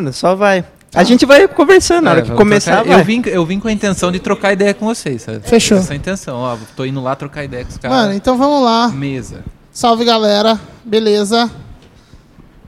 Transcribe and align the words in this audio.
mano, 0.00 0.12
só 0.12 0.34
vai. 0.34 0.64
A 0.94 1.04
gente 1.04 1.26
vai 1.26 1.46
conversando, 1.46 2.04
na 2.04 2.10
hora 2.12 2.20
É, 2.20 2.22
que 2.22 2.30
começar, 2.32 2.76
trocar- 2.82 2.98
eu 2.98 3.04
vim, 3.04 3.22
eu 3.26 3.44
vim 3.44 3.60
com 3.60 3.68
a 3.68 3.72
intenção 3.72 4.10
de 4.10 4.18
trocar 4.18 4.54
ideia 4.54 4.72
com 4.72 4.86
vocês, 4.86 5.22
sabe? 5.22 5.40
Fechou. 5.46 5.76
Essa 5.78 5.92
é 5.92 5.94
a 5.94 5.96
intenção, 5.96 6.38
ó. 6.38 6.56
Tô 6.74 6.84
indo 6.86 7.02
lá 7.02 7.14
trocar 7.14 7.44
ideia 7.44 7.64
com 7.64 7.70
os 7.70 7.76
caras. 7.76 7.96
Mano, 7.98 8.14
então 8.14 8.38
vamos 8.38 8.64
lá. 8.64 8.88
Mesa. 8.88 9.44
Salve, 9.70 10.04
galera. 10.04 10.58
Beleza? 10.84 11.50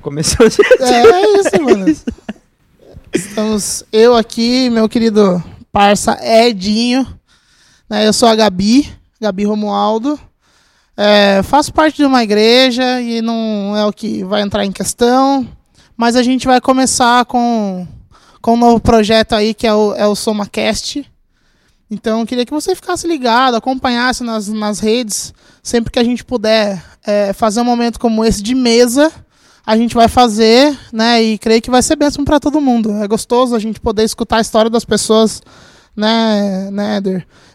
Começou 0.02 0.48
de... 0.48 0.56
É, 0.80 0.92
é 1.06 1.40
isso, 1.40 1.60
mano. 1.64 1.86
Estamos 3.12 3.84
eu 3.92 4.14
aqui, 4.16 4.68
meu 4.70 4.88
querido 4.88 5.42
parça 5.72 6.18
Edinho. 6.22 7.06
né, 7.88 8.06
eu 8.06 8.12
sou 8.12 8.28
a 8.28 8.34
Gabi, 8.34 8.88
Gabi 9.20 9.44
Romualdo. 9.44 10.18
É, 10.96 11.42
faço 11.42 11.72
parte 11.72 11.96
de 11.96 12.04
uma 12.04 12.22
igreja 12.22 13.00
e 13.00 13.22
não 13.22 13.74
é 13.76 13.84
o 13.86 13.92
que 13.92 14.22
vai 14.24 14.42
entrar 14.42 14.64
em 14.64 14.72
questão. 14.72 15.48
Mas 16.00 16.16
a 16.16 16.22
gente 16.22 16.46
vai 16.46 16.62
começar 16.62 17.26
com, 17.26 17.86
com 18.40 18.54
um 18.54 18.56
novo 18.56 18.80
projeto 18.80 19.34
aí 19.34 19.52
que 19.52 19.66
é 19.66 19.74
o, 19.74 19.94
é 19.94 20.06
o 20.06 20.14
SomaCast. 20.14 21.04
Então, 21.90 22.20
eu 22.20 22.26
queria 22.26 22.46
que 22.46 22.54
você 22.54 22.74
ficasse 22.74 23.06
ligado, 23.06 23.54
acompanhasse 23.54 24.24
nas, 24.24 24.48
nas 24.48 24.80
redes. 24.80 25.34
Sempre 25.62 25.92
que 25.92 25.98
a 25.98 26.02
gente 26.02 26.24
puder 26.24 26.82
é, 27.06 27.34
fazer 27.34 27.60
um 27.60 27.64
momento 27.64 28.00
como 28.00 28.24
esse 28.24 28.42
de 28.42 28.54
mesa, 28.54 29.12
a 29.66 29.76
gente 29.76 29.94
vai 29.94 30.08
fazer, 30.08 30.74
né? 30.90 31.22
E 31.22 31.36
creio 31.36 31.60
que 31.60 31.70
vai 31.70 31.82
ser 31.82 31.96
bênção 31.96 32.24
para 32.24 32.40
todo 32.40 32.62
mundo. 32.62 32.92
É 32.92 33.06
gostoso 33.06 33.54
a 33.54 33.58
gente 33.58 33.78
poder 33.78 34.04
escutar 34.04 34.38
a 34.38 34.40
história 34.40 34.70
das 34.70 34.86
pessoas, 34.86 35.42
né, 35.94 36.70
né? 36.72 37.02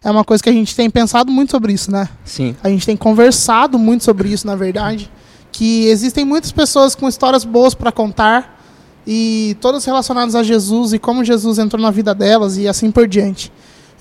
É 0.04 0.12
uma 0.12 0.24
coisa 0.24 0.44
que 0.44 0.50
a 0.52 0.54
gente 0.54 0.76
tem 0.76 0.88
pensado 0.88 1.32
muito 1.32 1.50
sobre 1.50 1.74
isso, 1.74 1.92
né? 1.92 2.08
Sim. 2.24 2.56
A 2.62 2.70
gente 2.70 2.86
tem 2.86 2.96
conversado 2.96 3.80
muito 3.80 4.04
sobre 4.04 4.30
isso, 4.30 4.46
na 4.46 4.56
verdade. 4.56 5.10
Que 5.58 5.88
existem 5.88 6.26
muitas 6.26 6.52
pessoas 6.52 6.96
com 6.96 7.08
histórias 7.08 7.46
boas 7.46 7.74
para 7.74 7.92
contar 7.92 8.62
e 9.08 9.56
todas 9.62 9.86
relacionadas 9.86 10.36
a 10.36 10.44
Jesus 10.44 10.92
e 10.92 11.00
como 11.00 11.24
Jesus 11.24 11.58
entrou 11.60 11.82
na 11.82 11.92
vida 11.92 12.14
delas 12.14 12.58
e 12.58 12.68
assim 12.68 12.92
por 12.92 13.08
diante. 13.08 13.52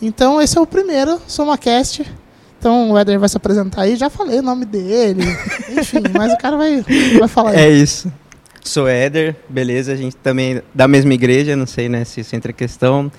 Então, 0.02 0.42
esse 0.42 0.58
é 0.58 0.60
o 0.60 0.66
primeiro 0.66 1.20
SomaCast. 1.28 2.04
Então, 2.58 2.90
o 2.90 2.98
Éder 2.98 3.20
vai 3.20 3.28
se 3.28 3.36
apresentar 3.36 3.82
aí. 3.82 3.94
Já 3.94 4.10
falei 4.10 4.40
o 4.40 4.42
nome 4.42 4.64
dele. 4.64 5.22
Enfim, 5.70 6.02
mas 6.12 6.32
o 6.32 6.38
cara 6.38 6.56
vai, 6.56 6.84
vai 7.18 7.28
falar 7.28 7.50
aí. 7.50 7.56
É 7.56 7.70
isso. 7.70 8.12
Sou 8.62 8.88
Éder, 8.88 9.36
beleza, 9.48 9.92
a 9.92 9.96
gente 9.96 10.16
também 10.16 10.60
da 10.74 10.88
mesma 10.88 11.12
igreja, 11.12 11.54
não 11.54 11.66
sei 11.66 11.88
né, 11.88 12.04
se 12.04 12.22
isso 12.22 12.34
entra 12.34 12.50
em 12.50 12.54
questão. 12.54 13.12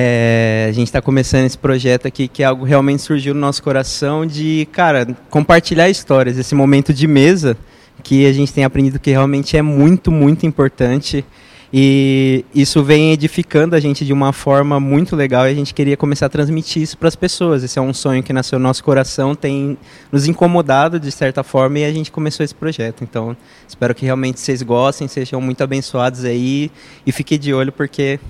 É, 0.00 0.66
a 0.68 0.72
gente 0.72 0.86
está 0.86 1.02
começando 1.02 1.44
esse 1.44 1.58
projeto 1.58 2.06
aqui 2.06 2.28
que 2.28 2.44
é 2.44 2.46
algo 2.46 2.64
realmente 2.64 3.02
surgiu 3.02 3.34
no 3.34 3.40
nosso 3.40 3.60
coração 3.60 4.24
de, 4.24 4.68
cara, 4.70 5.08
compartilhar 5.28 5.90
histórias, 5.90 6.38
esse 6.38 6.54
momento 6.54 6.94
de 6.94 7.04
mesa 7.08 7.56
que 8.04 8.24
a 8.24 8.32
gente 8.32 8.52
tem 8.52 8.62
aprendido 8.62 9.00
que 9.00 9.10
realmente 9.10 9.56
é 9.56 9.62
muito, 9.62 10.12
muito 10.12 10.46
importante. 10.46 11.24
E 11.72 12.44
isso 12.54 12.80
vem 12.84 13.10
edificando 13.10 13.74
a 13.74 13.80
gente 13.80 14.06
de 14.06 14.12
uma 14.12 14.32
forma 14.32 14.78
muito 14.78 15.16
legal 15.16 15.48
e 15.48 15.50
a 15.50 15.54
gente 15.54 15.74
queria 15.74 15.96
começar 15.96 16.26
a 16.26 16.28
transmitir 16.28 16.80
isso 16.80 16.96
para 16.96 17.08
as 17.08 17.16
pessoas. 17.16 17.64
Esse 17.64 17.76
é 17.76 17.82
um 17.82 17.92
sonho 17.92 18.22
que 18.22 18.32
nasceu 18.32 18.56
no 18.60 18.62
nosso 18.62 18.84
coração, 18.84 19.34
tem 19.34 19.76
nos 20.12 20.28
incomodado 20.28 21.00
de 21.00 21.10
certa 21.10 21.42
forma 21.42 21.80
e 21.80 21.84
a 21.84 21.92
gente 21.92 22.12
começou 22.12 22.44
esse 22.44 22.54
projeto. 22.54 23.02
Então, 23.02 23.36
espero 23.66 23.92
que 23.96 24.04
realmente 24.04 24.38
vocês 24.38 24.62
gostem, 24.62 25.08
sejam 25.08 25.40
muito 25.40 25.60
abençoados 25.64 26.24
aí 26.24 26.70
e 27.04 27.10
fiquem 27.10 27.36
de 27.36 27.52
olho 27.52 27.72
porque 27.72 28.20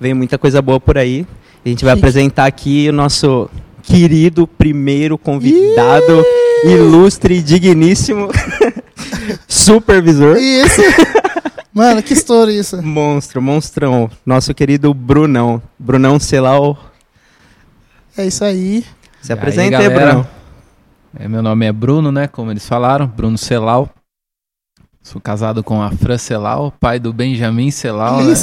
vem 0.00 0.14
muita 0.14 0.38
coisa 0.38 0.60
boa 0.62 0.80
por 0.80 0.98
aí. 0.98 1.26
A 1.64 1.68
gente 1.68 1.84
vai 1.84 1.94
Sim. 1.94 2.00
apresentar 2.00 2.46
aqui 2.46 2.88
o 2.88 2.92
nosso 2.92 3.50
querido 3.82 4.46
primeiro 4.46 5.18
convidado, 5.18 6.24
ilustre 6.64 7.36
e 7.36 7.42
digníssimo 7.42 8.28
supervisor. 9.48 10.36
Isso. 10.36 10.80
Mano, 11.72 12.02
que 12.02 12.12
história 12.12 12.52
isso. 12.52 12.82
Monstro, 12.82 13.40
monstrão. 13.40 14.10
Nosso 14.24 14.52
querido 14.54 14.92
Brunão. 14.92 15.62
Brunão 15.78 16.18
Celau. 16.18 16.78
É 18.16 18.26
isso 18.26 18.44
aí. 18.44 18.84
Se 19.22 19.32
aí, 19.32 19.38
apresenta 19.38 19.78
aí, 19.78 19.84
galera? 19.84 20.06
Brunão. 20.06 20.28
É, 21.18 21.28
meu 21.28 21.42
nome 21.42 21.66
é 21.66 21.72
Bruno, 21.72 22.12
né? 22.12 22.26
Como 22.26 22.50
eles 22.50 22.66
falaram, 22.66 23.06
Bruno 23.06 23.36
Celau. 23.36 23.88
Sou 25.02 25.20
casado 25.20 25.64
com 25.64 25.82
a 25.82 25.90
Fran 25.90 26.18
Celau, 26.18 26.72
pai 26.78 26.98
do 26.98 27.12
Benjamin 27.12 27.70
Celau, 27.70 28.22
né? 28.22 28.34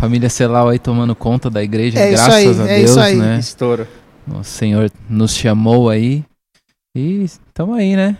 Família 0.00 0.30
Celau 0.30 0.68
aí 0.68 0.78
tomando 0.78 1.14
conta 1.14 1.50
da 1.50 1.62
igreja, 1.62 1.98
É 1.98 2.10
graças 2.12 2.34
aí, 2.34 2.46
a 2.48 2.64
é 2.72 2.76
Deus, 2.78 2.90
isso 2.90 3.00
aí. 3.00 3.16
né? 3.16 3.38
Estouro. 3.38 3.86
O 4.32 4.42
Senhor 4.42 4.90
nos 5.08 5.34
chamou 5.34 5.88
aí. 5.90 6.24
E 6.96 7.22
estamos 7.24 7.76
aí, 7.78 7.94
né? 7.94 8.16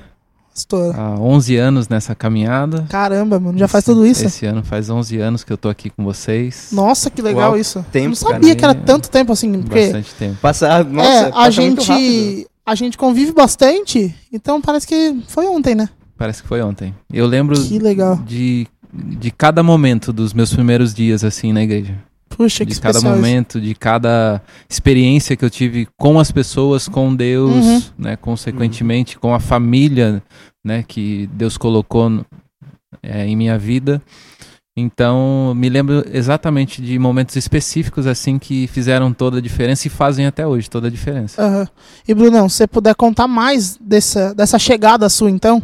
Estoura. 0.55 0.95
Há 0.97 1.15
11 1.19 1.57
anos 1.57 1.89
nessa 1.89 2.15
caminhada. 2.15 2.85
Caramba, 2.89 3.41
mano, 3.41 3.57
já 3.59 3.67
faz 3.67 3.85
tudo 3.85 4.05
isso? 4.07 4.27
Esse 4.27 4.45
ano 4.45 4.63
faz 4.63 4.91
11 4.91 5.19
anos 5.19 5.43
que 5.45 5.53
eu 5.53 5.57
tô 5.57 5.69
aqui 5.69 5.89
com 5.89 6.05
vocês. 6.05 6.69
Nossa, 6.73 7.09
que 7.09 7.23
legal 7.23 7.51
Uau, 7.53 7.59
isso. 7.59 7.85
tempo, 7.91 8.07
Eu 8.07 8.11
não 8.11 8.17
cara. 8.17 8.35
sabia 8.35 8.57
que 8.57 8.65
era 8.65 8.75
tanto 8.75 9.09
tempo 9.09 9.33
assim, 9.33 9.62
porque 9.62 9.81
Bastante 9.85 10.15
tempo. 10.15 10.37
Passar, 10.41 10.85
nossa, 10.85 11.09
é, 11.09 11.29
a 11.29 11.33
passa 11.33 11.61
muito 11.62 11.83
rápido. 11.83 11.97
gente 12.05 12.47
a 12.67 12.75
gente 12.75 12.99
convive 12.99 13.33
bastante, 13.33 14.15
então 14.33 14.61
parece 14.61 14.87
que 14.87 15.19
foi 15.29 15.47
ontem, 15.47 15.75
né? 15.75 15.89
Parece 16.17 16.43
que 16.43 16.49
foi 16.49 16.61
ontem. 16.62 16.95
Eu 17.12 17.27
lembro 17.27 17.61
Que 17.61 17.79
legal. 17.79 18.17
de, 18.27 18.67
de 18.93 19.31
cada 19.31 19.62
momento 19.62 20.12
dos 20.12 20.33
meus 20.33 20.53
primeiros 20.53 20.93
dias 20.95 21.23
assim 21.25 21.53
na 21.53 21.62
igreja. 21.62 21.95
Puxa, 22.28 22.65
que 22.65 22.73
de 22.73 22.81
cada 22.81 23.01
momento, 23.01 23.61
de 23.61 23.75
cada 23.75 24.41
experiência 24.69 25.37
que 25.37 25.45
eu 25.45 25.51
tive 25.51 25.87
com 25.99 26.19
as 26.19 26.31
pessoas, 26.31 26.89
com 26.89 27.15
Deus, 27.15 27.67
Uhum. 27.67 27.83
né, 27.99 28.17
consequentemente 28.17 29.19
com 29.19 29.34
a 29.34 29.41
família, 29.41 30.23
né, 30.65 30.84
que 30.87 31.29
Deus 31.33 31.59
colocou 31.59 32.25
é, 33.03 33.27
em 33.27 33.37
minha 33.37 33.59
vida. 33.59 34.00
Então, 34.77 35.53
me 35.55 35.69
lembro 35.69 36.05
exatamente 36.12 36.81
de 36.81 36.99
momentos 36.99 37.34
específicos 37.37 38.06
assim 38.06 38.39
que 38.39 38.67
fizeram 38.69 39.12
toda 39.12 39.39
a 39.39 39.41
diferença 39.41 39.87
e 39.89 39.91
fazem 39.91 40.27
até 40.27 40.47
hoje 40.47 40.71
toda 40.71 40.87
a 40.87 40.91
diferença. 40.91 41.43
Aham. 41.43 41.69
E 42.06 42.15
Brunão, 42.15 42.49
se 42.49 42.59
você 42.59 42.67
puder 42.67 42.95
contar 42.95 43.27
mais 43.27 43.77
dessa, 43.77 44.33
dessa 44.34 44.59
chegada 44.59 45.09
sua, 45.09 45.31
então, 45.31 45.62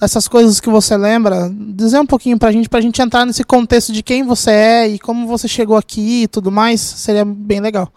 dessas 0.00 0.28
coisas 0.28 0.60
que 0.60 0.68
você 0.68 0.96
lembra, 0.96 1.50
dizer 1.74 1.98
um 1.98 2.06
pouquinho 2.06 2.38
pra 2.38 2.52
gente, 2.52 2.68
pra 2.68 2.80
gente 2.80 3.00
entrar 3.00 3.24
nesse 3.24 3.44
contexto 3.44 3.92
de 3.92 4.02
quem 4.02 4.22
você 4.24 4.50
é 4.50 4.88
e 4.88 4.98
como 4.98 5.26
você 5.26 5.48
chegou 5.48 5.76
aqui 5.76 6.24
e 6.24 6.28
tudo 6.28 6.50
mais, 6.52 6.80
seria 6.80 7.24
bem 7.24 7.60
legal. 7.60 7.90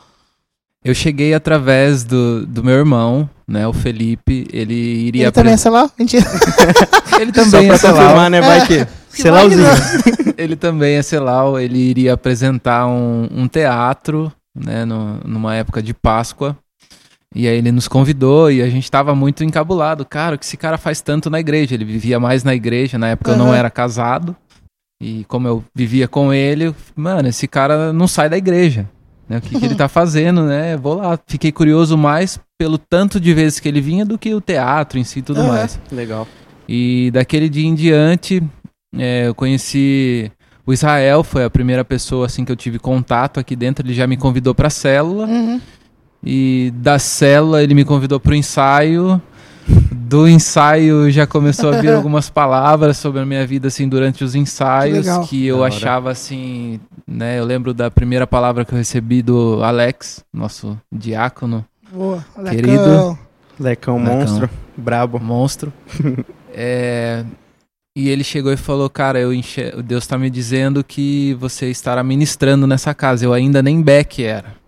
Eu 0.84 0.96
cheguei 0.96 1.34
através 1.34 2.06
do, 2.06 2.46
do 2.46 2.64
meu 2.64 2.76
irmão, 2.76 3.30
né, 3.46 3.68
o 3.68 3.74
Felipe, 3.74 4.48
ele 4.54 4.74
iria 4.74 5.24
Ele 5.26 5.32
também 5.32 5.54
é 5.54 5.58
celular? 5.58 5.92
Mentira. 6.00 6.26
ele 7.20 7.34
Só 7.34 7.44
também 7.44 7.68
pra 7.68 7.76
é 7.76 7.80
confirmar, 7.80 8.30
né? 8.30 8.42
Vai 8.42 8.66
que. 8.66 8.88
Que 9.12 9.24
Celauzinho. 9.24 9.64
máquina. 9.64 10.34
ele 10.38 10.56
também 10.56 10.96
é 10.98 11.02
Celau, 11.02 11.60
ele 11.60 11.80
iria 11.80 12.14
apresentar 12.14 12.86
um, 12.86 13.28
um 13.32 13.48
teatro, 13.48 14.32
né, 14.56 14.86
no- 14.86 15.20
numa 15.26 15.56
época 15.56 15.82
de 15.82 15.96
Páscoa. 15.96 16.56
E 17.36 17.48
aí 17.48 17.58
ele 17.58 17.72
nos 17.72 17.88
convidou 17.88 18.52
e 18.52 18.62
a 18.62 18.70
gente 18.70 18.90
tava 18.90 19.14
muito 19.14 19.44
encabulado. 19.44 20.04
Cara, 20.04 20.36
o 20.36 20.40
que 20.40 20.46
esse 20.46 20.58
cara 20.58 20.78
faz 20.78 21.00
tanto 21.00 21.30
na 21.30 21.40
igreja? 21.40 21.76
Ele 21.76 21.86
vivia 21.86 22.20
mais 22.20 22.44
na 22.44 22.56
igreja, 22.56 22.98
na 22.98 23.10
época 23.10 23.32
eu 23.32 23.38
não 23.38 23.54
era 23.54 23.70
casado. 23.70 24.36
E 25.02 25.24
como 25.26 25.48
eu 25.48 25.64
vivia 25.74 26.08
com 26.08 26.34
ele, 26.34 26.76
mano, 26.96 27.30
esse 27.30 27.48
cara 27.48 27.94
não 27.94 28.08
sai 28.08 28.30
da 28.30 28.38
igreja. 28.38 28.90
Né? 29.30 29.38
O 29.38 29.42
que, 29.42 29.60
que 29.60 29.66
ele 29.66 29.76
tá 29.76 29.88
fazendo, 29.90 30.44
né? 30.44 30.76
Vou 30.76 30.96
lá. 30.96 31.18
Fiquei 31.28 31.52
curioso 31.52 31.96
mais 31.98 32.40
pelo 32.58 32.78
tanto 32.78 33.20
de 33.20 33.34
vezes 33.34 33.60
que 33.60 33.70
ele 33.70 33.80
vinha 33.80 34.04
do 34.04 34.18
que 34.18 34.34
o 34.34 34.42
teatro 34.42 34.98
em 34.98 35.04
si 35.04 35.20
e 35.20 35.22
tudo 35.22 35.40
Aham. 35.42 35.50
mais. 35.50 35.80
Legal. 35.92 36.28
E 36.68 37.12
daquele 37.14 37.48
dia 37.48 37.68
em 37.68 37.76
diante, 37.76 38.44
é, 38.98 39.28
eu 39.28 39.36
conheci 39.36 40.32
o 40.66 40.74
Israel, 40.74 41.24
foi 41.24 41.44
a 41.46 41.50
primeira 41.50 41.86
pessoa 41.86 42.26
assim 42.26 42.44
que 42.44 42.52
eu 42.52 42.56
tive 42.56 42.80
contato 42.80 43.40
aqui 43.40 43.56
dentro. 43.56 43.86
Ele 43.86 43.94
já 43.94 44.06
me 44.08 44.18
convidou 44.18 44.54
para 44.56 44.68
a 44.68 44.72
célula 44.72 45.26
Uhum. 45.28 45.62
E 46.24 46.72
da 46.76 47.00
célula 47.00 47.64
ele 47.64 47.74
me 47.74 47.86
convidou 47.86 48.20
para 48.20 48.32
o 48.32 48.36
ensaio. 48.36 49.22
Do 49.92 50.28
ensaio 50.28 51.12
já 51.12 51.28
começou 51.28 51.72
a 51.72 51.80
vir 51.80 51.92
algumas 51.94 52.30
palavras 52.30 52.98
sobre 52.98 53.22
a 53.22 53.26
minha 53.26 53.46
vida 53.46 53.68
assim 53.68 53.88
durante 53.88 54.24
os 54.24 54.34
ensaios 54.34 55.06
legal. 55.06 55.24
que 55.26 55.46
eu 55.46 55.64
achava 55.64 56.10
assim, 56.10 56.80
né? 57.08 57.40
Eu 57.40 57.46
lembro 57.46 57.74
da 57.74 57.92
primeira 57.92 58.26
palavra 58.26 58.66
que 58.66 58.74
eu 58.74 58.78
recebi 58.78 59.22
do 59.22 59.64
Alex, 59.64 60.24
nosso 60.34 60.76
diácono, 60.92 61.64
Boa. 61.92 62.24
Querido. 62.50 62.78
Cão. 62.78 63.20
Lecão, 63.60 63.98
Lecão. 63.98 64.00
monstro. 64.00 64.50
Brabo. 64.78 65.20
monstro. 65.20 65.74
É, 66.52 67.24
e 67.96 68.10
ele 68.10 68.24
chegou 68.24 68.52
e 68.52 68.58
falou: 68.58 68.90
Cara, 68.90 69.20
eu 69.20 69.32
enche... 69.32 69.72
Deus 69.84 70.04
está 70.04 70.18
me 70.18 70.30
dizendo 70.32 70.84
que 70.84 71.36
você 71.36 71.70
estará 71.70 72.04
ministrando 72.04 72.66
nessa 72.66 72.94
casa. 72.94 73.24
Eu 73.24 73.34
ainda 73.34 73.62
nem 73.62 73.82
Beck 73.82 74.24
era. 74.24 74.59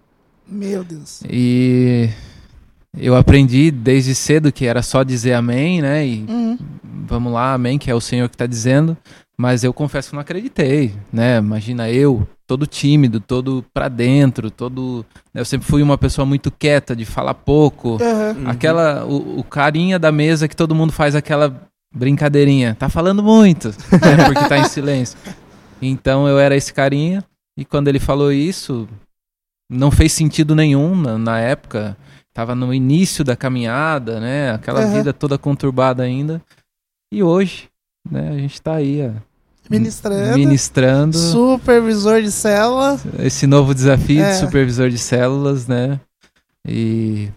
Meu 0.51 0.83
Deus. 0.83 1.21
E 1.29 2.09
eu 2.97 3.15
aprendi 3.15 3.71
desde 3.71 4.13
cedo 4.13 4.51
que 4.51 4.65
era 4.65 4.81
só 4.81 5.01
dizer 5.03 5.33
amém, 5.33 5.81
né? 5.81 6.05
E 6.05 6.25
Uhum. 6.27 6.57
vamos 7.07 7.31
lá, 7.31 7.53
amém, 7.53 7.77
que 7.79 7.89
é 7.89 7.95
o 7.95 8.01
Senhor 8.01 8.27
que 8.29 8.35
está 8.35 8.45
dizendo. 8.45 8.97
Mas 9.37 9.63
eu 9.63 9.73
confesso 9.73 10.09
que 10.09 10.15
não 10.15 10.21
acreditei, 10.21 10.93
né? 11.11 11.37
Imagina 11.39 11.89
eu, 11.89 12.27
todo 12.45 12.67
tímido, 12.67 13.19
todo 13.19 13.65
pra 13.73 13.87
dentro, 13.87 14.51
todo. 14.51 15.03
Eu 15.33 15.43
sempre 15.45 15.65
fui 15.65 15.81
uma 15.81 15.97
pessoa 15.97 16.25
muito 16.25 16.51
quieta, 16.51 16.95
de 16.95 17.05
falar 17.05 17.33
pouco. 17.33 17.97
Aham. 18.01 18.35
Aquela, 18.45 19.03
o, 19.05 19.39
o 19.39 19.43
carinha 19.43 19.97
da 19.97 20.11
mesa 20.11 20.47
que 20.47 20.55
todo 20.55 20.75
mundo 20.75 20.91
faz 20.93 21.15
aquela 21.15 21.59
brincadeirinha. 21.95 22.75
Tá 22.77 22.87
falando 22.87 23.23
muito, 23.23 23.69
né, 23.69 24.25
porque 24.25 24.47
tá 24.47 24.57
em 24.59 24.65
silêncio. 24.65 25.17
Então 25.83 26.27
eu 26.27 26.37
era 26.37 26.55
esse 26.55 26.71
carinha. 26.71 27.23
E 27.57 27.65
quando 27.65 27.87
ele 27.87 27.99
falou 27.99 28.31
isso, 28.31 28.87
não 29.71 29.89
fez 29.89 30.11
sentido 30.11 30.55
nenhum 30.55 30.95
na, 30.95 31.17
na 31.17 31.39
época. 31.39 31.95
Tava 32.33 32.53
no 32.55 32.73
início 32.73 33.23
da 33.23 33.35
caminhada, 33.35 34.19
né? 34.19 34.51
Aquela 34.51 34.81
Aham. 34.81 34.93
vida 34.93 35.13
toda 35.13 35.37
conturbada 35.37 36.03
ainda. 36.03 36.41
E 37.13 37.21
hoje, 37.23 37.69
né? 38.09 38.29
A 38.29 38.37
gente 38.37 38.61
tá 38.61 38.75
aí, 38.75 39.01
ó, 39.05 39.11
Ministrando. 39.69 40.37
ministrando 40.37 41.17
Supervisor 41.17 42.21
de 42.21 42.31
célula. 42.31 42.99
esse 43.19 43.47
novo 43.47 43.73
desafio 43.73 44.21
É. 44.23 44.31
de 44.31 44.37
supervisor 44.37 44.89
de 44.89 44.97
células, 44.97 45.67
né? 45.67 45.99
E 46.67 47.29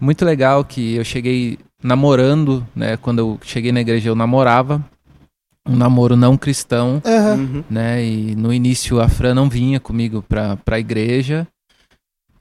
muito 0.00 0.24
legal 0.24 0.64
que 0.64 0.94
eu 0.96 1.04
cheguei 1.04 1.58
namorando, 1.82 2.66
né? 2.74 2.96
Quando 2.96 3.18
eu 3.20 3.38
cheguei 3.42 3.72
na 3.72 3.80
igreja 3.80 4.08
eu 4.10 4.14
namorava, 4.14 4.84
um 5.66 5.76
namoro 5.76 6.16
não 6.16 6.36
cristão. 6.36 7.02
Uhum. 7.04 7.64
né? 7.70 8.02
E 8.04 8.34
no 8.34 8.52
início 8.52 9.00
a 9.00 9.08
Fran 9.08 9.34
não 9.34 9.48
vinha 9.48 9.78
comigo 9.80 10.22
pra, 10.26 10.56
pra 10.56 10.78
igreja. 10.78 11.46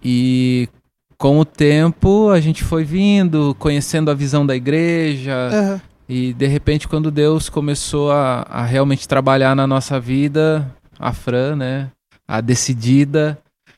E 0.03 0.69
com 1.17 1.39
o 1.39 1.45
tempo 1.45 2.29
a 2.29 2.39
gente 2.39 2.63
foi 2.63 2.83
vindo, 2.83 3.55
conhecendo 3.59 4.11
a 4.11 4.13
visão 4.13 4.45
da 4.45 4.55
igreja. 4.55 5.33
Aham. 5.51 5.81
E 6.09 6.33
de 6.33 6.47
repente, 6.47 6.87
quando 6.87 7.11
Deus 7.11 7.49
começou 7.49 8.11
a, 8.11 8.45
a 8.49 8.63
realmente 8.63 9.07
trabalhar 9.07 9.53
na 9.55 9.67
nossa 9.67 9.99
vida, 9.99 10.73
a 10.97 11.11
Fran, 11.11 11.57
né? 11.57 11.89
A 12.25 12.39
decidida, 12.39 13.37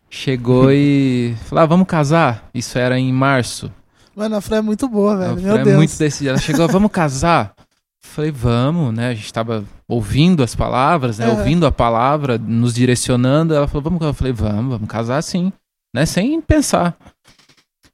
chegou 0.09 0.69
e 0.71 1.35
falou: 1.45 1.63
ah, 1.63 1.65
vamos 1.65 1.87
casar. 1.87 2.47
Isso 2.53 2.77
era 2.77 2.99
em 2.99 3.11
março. 3.11 3.71
Mano, 4.15 4.35
a 4.35 4.41
Fran 4.41 4.57
é 4.57 4.61
muito 4.61 4.87
boa, 4.87 5.13
A 5.13 5.17
velho. 5.17 5.37
Fran 5.37 5.43
Meu 5.43 5.57
é 5.57 5.63
Deus. 5.63 5.75
muito 5.77 5.97
decidida. 5.97 6.31
Ela 6.31 6.39
chegou: 6.39 6.67
vamos 6.67 6.91
casar. 6.91 7.53
Falei, 8.01 8.31
vamos, 8.31 8.93
né? 8.93 9.09
A 9.09 9.13
gente 9.13 9.31
tava 9.31 9.63
ouvindo 9.87 10.41
as 10.41 10.55
palavras, 10.55 11.19
né? 11.19 11.25
Aham. 11.25 11.37
Ouvindo 11.37 11.65
a 11.65 11.71
palavra, 11.71 12.37
nos 12.37 12.73
direcionando. 12.73 13.53
Ela 13.53 13.67
falou, 13.67 13.83
vamos. 13.83 14.01
Eu 14.01 14.13
falei, 14.13 14.33
vamos, 14.33 14.71
vamos 14.71 14.87
casar 14.87 15.21
sim, 15.21 15.51
né? 15.93 16.05
Sem 16.05 16.39
pensar. 16.41 16.97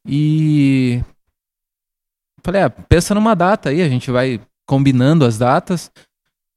E 0.07 1.01
falei, 2.44 2.62
ah, 2.62 2.69
pensa 2.69 3.15
numa 3.15 3.36
data 3.36 3.69
aí, 3.69 3.81
a 3.81 3.89
gente 3.89 4.12
vai 4.12 4.39
combinando 4.68 5.25
as 5.25 5.38
datas. 5.38 5.92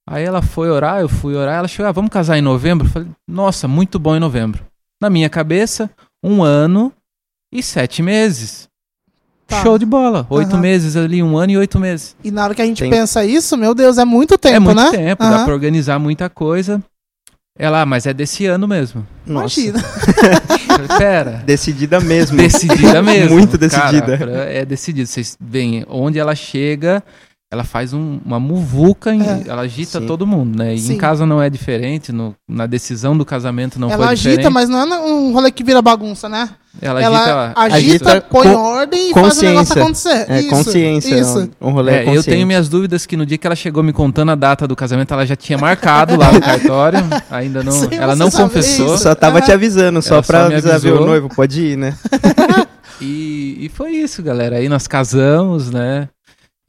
Aí 0.07 0.25
ela 0.25 0.41
foi 0.43 0.71
orar, 0.71 1.01
eu 1.01 1.09
fui 1.09 1.35
orar, 1.35 1.59
ela 1.59 1.69
chegou, 1.69 1.89
ah, 1.89 1.93
vamos 1.93 2.11
casar 2.11 2.39
em 2.39 2.43
novembro? 2.43 2.87
Eu 2.87 2.91
falei, 2.91 3.09
nossa, 3.27 3.69
muito 3.69 3.99
bom 3.99 4.17
em 4.17 4.21
novembro. 4.21 4.65
Na 5.01 5.09
minha 5.11 5.29
cabeça, 5.29 5.91
um 6.23 6.43
ano 6.43 6.93
e 7.53 7.63
sete 7.63 8.03
meses. 8.03 8.69
Tá. 9.47 9.63
Show 9.63 9.79
de 9.79 9.87
bola. 9.87 10.27
Oito 10.29 10.53
Aham. 10.53 10.61
meses 10.61 10.95
ali, 10.97 11.23
um 11.23 11.39
ano 11.39 11.53
e 11.53 11.57
oito 11.57 11.79
meses. 11.79 12.15
E 12.23 12.31
na 12.31 12.45
hora 12.45 12.55
que 12.55 12.61
a 12.61 12.67
gente 12.67 12.81
Tem- 12.83 12.91
pensa 12.91 13.25
isso, 13.25 13.57
meu 13.57 13.75
Deus, 13.75 13.97
é 13.97 14.05
muito 14.05 14.37
tempo, 14.37 14.57
é 14.57 14.61
muito 14.61 14.77
né? 14.77 14.91
tempo, 14.91 15.23
Aham. 15.23 15.39
dá 15.39 15.45
pra 15.45 15.55
organizar 15.55 15.99
muita 15.99 16.29
coisa. 16.29 16.83
Ela, 17.59 17.83
ah, 17.83 17.87
mas 17.87 18.07
é 18.07 18.15
desse 18.15 18.47
ano 18.47 18.69
mesmo. 18.69 19.05
Nossa, 19.27 19.61
Imagina. 19.61 19.85
Pera. 20.97 21.43
decidida 21.45 21.99
mesmo. 22.01 22.37
Decidida 22.37 23.03
mesmo. 23.03 23.35
Muito 23.37 23.59
Cara, 23.59 23.91
decidida. 23.91 24.15
a 24.15 24.19
Fran 24.19 24.45
é 24.45 24.65
decidida. 24.65 25.07
Vocês 25.07 25.37
veem, 25.41 25.85
onde 25.89 26.21
ela 26.21 26.37
chega, 26.37 27.03
ela 27.51 27.65
faz 27.65 27.95
um- 27.95 28.21
uma 28.27 28.39
muvuca, 28.39 29.13
em- 29.15 29.23
É. 29.23 29.45
ela 29.47 29.63
agita 29.63 30.01
Sim. 30.01 30.07
todo 30.07 30.27
mundo, 30.27 30.59
né? 30.59 30.75
E 30.75 30.93
em 30.93 30.99
casa 30.99 31.25
não 31.25 31.41
é 31.41 31.49
diferente, 31.49 32.13
no- 32.13 32.35
na 32.47 32.67
decisão 32.67 33.17
do 33.17 33.25
casamento 33.25 33.81
não 33.81 33.89
ela 33.91 34.05
foi 34.05 34.13
agita, 34.13 34.29
diferente. 34.37 34.53
mas 34.53 34.69
não 34.69 34.79
é 34.79 34.99
um 35.01 35.33
rolê 35.33 35.51
que 35.51 35.65
vira 35.65 35.81
bagunça, 35.81 36.29
né? 36.29 36.51
Ela 36.81 37.03
ela 37.03 37.19
agita, 37.57 37.61
agita, 37.61 38.11
agita 38.11 38.27
põe 38.31 38.47
com- 38.53 38.55
ordem 38.55 39.11
e 39.11 39.15
faz 39.15 39.39
o 39.39 39.43
negócio 39.43 39.83
acontecer. 39.83 40.27
É 40.29 40.41
isso, 40.41 40.51
consciência. 40.51 41.15
Isso. 41.19 41.51
Um, 41.61 41.69
um 41.69 41.71
rolê 41.73 41.93
É, 42.05 42.17
eu 42.17 42.23
tenho 42.23 42.47
minhas 42.47 42.69
dúvidas 42.69 43.07
que 43.07 43.17
no 43.17 43.25
dia 43.25 43.39
que 43.39 43.47
ela 43.47 43.57
chegou 43.57 43.83
me 43.83 43.93
contando 43.95 44.31
a 44.31 44.35
data 44.35 44.69
do 44.69 44.77
casamento, 44.77 45.13
ela 45.15 45.25
já 45.27 45.35
tinha 45.35 45.57
marcado 45.59 46.17
lá 46.17 46.31
no 46.31 46.41
cartório. 46.41 47.01
Ainda 47.31 47.65
não. 47.65 47.73
Sem 47.73 47.99
ela 47.99 48.15
não 48.15 48.31
confessou. 48.31 48.95
isso. 48.95 49.03
Só 49.05 49.15
tava 49.15 49.39
Ah. 49.39 49.43
te 49.43 49.51
avisando, 49.53 50.03
só 50.03 50.17
Ela 50.17 50.23
pra 50.23 50.43
só 50.43 50.49
me 50.49 50.55
avisar 50.55 50.75
avisou. 50.77 51.03
o 51.03 51.07
noivo, 51.07 51.29
pode 51.35 51.63
ir, 51.63 51.77
né? 51.79 51.97
E, 53.01 53.57
e 53.61 53.69
foi 53.69 53.93
isso, 53.93 54.21
galera. 54.23 54.57
Aí 54.57 54.69
nós 54.69 54.87
casamos, 54.89 55.71
né? 55.71 56.09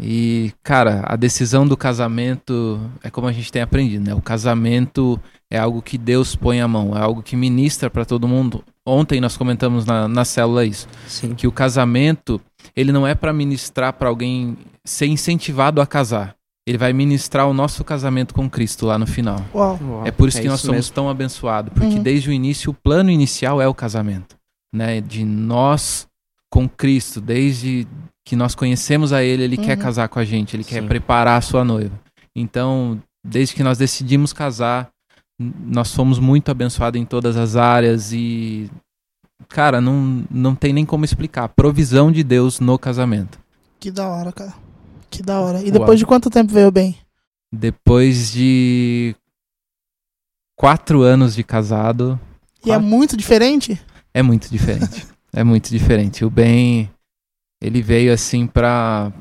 E, 0.02 0.54
cara, 0.64 1.04
a 1.06 1.16
decisão 1.18 1.68
do 1.68 1.76
casamento 1.76 2.80
é 3.04 3.10
como 3.10 3.28
a 3.28 3.32
gente 3.34 3.52
tem 3.52 3.62
aprendido, 3.62 4.06
né? 4.06 4.14
O 4.14 4.22
casamento 4.22 5.20
é 5.52 5.58
algo 5.60 5.82
que 5.82 5.98
Deus 5.98 6.36
põe 6.36 6.62
a 6.62 6.68
mão, 6.68 6.96
é 6.96 7.02
algo 7.02 7.22
que 7.22 7.36
ministra 7.36 7.90
pra 7.90 8.06
todo 8.06 8.28
mundo. 8.28 8.64
Ontem 8.86 9.20
nós 9.20 9.36
comentamos 9.36 9.86
na, 9.86 10.08
na 10.08 10.24
célula 10.24 10.66
isso, 10.66 10.88
Sim. 11.08 11.36
que 11.36 11.46
o 11.48 11.52
casamento, 11.52 12.40
ele 12.76 12.92
não 12.92 13.06
é 13.06 13.14
pra 13.14 13.34
ministrar 13.34 13.92
pra 13.94 14.08
alguém 14.10 14.58
ser 14.86 15.08
incentivado 15.08 15.82
a 15.82 15.86
casar. 15.86 16.34
Ele 16.66 16.78
vai 16.78 16.94
ministrar 16.94 17.48
o 17.48 17.54
nosso 17.54 17.84
casamento 17.84 18.34
com 18.34 18.50
Cristo 18.50 18.86
lá 18.86 18.98
no 18.98 19.08
final. 19.08 19.44
Uau. 19.54 19.80
É 20.06 20.12
por 20.12 20.30
isso 20.30 20.40
que 20.40 20.48
É 20.48 20.50
nós 20.50 20.62
somos 20.62 20.76
mesmo. 20.78 20.94
tão 20.94 21.10
abençoados, 21.10 21.74
porque 21.74 21.96
Uhum. 21.96 22.04
desde 22.04 22.30
o 22.30 22.34
início 22.34 22.72
o 22.72 22.74
plano 22.74 23.10
inicial 23.10 23.60
é 23.62 23.68
o 23.68 23.74
casamento, 23.74 24.36
né? 24.74 25.02
De 25.02 25.26
nós 25.26 26.08
com 26.52 26.68
Cristo, 26.68 27.22
desde 27.22 27.88
que 28.26 28.36
nós 28.36 28.56
conhecemos 28.56 29.12
a 29.14 29.24
Ele, 29.24 29.44
Ele 29.44 29.58
quer 29.58 29.78
Uhum. 29.78 29.84
casar 29.84 30.08
com 30.10 30.20
a 30.20 30.26
gente, 30.26 30.56
Ele 30.56 30.64
quer 30.64 30.82
Sim. 30.82 30.88
preparar 30.88 31.38
a 31.38 31.42
sua 31.42 31.64
noiva. 31.64 32.00
Então, 32.36 33.02
desde 33.26 33.56
que 33.56 33.64
nós 33.64 33.78
decidimos 33.78 34.34
casar, 34.34 34.90
nós 35.40 35.94
fomos 35.94 36.20
muito 36.20 36.50
abençoados 36.52 37.00
em 37.00 37.06
todas 37.06 37.38
as 37.38 37.56
áreas 37.56 38.12
e, 38.14 38.70
cara, 39.48 39.80
não, 39.82 40.24
não 40.30 40.54
tem 40.56 40.74
nem 40.74 40.86
como 40.86 41.06
explicar. 41.06 41.44
A 41.46 41.50
provisão 41.50 42.12
de 42.12 42.24
Deus 42.24 42.60
no 42.60 42.78
casamento. 42.78 43.40
Que 43.80 43.90
da 43.92 44.08
hora, 44.08 44.32
cara. 44.32 44.54
Que 45.10 45.24
da 45.24 45.40
hora. 45.40 45.60
E 45.62 45.64
Uau. 45.70 45.72
depois 45.72 45.98
de 46.00 46.06
quanto 46.06 46.30
tempo 46.30 46.52
veio 46.54 46.72
bem? 46.72 46.98
Depois 47.52 48.32
de 48.32 49.16
quatro 50.56 51.02
anos 51.02 51.36
de 51.36 51.44
casado, 51.44 52.20
E 52.66 52.70
é 52.70 52.74
Quatro. 52.74 52.88
muito 52.88 53.16
diferente? 53.18 53.82
É 54.14 54.22
muito 54.22 54.50
diferente. 54.52 55.08
é 55.34 55.44
muito 55.44 55.70
diferente. 55.70 56.24
O 56.26 56.30
bem, 56.30 56.90
ele 57.62 57.82
veio 57.82 58.14
assim 58.14 58.46
pra 58.48 59.12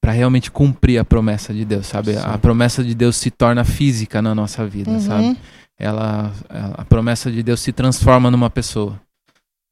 para 0.00 0.10
realmente 0.12 0.50
cumprir 0.50 0.98
a 0.98 1.04
promessa 1.04 1.54
de 1.54 1.64
Deus, 1.64 1.86
sabe? 1.86 2.14
Sim. 2.14 2.20
A 2.24 2.36
promessa 2.36 2.82
de 2.82 2.92
Deus 2.92 3.14
se 3.16 3.30
torna 3.30 3.64
física 3.64 4.20
na 4.20 4.34
nossa 4.34 4.66
vida, 4.66 4.90
Uhum. 4.90 5.00
sabe? 5.00 5.38
Ela, 5.78 6.32
a 6.76 6.84
promessa 6.84 7.30
de 7.30 7.40
Deus 7.40 7.60
se 7.60 7.70
transforma 7.72 8.28
numa 8.28 8.50
pessoa. 8.50 9.00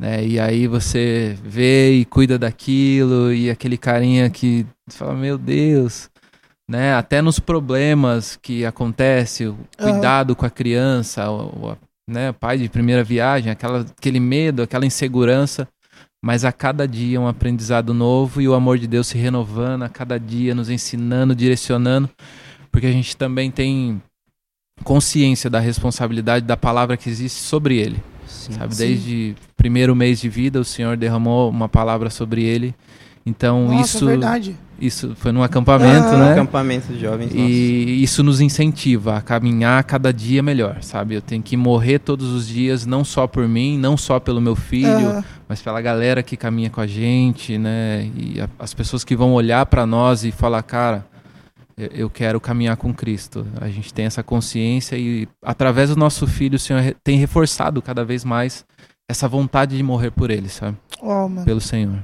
Né? 0.01 0.25
E 0.25 0.39
aí 0.39 0.69
você 0.69 1.37
vê 1.43 1.95
e 1.95 2.05
cuida 2.05 2.39
daquilo 2.39 3.33
e 3.35 3.51
aquele 3.51 3.77
carinha 3.77 4.31
que 4.31 4.65
fala, 4.89 5.15
meu 5.15 5.37
Deus, 5.37 6.09
né? 6.71 6.95
Até 6.95 7.21
nos 7.21 7.41
problemas 7.41 8.37
que 8.41 8.65
acontece, 8.65 9.47
o 9.49 9.59
cuidado 9.77 10.37
com 10.37 10.47
a 10.47 10.51
criança, 10.51 11.29
o, 11.29 11.71
o- 11.73 11.77
né? 12.11 12.33
pai 12.33 12.59
de 12.59 12.69
primeira 12.69 13.05
viagem, 13.05 13.51
aquela, 13.51 13.81
aquele 13.81 14.21
medo, 14.21 14.63
aquela 14.63 14.85
insegurança, 14.85 15.69
mas 16.23 16.45
a 16.45 16.53
cada 16.53 16.87
dia 16.87 17.21
um 17.21 17.27
aprendizado 17.27 17.95
novo 17.95 18.41
e 18.41 18.49
o 18.49 18.55
amor 18.55 18.79
de 18.79 18.87
Deus 18.87 19.07
se 19.07 19.17
renovando 19.17 19.85
a 19.85 19.89
cada 19.89 20.19
dia, 20.19 20.55
nos 20.55 20.69
ensinando, 20.69 21.35
direcionando, 21.35 22.11
porque 22.71 22.87
a 22.87 22.93
gente 22.93 23.17
também 23.17 23.51
tem 23.51 24.03
consciência 24.85 25.49
da 25.49 25.61
responsabilidade 25.61 26.45
da 26.47 26.57
palavra 26.57 26.97
que 26.97 27.09
existe 27.09 27.41
sobre 27.41 27.79
ele. 27.79 28.03
Sim. 28.27 28.53
Sabe, 28.53 28.75
Sim. 28.75 28.87
desde 28.87 29.37
primeiro 29.57 29.95
mês 29.95 30.21
de 30.21 30.29
vida, 30.29 30.61
o 30.61 30.65
Senhor 30.65 30.97
derramou 30.97 31.51
uma 31.51 31.69
palavra 31.69 32.11
sobre 32.11 32.43
ele. 32.45 32.75
Então 33.25 33.69
Nossa, 33.69 33.97
isso, 33.97 34.05
é 34.05 34.09
verdade. 34.09 34.57
Isso 34.81 35.15
foi 35.17 35.31
num 35.33 35.43
acampamento, 35.43 36.09
Ah. 36.09 36.17
né? 36.19 36.33
Acampamento 36.33 36.93
de 36.93 36.99
jovens. 37.01 37.27
nossa. 37.35 37.39
E 37.39 38.03
isso 38.03 38.23
nos 38.23 38.41
incentiva 38.41 39.17
a 39.17 39.21
caminhar 39.23 39.83
cada 39.85 40.13
dia 40.13 40.43
melhor, 40.43 40.83
sabe? 40.83 41.15
Eu 41.15 41.21
tenho 41.23 41.43
que 41.43 41.57
morrer 41.57 41.99
todos 41.99 42.29
os 42.33 42.47
dias, 42.49 42.87
não 42.87 43.05
só 43.05 43.27
por 43.27 43.47
mim, 43.47 43.77
não 43.79 43.97
só 43.97 44.19
pelo 44.19 44.41
meu 44.41 44.57
filho, 44.57 44.89
Aham. 45.09 45.25
mas 45.49 45.61
pela 45.63 45.81
galera 45.81 46.23
que 46.23 46.37
caminha 46.37 46.71
com 46.71 46.81
a 46.81 46.87
gente, 46.87 47.59
né? 47.59 48.11
E 48.17 48.41
a- 48.41 48.49
as 48.59 48.73
pessoas 48.75 49.05
que 49.05 49.15
vão 49.15 49.33
olhar 49.33 49.67
para 49.67 49.85
nós 49.87 50.25
e 50.25 50.33
falar, 50.33 50.63
cara, 50.63 51.05
eu, 51.77 51.89
eu 51.93 52.11
quero 52.11 52.41
caminhar 52.41 52.77
com 52.77 52.93
Cristo. 52.93 53.47
A 53.61 53.69
gente 53.69 53.93
tem 53.93 54.07
essa 54.07 54.23
consciência 54.23 54.97
e 54.97 55.29
através 55.45 55.91
do 55.91 55.97
nosso 55.97 56.27
filho, 56.27 56.57
o 56.57 56.59
Senhor 56.59 56.95
tem 57.05 57.19
reforçado 57.19 57.81
cada 57.83 58.05
vez 58.05 58.25
mais 58.25 58.65
essa 59.11 59.27
vontade 59.27 59.77
de 59.77 59.83
morrer 59.83 60.11
por 60.11 60.31
ele, 60.31 60.49
sabe? 60.49 60.77
Mano. 61.03 61.45
Pelo 61.45 61.61
Senhor. 61.61 61.99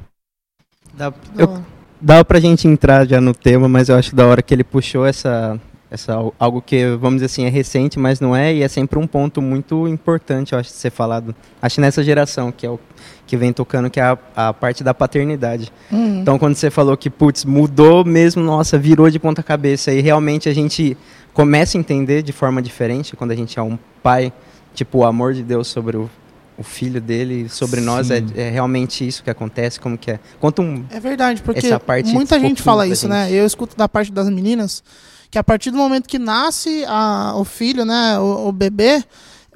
Dá, 0.95 1.11
Da 1.11 1.17
eu, 1.39 1.63
dava 2.01 2.25
pra 2.25 2.41
gente 2.41 2.67
entrar 2.69 3.07
já 3.07 3.21
no 3.21 3.35
tema, 3.35 3.69
mas 3.69 3.89
eu 3.89 3.97
acho 3.97 4.15
da 4.15 4.27
hora 4.27 4.43
que 4.43 4.53
ele 4.55 4.65
puxou 4.65 5.07
essa, 5.07 5.61
essa 5.91 6.15
algo 6.39 6.61
que, 6.61 6.87
vamos 6.97 7.17
dizer 7.17 7.27
assim, 7.27 7.45
é 7.45 7.49
recente, 7.49 7.99
mas 7.99 8.21
não 8.21 8.35
é, 8.35 8.55
e 8.55 8.63
é 8.63 8.69
sempre 8.69 8.99
um 8.99 9.07
ponto 9.07 9.41
muito 9.41 9.87
importante, 9.89 10.53
eu 10.53 10.59
acho, 10.59 10.71
de 10.71 10.77
ser 10.77 10.91
falado. 10.91 11.35
Acho 11.61 11.81
nessa 11.81 12.03
geração, 12.03 12.53
que 12.53 12.67
é 12.67 12.71
o 12.71 12.79
que 13.27 13.37
vem 13.37 13.53
tocando, 13.53 13.91
que 13.91 13.99
é 13.99 14.05
a, 14.05 14.19
a 14.35 14.53
parte 14.53 14.85
da 14.85 14.95
paternidade. 14.95 15.73
Uhum. 15.91 16.21
Então, 16.21 16.39
quando 16.39 16.55
você 16.55 16.71
falou 16.71 16.97
que, 16.97 17.11
putz, 17.11 17.45
mudou 17.45 18.05
mesmo, 18.05 18.43
nossa, 18.43 18.79
virou 18.79 19.11
de 19.11 19.19
ponta 19.19 19.43
cabeça, 19.43 19.93
e 19.93 20.01
realmente 20.01 20.49
a 20.49 20.55
gente 20.55 20.97
começa 21.33 21.77
a 21.77 21.81
entender 21.81 22.23
de 22.23 22.33
forma 22.33 22.63
diferente 22.63 23.17
quando 23.17 23.33
a 23.33 23.37
gente 23.37 23.59
é 23.59 23.63
um 23.63 23.79
pai, 24.03 24.33
tipo, 24.75 24.99
o 24.99 25.05
amor 25.05 25.35
de 25.35 25.43
Deus 25.43 25.69
sobre 25.69 25.97
o, 25.97 26.11
o 26.59 26.63
filho 26.63 27.01
dele, 27.01 27.49
sobre 27.49 27.81
nós, 27.81 28.11
é, 28.11 28.19
Sim. 28.19 28.27
é 28.35 28.51
realmente 28.51 29.07
isso 29.07 29.23
que 29.23 29.31
acontece, 29.31 29.79
como 29.79 29.97
que 29.99 30.13
é. 30.13 30.21
Conta 30.41 30.63
um... 30.63 30.85
É 30.91 30.99
verdade, 30.99 31.43
porque 31.43 31.67
Essa 31.67 31.79
parte 31.79 32.13
muita 32.13 32.41
gente 32.41 32.63
fala 32.63 32.87
isso, 32.87 33.09
né? 33.09 33.25
gente. 33.25 33.35
Eu 33.37 33.47
escuto 33.47 33.77
da 33.77 33.89
parte 33.89 34.11
das 34.11 34.29
meninas 34.29 34.83
que 35.31 35.39
a 35.39 35.45
partir 35.45 35.71
do 35.71 35.77
momento 35.77 36.09
que 36.09 36.19
nasce 36.19 36.85
a, 36.87 37.35
o 37.37 37.45
filho, 37.45 37.85
né, 37.85 38.19
o, 38.19 38.49
o 38.49 38.53
bebê, 38.53 39.05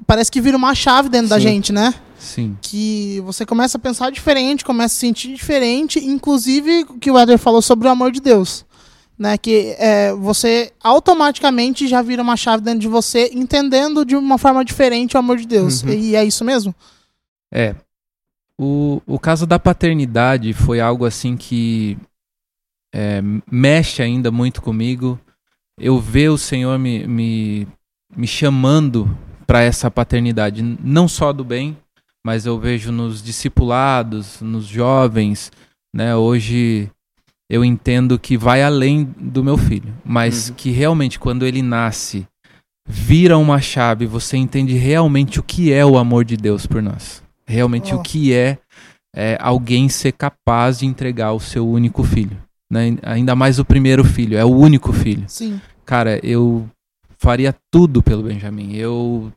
parece 0.05 0.31
que 0.31 0.41
vira 0.41 0.55
uma 0.55 0.75
chave 0.75 1.09
dentro 1.09 1.29
da 1.29 1.37
Sim. 1.37 1.41
gente, 1.41 1.73
né? 1.73 1.93
Sim. 2.21 2.55
que 2.61 3.19
você 3.25 3.47
começa 3.47 3.79
a 3.79 3.81
pensar 3.81 4.11
diferente, 4.11 4.63
começa 4.63 4.95
a 4.95 4.99
sentir 4.99 5.33
diferente, 5.33 5.97
inclusive 5.97 6.85
o 6.87 6.99
que 6.99 7.09
o 7.09 7.17
Éder 7.17 7.39
falou 7.39 7.63
sobre 7.63 7.87
o 7.87 7.91
amor 7.91 8.11
de 8.11 8.21
Deus. 8.21 8.63
Né, 9.21 9.37
que 9.37 9.75
é, 9.77 10.11
você 10.13 10.73
automaticamente 10.81 11.87
já 11.87 12.01
vira 12.01 12.23
uma 12.23 12.35
chave 12.35 12.63
dentro 12.63 12.79
de 12.79 12.87
você, 12.87 13.29
entendendo 13.31 14.03
de 14.03 14.15
uma 14.15 14.39
forma 14.39 14.65
diferente 14.65 15.15
o 15.15 15.19
amor 15.19 15.37
de 15.37 15.45
Deus. 15.45 15.83
Uhum. 15.83 15.89
E 15.89 16.15
é 16.15 16.25
isso 16.25 16.43
mesmo? 16.43 16.73
É. 17.53 17.75
O, 18.57 18.99
o 19.05 19.19
caso 19.19 19.45
da 19.45 19.59
paternidade 19.59 20.53
foi 20.53 20.79
algo 20.79 21.05
assim 21.05 21.37
que 21.37 21.99
é, 22.91 23.21
mexe 23.51 24.01
ainda 24.01 24.31
muito 24.31 24.59
comigo. 24.59 25.19
Eu 25.79 25.99
ver 25.99 26.29
o 26.29 26.37
Senhor 26.37 26.79
me, 26.79 27.05
me, 27.05 27.67
me 28.17 28.25
chamando 28.25 29.15
para 29.45 29.61
essa 29.61 29.91
paternidade, 29.91 30.63
não 30.83 31.07
só 31.07 31.31
do 31.31 31.43
bem, 31.43 31.77
mas 32.25 32.47
eu 32.47 32.57
vejo 32.57 32.91
nos 32.91 33.21
discipulados, 33.21 34.41
nos 34.41 34.65
jovens, 34.65 35.51
né? 35.93 36.15
Hoje 36.15 36.89
eu 37.51 37.65
entendo 37.65 38.17
que 38.17 38.37
vai 38.37 38.63
além 38.63 39.03
do 39.19 39.43
meu 39.43 39.57
filho, 39.57 39.93
mas 40.05 40.47
Uhum. 40.49 40.55
que 40.55 40.71
realmente 40.71 41.19
quando 41.19 41.45
ele 41.45 41.61
nasce, 41.61 42.25
vira 42.87 43.37
uma 43.37 43.59
chave, 43.59 44.05
você 44.05 44.37
entende 44.37 44.73
realmente 44.75 45.39
o 45.39 45.43
que 45.43 45.71
é 45.73 45.85
o 45.85 45.97
amor 45.97 46.23
de 46.23 46.37
Deus 46.37 46.65
por 46.65 46.81
nós. 46.81 47.21
Realmente 47.45 47.93
Oh. 47.93 47.97
o 47.97 48.01
que 48.01 48.33
é, 48.33 48.57
é 49.13 49.37
alguém 49.41 49.89
ser 49.89 50.13
capaz 50.13 50.79
de 50.79 50.85
entregar 50.85 51.33
o 51.33 51.39
seu 51.39 51.67
único 51.67 52.03
filho. 52.03 52.37
Né? 52.71 52.95
Ainda 53.03 53.35
mais 53.35 53.59
o 53.59 53.65
primeiro 53.65 54.03
filho, 54.05 54.37
é 54.37 54.45
o 54.45 54.55
único 54.55 54.93
filho 54.93 55.25
Sim. 55.27 55.59
cara, 55.85 56.19
eu 56.25 56.65
faria 57.17 57.53
tudo 57.69 58.01
pelo 58.01 58.23
Benjamin. 58.23 58.75
Eu, 58.77 59.29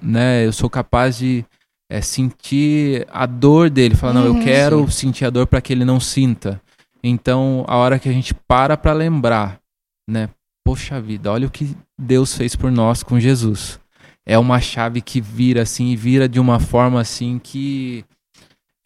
né, 0.00 0.44
eu 0.46 0.52
sou 0.52 0.68
capaz 0.68 1.16
de 1.16 1.42
é, 1.90 2.00
sentir 2.02 3.06
a 3.10 3.24
dor 3.26 3.70
dele. 3.70 3.94
Falar, 3.94 4.12
não, 4.12 4.26
eu 4.26 4.34
Uhum, 4.34 4.42
quero 4.42 4.90
sentir 4.90 5.24
a 5.24 5.30
dor 5.30 5.46
para 5.46 5.60
que 5.62 5.72
ele 5.72 5.84
não 5.84 5.98
sinta. 5.98 6.60
Então, 7.02 7.64
a 7.66 7.76
hora 7.76 7.98
que 7.98 8.08
a 8.08 8.12
gente 8.12 8.32
para 8.34 8.76
para 8.76 8.92
lembrar, 8.92 9.60
né, 10.08 10.28
poxa 10.64 11.00
vida, 11.00 11.32
olha 11.32 11.46
o 11.46 11.50
que 11.50 11.76
Deus 11.98 12.34
fez 12.34 12.54
por 12.54 12.70
nós 12.70 13.02
com 13.02 13.18
Jesus. 13.18 13.80
É 14.24 14.38
uma 14.38 14.60
chave 14.60 15.00
que 15.00 15.20
vira 15.20 15.62
assim, 15.62 15.88
e 15.88 15.96
vira 15.96 16.28
de 16.28 16.38
uma 16.38 16.60
forma 16.60 17.00
assim 17.00 17.40
que 17.40 18.04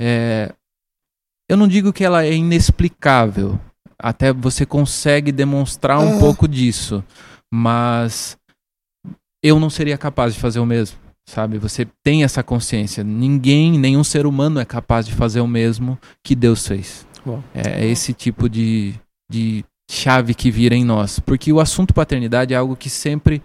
é, 0.01 0.53
eu 1.49 1.57
não 1.57 1.69
digo 1.69 1.93
que 1.93 2.05
ela 2.05 2.25
é 2.25 2.33
inexplicável. 2.33 3.61
Até 3.99 4.33
você 4.33 4.67
consegue 4.67 5.33
demonstrar 5.33 5.99
um 5.99 6.11
Aham. 6.11 6.19
pouco 6.19 6.49
disso, 6.49 7.05
mas 7.53 8.37
eu 9.43 9.59
não 9.59 9.71
seria 9.71 9.97
capaz 9.97 10.35
de 10.35 10.41
fazer 10.41 10.59
o 10.59 10.67
mesmo, 10.67 10.99
sabe? 11.27 11.57
Você 11.59 11.87
tem 12.03 12.25
essa 12.25 12.43
consciência. 12.43 13.03
Ninguém, 13.03 13.79
nenhum 13.79 14.05
ser 14.05 14.27
humano 14.27 14.61
é 14.61 14.65
capaz 14.65 15.07
de 15.07 15.15
fazer 15.15 15.41
o 15.41 15.47
mesmo 15.47 15.99
que 16.23 16.35
Deus 16.35 16.67
fez. 16.67 17.06
Bom. 17.27 17.43
É 17.53 17.85
esse 17.85 18.13
tipo 18.13 18.49
de, 18.49 18.95
de 19.29 19.65
chave 19.91 20.33
que 20.33 20.51
vira 20.51 20.77
em 20.77 20.85
nós. 20.85 21.19
Porque 21.19 21.53
o 21.53 21.59
assunto 21.59 21.93
paternidade 21.93 22.55
é 22.55 22.57
algo 22.57 22.77
que 22.77 22.89
sempre 22.89 23.43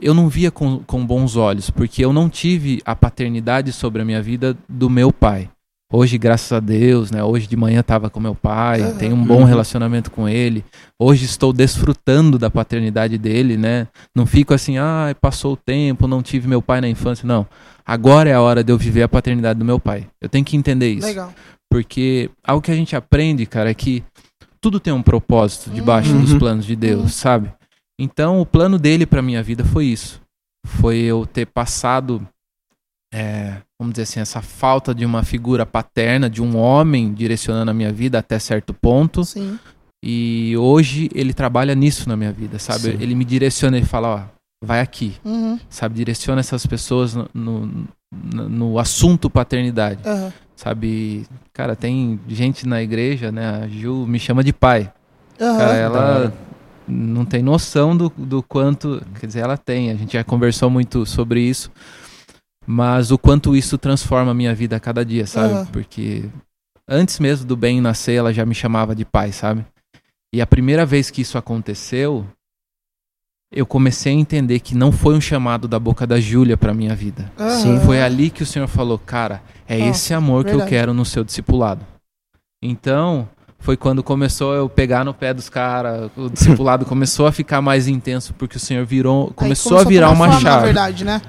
eu 0.00 0.14
não 0.14 0.28
via 0.28 0.50
com, 0.50 0.78
com 0.78 1.04
bons 1.04 1.36
olhos, 1.36 1.68
porque 1.68 2.02
eu 2.04 2.12
não 2.12 2.28
tive 2.30 2.80
a 2.84 2.94
paternidade 2.96 3.72
sobre 3.72 4.00
a 4.00 4.04
minha 4.04 4.22
vida 4.22 4.56
do 4.68 4.88
meu 4.88 5.12
pai. 5.12 5.50
Hoje, 5.92 6.16
graças 6.16 6.50
a 6.50 6.58
Deus, 6.60 7.10
né? 7.10 7.22
Hoje 7.22 7.46
de 7.46 7.54
manhã 7.54 7.80
estava 7.80 8.08
com 8.08 8.18
meu 8.18 8.34
pai, 8.34 8.80
Aham. 8.80 8.96
tenho 8.96 9.14
um 9.14 9.22
bom 9.22 9.40
Uhum. 9.40 9.44
relacionamento 9.44 10.10
com 10.10 10.26
ele. 10.26 10.64
Hoje 10.98 11.26
estou 11.26 11.52
desfrutando 11.52 12.38
da 12.38 12.48
paternidade 12.48 13.18
dele, 13.18 13.58
né? 13.58 13.86
Não 14.16 14.24
fico 14.24 14.54
assim, 14.54 14.78
ah, 14.78 15.14
passou 15.20 15.52
o 15.52 15.56
tempo, 15.56 16.08
não 16.08 16.22
tive 16.22 16.48
meu 16.48 16.62
pai 16.62 16.80
na 16.80 16.88
infância. 16.88 17.26
Não. 17.26 17.46
Agora 17.84 18.30
é 18.30 18.32
a 18.32 18.40
hora 18.40 18.64
de 18.64 18.72
eu 18.72 18.78
viver 18.78 19.02
a 19.02 19.08
paternidade 19.08 19.58
do 19.58 19.66
meu 19.66 19.78
pai. 19.78 20.06
Eu 20.18 20.30
tenho 20.30 20.44
que 20.46 20.56
entender 20.56 20.90
isso. 20.94 21.06
Legal. 21.06 21.30
Porque 21.72 22.30
algo 22.44 22.60
que 22.62 22.70
a 22.70 22.74
gente 22.76 22.94
aprende, 22.94 23.46
cara, 23.46 23.70
é 23.70 23.74
que 23.74 24.04
tudo 24.60 24.78
tem 24.78 24.92
um 24.92 25.02
propósito 25.02 25.70
debaixo 25.70 26.12
dos 26.12 26.32
Uhum. 26.32 26.38
planos 26.38 26.66
de 26.66 26.76
Deus, 26.76 27.00
Uhum. 27.02 27.08
sabe? 27.08 27.52
Então, 27.98 28.40
o 28.40 28.46
plano 28.46 28.78
dele 28.78 29.06
pra 29.06 29.22
minha 29.22 29.42
vida 29.42 29.64
foi 29.64 29.86
isso. 29.86 30.20
Foi 30.66 30.98
eu 30.98 31.24
ter 31.26 31.46
passado, 31.46 32.26
é, 33.12 33.56
vamos 33.80 33.92
dizer 33.94 34.02
assim, 34.02 34.20
essa 34.20 34.40
falta 34.42 34.94
de 34.94 35.04
uma 35.06 35.22
figura 35.22 35.64
paterna, 35.66 36.28
de 36.28 36.42
um 36.42 36.56
homem 36.56 37.12
direcionando 37.12 37.70
a 37.70 37.74
minha 37.74 37.92
vida 37.92 38.18
até 38.18 38.38
certo 38.38 38.72
ponto. 38.74 39.24
Sim. 39.24 39.58
E 40.04 40.56
hoje 40.58 41.08
ele 41.14 41.32
trabalha 41.32 41.74
nisso 41.74 42.08
na 42.08 42.16
minha 42.16 42.32
vida, 42.32 42.58
sabe? 42.58 42.92
Sim. 42.92 42.96
Ele 43.00 43.14
me 43.14 43.24
direciona 43.24 43.78
e 43.78 43.84
fala, 43.84 44.08
ó, 44.08 44.42
vai 44.64 44.80
aqui, 44.80 45.14
Uhum. 45.24 45.58
sabe? 45.68 45.94
Direciona 45.94 46.40
essas 46.40 46.66
pessoas 46.66 47.14
no, 47.14 47.28
no, 47.32 47.88
no- 48.48 48.78
assunto 48.78 49.30
paternidade 49.30 50.00
Aham. 50.06 50.32
Sabe? 50.62 51.26
Cara, 51.52 51.74
tem 51.74 52.20
gente 52.28 52.66
na 52.66 52.82
igreja, 52.82 53.32
né? 53.32 53.62
A 53.64 53.68
Ju 53.68 54.06
me 54.06 54.18
chama 54.18 54.44
de 54.44 54.52
pai. 54.52 54.92
Aham. 55.40 55.58
Cara, 55.58 55.74
ela 55.74 56.32
não 56.86 57.24
tem 57.24 57.42
noção 57.42 57.96
do, 57.96 58.12
do 58.16 58.42
quanto. 58.42 59.02
Quer 59.18 59.26
dizer, 59.26 59.40
ela 59.40 59.56
tem. 59.56 59.90
A 59.90 59.94
gente 59.94 60.12
já 60.12 60.22
conversou 60.22 60.70
muito 60.70 61.04
sobre 61.04 61.40
isso. 61.40 61.70
Mas 62.64 63.10
o 63.10 63.18
quanto 63.18 63.56
isso 63.56 63.76
transforma 63.76 64.30
a 64.30 64.34
minha 64.34 64.54
vida 64.54 64.76
a 64.76 64.80
cada 64.80 65.04
dia, 65.04 65.26
sabe? 65.26 65.54
Aham. 65.54 65.66
Porque 65.66 66.30
antes 66.88 67.18
mesmo 67.18 67.44
do 67.44 67.56
bem 67.56 67.80
nascer, 67.80 68.14
ela 68.14 68.32
já 68.32 68.46
me 68.46 68.54
chamava 68.54 68.94
de 68.94 69.04
pai, 69.04 69.32
sabe? 69.32 69.64
E 70.32 70.40
a 70.40 70.46
primeira 70.46 70.86
vez 70.86 71.10
que 71.10 71.22
isso 71.22 71.36
aconteceu, 71.36 72.24
eu 73.52 73.66
comecei 73.66 74.12
a 74.12 74.16
entender 74.16 74.58
que 74.60 74.74
não 74.74 74.90
foi 74.90 75.14
um 75.14 75.20
chamado 75.20 75.68
da 75.68 75.78
boca 75.78 76.06
da 76.06 76.18
Júlia 76.18 76.56
pra 76.56 76.72
minha 76.72 76.94
vida. 76.94 77.30
Aham. 77.38 77.50
Sim, 77.50 77.80
Foi 77.80 78.00
ali 78.02 78.30
que 78.30 78.42
o 78.42 78.46
Senhor 78.46 78.66
falou, 78.66 78.98
cara, 78.98 79.42
é 79.68 79.78
Ó, 79.82 79.90
esse 79.90 80.14
amor 80.14 80.42
que 80.44 80.50
eu 80.50 80.58
verdade. 80.58 80.70
quero 80.70 80.94
no 80.94 81.04
seu 81.04 81.22
discipulado. 81.22 81.84
Então, 82.62 83.28
foi 83.58 83.76
quando 83.76 84.02
começou 84.02 84.54
eu 84.54 84.68
pegar 84.68 85.04
no 85.04 85.12
pé 85.14 85.34
dos 85.34 85.48
caras, 85.48 86.10
o 86.16 86.28
discipulado 86.30 86.84
começou 86.86 87.26
a 87.26 87.32
ficar 87.32 87.60
mais 87.60 87.88
intenso, 87.88 88.34
porque 88.34 88.56
o 88.56 88.60
Senhor 88.60 88.84
virou, 88.86 89.26
Aí 89.28 89.34
começou 89.34 89.78
a 89.78 89.84
virar 89.84 90.08
tomar 90.08 90.24
uma 90.26 90.32
forma, 90.34 90.40
Na 90.48 90.50
chave. 90.54 90.64
verdade, 90.66 91.04
né? 91.04 91.22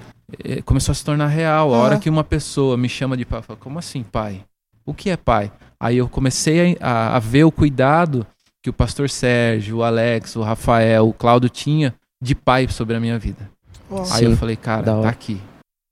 É, 0.43 0.61
Começou 0.61 0.91
a 0.91 0.95
se 0.95 1.03
tornar 1.03 1.27
real. 1.27 1.73
A 1.73 1.77
hora 1.77 1.99
que 1.99 2.09
uma 2.09 2.23
pessoa 2.23 2.77
me 2.77 2.87
chama 2.89 3.17
de 3.17 3.25
pai, 3.25 3.39
eu 3.39 3.43
falo, 3.43 3.59
como 3.59 3.77
assim, 3.79 4.03
pai? 4.03 4.41
O 4.85 4.93
que 4.93 5.09
é 5.09 5.17
pai? 5.17 5.51
Aí 5.79 5.97
eu 5.97 6.07
comecei 6.07 6.77
a, 6.79 6.89
a- 6.89 7.15
a 7.17 7.19
ver 7.19 7.43
o 7.43 7.51
cuidado 7.51 8.25
que 8.63 8.69
o 8.69 8.73
pastor 8.73 9.09
Sérgio, 9.09 9.77
o 9.77 9.83
Alex, 9.83 10.35
o 10.37 10.41
Rafael, 10.41 11.07
o 11.09 11.13
Cláudio 11.13 11.49
tinha 11.49 11.93
de 12.23 12.33
pai 12.33 12.67
sobre 12.69 12.95
a 12.95 12.99
minha 12.99 13.19
vida. 13.19 13.49
Aí 14.11 14.23
eu 14.23 14.31
Sim, 14.31 14.37
falei, 14.37 14.55
cara, 14.55 14.81
da 14.81 14.93
hora. 14.95 15.03
tá 15.03 15.09
aqui. 15.09 15.39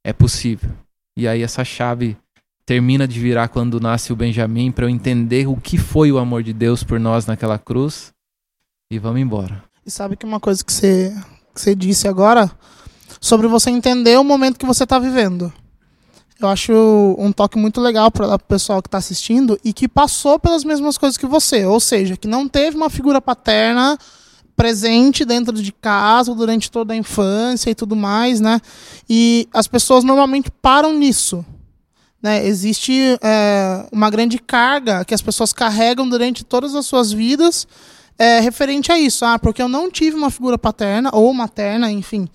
É 0.04 0.14
possível. 0.14 0.72
E 1.16 1.28
aí 1.28 1.44
essa 1.44 1.64
chave 1.64 2.18
termina 2.66 3.08
de 3.08 3.20
virar 3.20 3.50
quando 3.50 3.80
nasce 3.80 4.14
o 4.14 4.16
Benjamin 4.16 4.72
para 4.72 4.86
eu 4.86 4.90
entender 4.90 5.48
o 5.48 5.58
que 5.58 5.78
foi 5.78 6.12
o 6.12 6.18
amor 6.18 6.42
de 6.42 6.54
Deus 6.54 6.84
por 6.84 7.00
nós 7.00 7.26
naquela 7.26 7.60
cruz. 7.60 8.12
E 8.90 8.98
vamos 8.98 9.22
embora. 9.22 9.64
E 9.86 9.92
sabe 9.92 10.16
que 10.16 10.26
uma 10.26 10.40
coisa 10.40 10.64
que 10.64 10.72
você, 10.72 11.14
que 11.54 11.62
você 11.62 11.76
disse 11.76 12.08
agora 12.08 12.50
sobre 13.20 13.48
você 13.48 13.70
entender 13.70 14.18
o 14.18 14.24
momento 14.24 14.58
que 14.58 14.66
você 14.66 14.84
está 14.84 14.98
vivendo. 14.98 15.52
Eu 16.40 16.48
acho 16.48 16.74
um 17.20 17.32
toque 17.32 17.58
muito 17.58 17.80
legal 17.80 18.10
para 18.10 18.34
o 18.34 18.40
pessoal 18.40 18.82
que 18.82 18.88
está 18.88 18.98
assistindo 18.98 19.60
e 19.64 19.72
que 19.72 19.88
passou 19.88 20.40
pelas 20.40 20.64
mesmas 20.64 20.98
coisas 20.98 21.16
que 21.16 21.28
você, 21.28 21.66
ou 21.66 21.80
seja, 21.80 22.18
que 22.18 22.28
não 22.28 22.50
teve 22.50 22.76
uma 22.76 22.90
figura 22.90 23.22
paterna 23.22 23.98
presente 24.62 25.26
dentro 25.26 25.60
de 25.60 25.72
casa 25.72 26.36
durante 26.36 26.70
toda 26.70 26.94
a 26.94 26.96
infância 26.96 27.72
e 27.72 27.74
tudo 27.74 27.96
mais, 27.96 28.40
né? 28.40 28.62
E 29.10 29.50
as 29.52 29.68
pessoas 29.68 30.04
normalmente 30.04 30.52
param 30.52 30.94
nisso. 30.94 31.44
Né? 32.22 32.46
Existe 32.46 33.18
é, 33.24 33.88
uma 33.92 34.08
grande 34.12 34.38
carga 34.38 35.04
que 35.04 35.16
as 35.16 35.22
pessoas 35.24 35.52
carregam 35.52 36.08
durante 36.08 36.46
todas 36.46 36.76
as 36.76 36.86
suas 36.86 37.12
vidas 37.12 37.68
é, 38.20 38.40
referente 38.40 38.92
a 38.92 39.00
isso. 39.00 39.26
Ah, 39.26 39.40
porque 39.40 39.64
eu 39.64 39.68
não 39.68 39.90
tive 39.90 40.16
uma 40.16 40.30
figura 40.30 40.60
paterna 40.60 41.10
ou 41.12 41.34
materna, 41.34 41.92
enfim. 41.92 42.30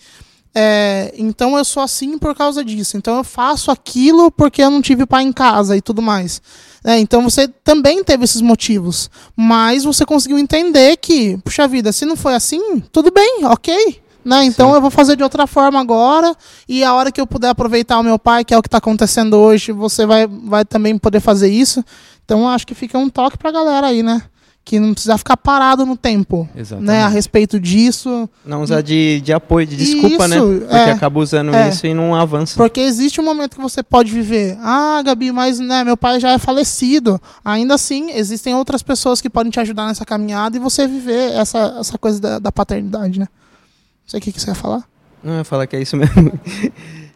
É, 0.52 1.14
então 1.16 1.56
eu 1.56 1.64
sou 1.64 1.80
assim 1.80 2.18
por 2.18 2.34
causa 2.34 2.64
disso. 2.64 2.96
Então 2.96 3.18
eu 3.18 3.22
faço 3.22 3.70
aquilo 3.70 4.32
porque 4.32 4.62
eu 4.62 4.70
não 4.70 4.82
tive 4.82 5.06
pai 5.06 5.22
em 5.22 5.32
casa 5.32 5.76
e 5.76 5.80
tudo 5.80 6.02
mais. 6.02 6.42
É, 6.86 6.96
então 7.00 7.20
você 7.20 7.48
também 7.48 8.04
teve 8.04 8.22
esses 8.22 8.40
motivos. 8.40 9.10
Mas 9.34 9.82
você 9.82 10.06
conseguiu 10.06 10.38
entender 10.38 10.96
que, 10.98 11.36
puxa 11.38 11.66
vida, 11.66 11.90
se 11.90 12.06
não 12.06 12.14
foi 12.14 12.32
assim, 12.32 12.78
tudo 12.92 13.10
bem, 13.10 13.44
ok. 13.44 14.00
Né? 14.24 14.44
Então 14.44 14.68
Sim. 14.68 14.74
eu 14.76 14.80
vou 14.80 14.90
fazer 14.90 15.16
de 15.16 15.22
outra 15.24 15.48
forma 15.48 15.80
agora. 15.80 16.32
E 16.68 16.84
a 16.84 16.94
hora 16.94 17.10
que 17.10 17.20
eu 17.20 17.26
puder 17.26 17.48
aproveitar 17.48 17.98
o 17.98 18.04
meu 18.04 18.20
pai, 18.20 18.44
que 18.44 18.54
é 18.54 18.58
o 18.58 18.62
que 18.62 18.68
está 18.68 18.78
acontecendo 18.78 19.36
hoje, 19.36 19.72
você 19.72 20.06
vai, 20.06 20.28
vai 20.28 20.64
também 20.64 20.96
poder 20.96 21.18
fazer 21.18 21.48
isso. 21.48 21.84
Então 22.24 22.48
acho 22.48 22.64
que 22.64 22.74
fica 22.74 22.96
um 22.96 23.08
toque 23.08 23.36
pra 23.36 23.50
galera 23.50 23.88
aí, 23.88 24.04
né? 24.04 24.22
Que 24.66 24.80
não 24.80 24.92
precisa 24.94 25.16
ficar 25.16 25.36
parado 25.36 25.86
no 25.86 25.96
tempo, 25.96 26.48
Exatamente. 26.56 26.88
né? 26.88 27.04
A 27.04 27.06
respeito 27.08 27.60
disso. 27.60 28.28
Não 28.44 28.62
usar 28.62 28.80
de, 28.80 29.20
de 29.20 29.32
apoio, 29.32 29.64
de 29.64 29.76
desculpa, 29.76 30.26
né? 30.26 30.38
Isso, 30.38 30.58
Porque 30.62 30.74
é. 30.74 30.90
acaba 30.90 31.20
usando 31.20 31.54
É. 31.54 31.68
isso 31.68 31.86
e 31.86 31.94
não 31.94 32.16
avança. 32.16 32.56
Porque 32.56 32.80
existe 32.80 33.20
um 33.20 33.24
momento 33.24 33.54
que 33.54 33.62
você 33.62 33.80
pode 33.80 34.10
viver. 34.10 34.58
Ah, 34.60 35.00
Gabi, 35.04 35.30
mas 35.30 35.60
né, 35.60 35.84
meu 35.84 35.96
pai 35.96 36.18
já 36.18 36.32
é 36.32 36.38
falecido. 36.38 37.20
Ainda 37.44 37.74
assim, 37.74 38.10
existem 38.10 38.56
outras 38.56 38.82
pessoas 38.82 39.20
que 39.20 39.30
podem 39.30 39.52
te 39.52 39.60
ajudar 39.60 39.86
nessa 39.86 40.04
caminhada 40.04 40.56
e 40.56 40.60
você 40.60 40.84
viver 40.88 41.30
essa, 41.34 41.76
essa 41.78 41.96
coisa 41.96 42.20
da, 42.20 42.38
da 42.40 42.50
paternidade, 42.50 43.20
né? 43.20 43.28
Não 43.30 44.08
sei 44.08 44.18
o 44.18 44.20
que, 44.20 44.32
que 44.32 44.40
você 44.40 44.50
ia 44.50 44.54
falar. 44.56 44.82
Não, 45.22 45.34
eu 45.34 45.38
ia 45.38 45.44
falar 45.44 45.68
que 45.68 45.76
é 45.76 45.80
isso 45.80 45.96
mesmo. 45.96 46.32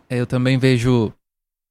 É, 0.08 0.20
eu 0.20 0.26
também 0.26 0.56
vejo. 0.56 1.12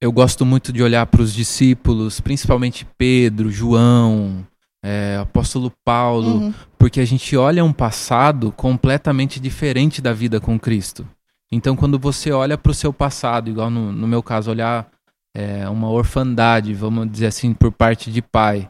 Eu 0.01 0.11
gosto 0.11 0.45
muito 0.45 0.73
de 0.73 0.83
olhar 0.83 1.05
para 1.05 1.21
os 1.21 1.33
discípulos, 1.33 2.19
principalmente 2.19 2.85
Pedro, 2.97 3.49
João, 3.49 4.45
é, 4.83 5.17
apóstolo 5.21 5.71
Paulo, 5.83 6.37
Uhum. 6.37 6.53
porque 6.77 6.99
a 6.99 7.05
gente 7.05 7.35
olha 7.35 7.63
um 7.63 7.73
passado 7.73 8.51
completamente 8.51 9.39
diferente 9.39 10.01
da 10.01 10.13
vida 10.13 10.39
com 10.39 10.59
Cristo. 10.59 11.07
Então, 11.51 11.75
quando 11.75 11.97
você 11.97 12.31
olha 12.31 12.57
para 12.57 12.71
o 12.71 12.75
seu 12.75 12.93
passado, 12.93 13.49
igual 13.49 13.69
no, 13.69 13.91
no 13.91 14.07
meu 14.07 14.21
caso, 14.21 14.51
olhar 14.51 14.87
é, 15.35 15.67
uma 15.67 15.89
orfandade, 15.89 16.73
vamos 16.73 17.09
dizer 17.11 17.27
assim, 17.27 17.53
por 17.53 17.71
parte 17.71 18.11
de 18.11 18.21
pai, 18.21 18.69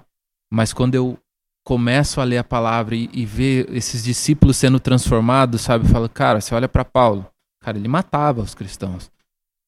mas 0.51 0.73
quando 0.73 0.95
eu 0.95 1.17
começo 1.65 2.19
a 2.19 2.23
ler 2.23 2.37
a 2.39 2.43
palavra 2.43 2.95
e, 2.95 3.09
e 3.13 3.25
ver 3.25 3.69
esses 3.71 4.03
discípulos 4.03 4.57
sendo 4.57 4.79
transformados, 4.79 5.61
sabe, 5.61 5.85
eu 5.85 5.89
falo, 5.89 6.09
cara, 6.09 6.41
você 6.41 6.55
olha 6.55 6.67
para 6.67 6.83
Paulo, 6.85 7.27
cara, 7.61 7.77
ele 7.77 7.87
matava 7.87 8.41
os 8.41 8.55
cristãos, 8.55 9.11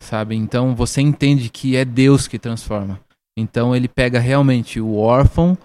sabe? 0.01 0.35
Então 0.35 0.73
você 0.73 1.01
entende 1.01 1.49
que 1.49 1.75
é 1.75 1.85
Deus 1.85 2.27
que 2.27 2.39
transforma. 2.39 2.99
Então 3.37 3.75
ele 3.75 3.87
pega 3.87 4.19
realmente 4.19 4.79
o 4.81 4.95
órfão 4.95 5.57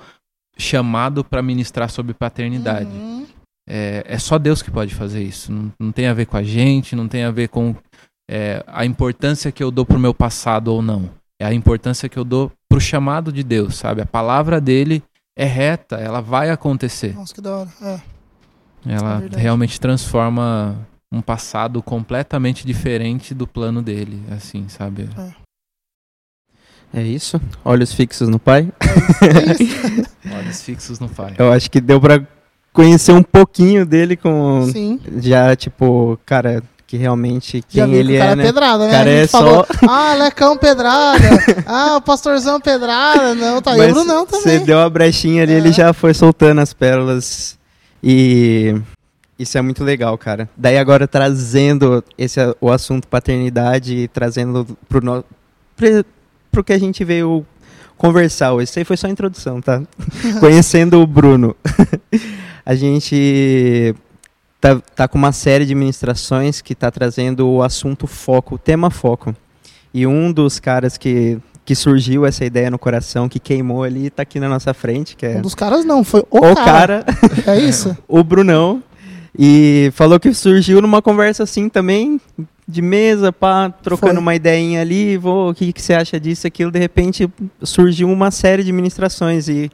chamado 0.57 1.23
para 1.23 1.43
ministrar 1.43 1.91
sobre 1.91 2.15
paternidade. 2.15 2.91
Uhum. 2.91 3.27
É, 3.69 4.05
é 4.07 4.19
só 4.19 4.39
Deus 4.39 4.63
que 4.63 4.71
pode 4.71 4.95
fazer 4.95 5.23
isso. 5.23 5.53
Não, 5.53 5.73
não 5.79 5.93
tem 5.93 6.07
a 6.07 6.15
ver 6.15 6.27
com 6.27 6.37
a 6.37 6.43
gente, 6.43 6.97
não 6.97 7.09
tem 7.09 7.25
a 7.25 7.31
ver 7.31 7.49
com 7.49 7.75
é, 8.31 8.65
a 8.67 8.85
importância 8.85 9.53
que 9.53 9.63
eu 9.63 9.71
dou 9.71 9.85
pro 9.85 9.99
meu 9.99 10.15
passado 10.15 10.69
ou 10.69 10.81
não. 10.81 11.11
É 11.41 11.45
a 11.45 11.53
importância 11.53 12.09
que 12.09 12.19
eu 12.19 12.25
dou 12.25 12.51
pro 12.69 12.81
chamado 12.81 13.33
de 13.33 13.43
Deus, 13.43 13.77
sabe? 13.77 14.01
A 14.01 14.07
palavra 14.07 14.61
dele 14.61 15.03
é 15.37 15.45
reta, 15.45 15.97
ela 15.97 16.21
vai 16.21 16.51
acontecer. 16.51 17.15
Nossa, 17.15 17.35
que 17.35 17.41
da 17.41 17.57
hora. 17.57 17.71
É. 17.83 18.01
Ela 18.87 19.23
É 19.33 19.37
realmente 19.37 19.81
transforma 19.81 20.77
um 21.13 21.21
passado 21.21 21.83
completamente 21.83 22.67
diferente 22.67 23.35
do 23.35 23.47
plano 23.47 23.83
dele, 23.83 24.23
assim, 24.31 24.69
sabe? 24.69 25.09
É 25.19 25.46
isso. 26.95 27.41
Olhos 27.65 27.93
fixos 27.93 28.29
no 28.29 28.39
pai. 28.39 28.69
É 29.23 29.53
isso. 29.63 30.07
Olhos 30.39 30.63
fixos 30.63 30.99
no 30.99 31.09
pai. 31.09 31.35
Eu 31.39 31.53
acho 31.53 31.71
que 31.71 31.81
deu 31.81 32.01
pra 32.01 32.21
conhecer 32.73 33.13
um 33.13 33.23
pouquinho 33.23 33.85
dele 33.85 34.17
com. 34.17 34.69
Sim. 34.73 35.01
Já, 35.19 35.55
tipo, 35.57 36.19
cara, 36.25 36.63
que 36.87 36.97
realmente 36.97 37.63
quem 37.69 37.83
Já 37.83 37.89
ele 37.89 38.13
que 38.13 38.17
o 38.17 38.21
cara 38.21 38.33
é, 38.33 38.37
né? 38.37 38.43
pedrada, 38.45 38.85
né? 38.87 38.91
Cara 38.93 39.11
a 39.11 39.13
gente 39.13 39.25
é 39.25 39.27
falou, 39.29 39.67
ah, 39.89 40.15
Lecão 40.15 40.57
pedrada. 40.57 41.19
ah, 41.67 41.97
o 41.97 42.01
pastorzão 42.01 42.61
pedrada. 42.61 43.35
Não, 43.35 43.61
tá 43.61 43.77
Mas 43.77 43.93
Você 43.95 44.43
também. 44.43 44.65
deu 44.65 44.81
a 44.81 44.89
brechinha 44.89 45.43
ali, 45.43 45.53
É. 45.53 45.57
ele 45.57 45.73
já 45.73 45.93
foi 45.93 46.15
soltando 46.15 46.61
as 46.61 46.73
pérolas. 46.73 47.59
E 48.03 48.75
isso 49.39 49.59
é 49.59 49.63
muito 49.63 49.83
legal, 49.83 50.17
cara. 50.17 50.49
Daí 50.57 50.79
agora 50.79 51.09
trazendo 51.09 52.03
esse 52.17 52.39
o 52.61 52.71
assunto 52.71 53.09
paternidade 53.09 53.95
e 53.97 54.09
trazendo 54.09 54.67
pro 54.89 55.05
no, 55.05 55.25
pre- 55.77 56.05
pro 56.57 56.65
que 56.65 56.73
a 56.73 56.79
gente 56.79 57.05
veio 57.05 57.45
conversar 57.99 58.55
hoje. 58.55 58.71
Isso 58.71 58.79
aí 58.79 58.85
foi 58.85 58.97
só 58.97 59.07
a 59.07 59.11
introdução, 59.11 59.61
tá? 59.61 59.83
Conhecendo 60.41 61.01
o 61.01 61.07
Bruno. 61.07 61.55
a 62.65 62.75
gente 62.75 63.95
tá, 64.59 64.81
tá 64.95 65.07
com 65.07 65.19
uma 65.19 65.33
série 65.33 65.67
de 65.67 65.75
ministrações 65.75 66.63
que 66.63 66.75
tá 66.75 66.91
trazendo 66.91 67.47
o 67.47 67.63
assunto 67.63 68.07
foco, 68.07 68.55
o 68.55 68.59
tema 68.59 68.91
foco. 68.91 69.37
E 69.93 70.07
um 70.07 70.33
dos 70.33 70.59
caras 70.59 70.97
que, 70.97 71.39
que 71.63 71.75
surgiu 71.75 72.25
essa 72.25 72.45
ideia 72.45 72.71
no 72.71 72.79
coração, 72.79 73.29
que 73.29 73.39
queimou 73.39 73.83
ali, 73.83 74.09
tá 74.09 74.23
aqui 74.23 74.41
na 74.41 74.49
nossa 74.49 74.73
frente, 74.73 75.15
que 75.15 75.27
é 75.27 75.37
Um 75.37 75.43
dos 75.43 75.55
caras 75.55 75.85
não, 75.85 76.03
foi 76.03 76.21
o, 76.31 76.39
o 76.39 76.55
cara. 76.55 77.05
cara, 77.05 77.59
É 77.59 77.61
isso? 77.61 77.97
o 78.09 78.25
Brunão. 78.25 78.83
E 79.39 79.91
falou 79.95 80.19
que 80.19 80.33
surgiu 80.33 80.81
numa 80.81 81.03
conversa 81.03 81.43
assim 81.43 81.69
também, 81.69 82.19
de 82.69 82.83
mesa, 82.83 83.33
pá, 83.33 83.71
trocando 83.71 84.15
Foi. 84.15 84.21
uma 84.21 84.35
ideinha 84.35 84.81
ali, 84.81 85.17
vou, 85.17 85.51
o 85.51 85.55
que, 85.55 85.73
que 85.73 85.81
você 85.81 85.95
acha 85.95 86.19
disso, 86.19 86.47
aquilo, 86.47 86.71
de 86.71 86.79
repente 86.79 87.31
surgiu 87.63 88.11
uma 88.11 88.31
série 88.31 88.65
de 88.65 88.73
ministrações. 88.73 89.49
E 89.49 89.71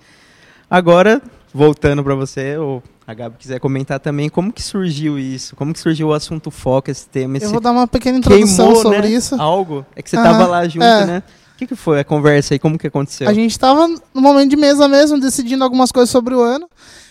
agora, 0.68 1.22
voltando 1.54 2.04
para 2.04 2.14
você, 2.14 2.58
ou 2.58 2.82
a 3.06 3.14
Gabi 3.14 3.36
quiser 3.38 3.58
comentar 3.58 3.98
também, 3.98 4.28
como 4.28 4.52
que 4.52 4.62
surgiu 4.62 5.18
isso? 5.18 5.56
Como 5.56 5.72
que 5.72 5.80
surgiu 5.80 6.08
o 6.08 6.12
assunto 6.12 6.50
foco, 6.50 6.90
esse 6.90 7.06
tema, 7.08 7.36
Eu 7.36 7.38
esse 7.38 7.52
vou 7.52 7.60
dar 7.60 7.72
uma 7.72 7.86
pequena 7.86 8.18
introdução 8.18 8.66
queimou, 8.66 8.82
sobre 8.82 9.00
né, 9.00 9.08
isso. 9.08 9.40
algo? 9.40 9.86
É 9.96 10.02
que 10.02 10.10
você 10.10 10.16
Aham, 10.16 10.24
tava 10.24 10.46
lá 10.46 10.68
junto, 10.68 10.84
é. 10.84 11.06
né? 11.06 11.22
O 11.54 11.58
que, 11.58 11.66
que 11.68 11.74
foi 11.76 12.00
a 12.00 12.04
conversa 12.04 12.54
aí? 12.54 12.58
Como 12.58 12.78
que 12.78 12.88
aconteceu? 12.88 13.28
A 13.28 13.32
gente 13.32 13.58
tava 13.58 13.88
no 13.88 14.20
momento 14.20 14.50
de 14.50 14.56
mesa 14.56 14.86
mesmo, 14.88 15.18
decidindo 15.18 15.62
algumas 15.64 15.92
coisas 15.92 16.10
sobre 16.10 16.34
o 16.34 16.40
ano. 16.40 16.68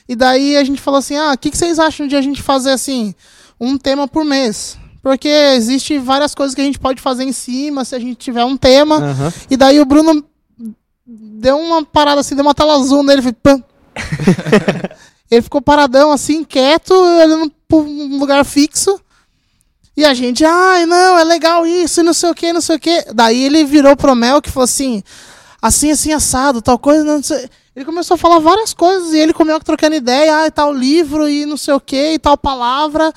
E 0.07 0.15
daí 0.15 0.57
a 0.57 0.63
gente 0.63 0.81
falou 0.81 0.97
assim: 0.97 1.15
ah, 1.15 1.31
o 1.33 1.37
que, 1.37 1.49
que 1.49 1.57
vocês 1.57 1.79
acham 1.79 2.05
de 2.05 2.15
a 2.15 2.21
gente 2.21 2.41
fazer 2.41 2.71
assim, 2.71 3.15
um 3.59 3.77
tema 3.77 4.07
por 4.07 4.25
mês? 4.25 4.77
Porque 5.01 5.27
existe 5.27 5.97
várias 5.97 6.35
coisas 6.35 6.53
que 6.53 6.61
a 6.61 6.63
gente 6.63 6.79
pode 6.79 7.01
fazer 7.01 7.23
em 7.23 7.31
cima 7.31 7.83
se 7.83 7.95
a 7.95 7.99
gente 7.99 8.15
tiver 8.15 8.45
um 8.45 8.55
tema. 8.55 8.97
Aham. 8.97 9.33
E 9.49 9.57
daí 9.57 9.79
o 9.79 9.85
Bruno 9.85 10.23
deu 11.05 11.57
uma 11.57 11.83
parada 11.83 12.21
assim, 12.21 12.35
deu 12.35 12.45
uma 12.45 12.53
tela 12.53 12.75
azul 12.75 13.03
nele, 13.03 13.21
foi 13.21 13.33
pam. 13.33 13.63
ele 15.29 15.41
ficou 15.41 15.61
paradão 15.61 16.11
assim, 16.11 16.43
quieto, 16.43 16.93
olhando 16.93 17.51
pra 17.67 17.77
um 17.77 18.19
lugar 18.19 18.45
fixo. 18.45 18.99
E 19.97 20.05
a 20.05 20.13
gente, 20.13 20.45
ai, 20.45 20.85
não, 20.85 21.17
é 21.17 21.23
legal 21.23 21.65
isso, 21.65 21.99
e 21.99 22.03
não 22.03 22.13
sei 22.13 22.29
o 22.29 22.35
que, 22.35 22.53
não 22.53 22.61
sei 22.61 22.75
o 22.75 22.79
que. 22.79 23.05
Daí 23.13 23.43
ele 23.43 23.65
virou 23.65 23.95
pro 23.95 24.15
Mel 24.15 24.41
que 24.41 24.49
falou 24.49 24.63
assim, 24.63 25.03
assim, 25.61 25.91
assim, 25.91 26.13
assado, 26.13 26.61
tal 26.61 26.79
coisa, 26.79 27.03
não 27.03 27.21
sei. 27.21 27.49
Ele 27.75 27.85
começou 27.85 28.15
a 28.15 28.17
falar 28.17 28.39
várias 28.39 28.73
coisas, 28.73 29.13
e 29.13 29.17
ele 29.17 29.33
comeu 29.33 29.59
trocando 29.59 29.95
ideia, 29.95 30.39
ah, 30.39 30.47
e 30.47 30.51
tal 30.51 30.73
livro, 30.73 31.27
e 31.27 31.45
não 31.45 31.57
sei 31.57 31.73
o 31.73 31.79
que, 31.79 32.13
e 32.13 32.19
tal 32.19 32.37
palavra. 32.37 33.13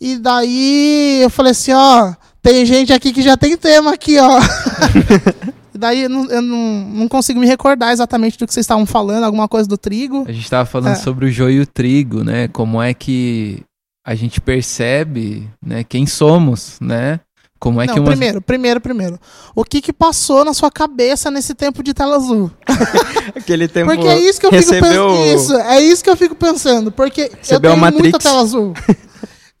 E 0.00 0.16
daí 0.16 1.20
eu 1.22 1.28
falei 1.30 1.52
assim, 1.52 1.72
ó, 1.72 2.14
tem 2.42 2.64
gente 2.64 2.92
aqui 2.92 3.12
que 3.12 3.22
já 3.22 3.36
tem 3.36 3.56
tema 3.56 3.92
aqui, 3.92 4.16
ó. 4.18 4.38
E 5.72 5.78
daí 5.78 6.02
eu, 6.02 6.08
não, 6.10 6.24
eu 6.26 6.42
não, 6.42 6.80
não 6.90 7.08
consigo 7.08 7.38
me 7.38 7.46
recordar 7.46 7.92
exatamente 7.92 8.36
do 8.36 8.44
que 8.46 8.52
vocês 8.52 8.64
estavam 8.64 8.84
falando, 8.84 9.22
alguma 9.24 9.46
coisa 9.46 9.68
do 9.68 9.78
trigo. 9.78 10.24
A 10.26 10.32
gente 10.32 10.42
estava 10.42 10.66
falando 10.66 10.92
É. 10.94 10.96
sobre 10.96 11.26
o 11.26 11.30
joio 11.30 11.58
e 11.58 11.60
o 11.60 11.66
trigo, 11.66 12.24
né? 12.24 12.48
Como 12.48 12.82
é 12.82 12.92
que 12.92 13.62
a 14.04 14.16
gente 14.16 14.40
percebe, 14.40 15.48
né, 15.64 15.84
quem 15.84 16.06
somos, 16.06 16.76
né? 16.80 17.20
Como 17.60 17.80
é 17.80 17.86
não, 17.86 17.94
que 17.94 18.00
uma 18.00 18.06
primeiro, 18.10 18.40
primeiro, 18.42 18.80
primeiro. 18.80 19.20
O 19.54 19.62
que 19.64 19.80
que 19.80 19.92
passou 19.92 20.44
na 20.44 20.52
sua 20.54 20.70
cabeça 20.72 21.30
nesse 21.30 21.54
tempo 21.54 21.82
de 21.84 21.92
tela 21.94 22.16
azul? 22.16 22.50
Aquele 23.36 23.68
tempo. 23.68 23.92
Porque 23.92 24.08
é 24.08 24.18
isso 24.18 24.40
que 24.40 24.46
eu 24.46 24.50
fico 24.50 24.72
recebeu- 24.72 25.08
pensando. 25.08 25.34
Isso, 25.36 25.54
é 25.54 25.80
isso 25.80 26.02
que 26.02 26.10
eu 26.10 26.16
fico 26.16 26.34
pensando. 26.34 26.90
Porque 26.90 27.20
eu 27.22 27.30
Recebeu 27.38 27.72
a 27.72 27.74
tenho 27.90 27.92
muita 28.00 28.18
tela 28.18 28.40
azul. 28.40 28.72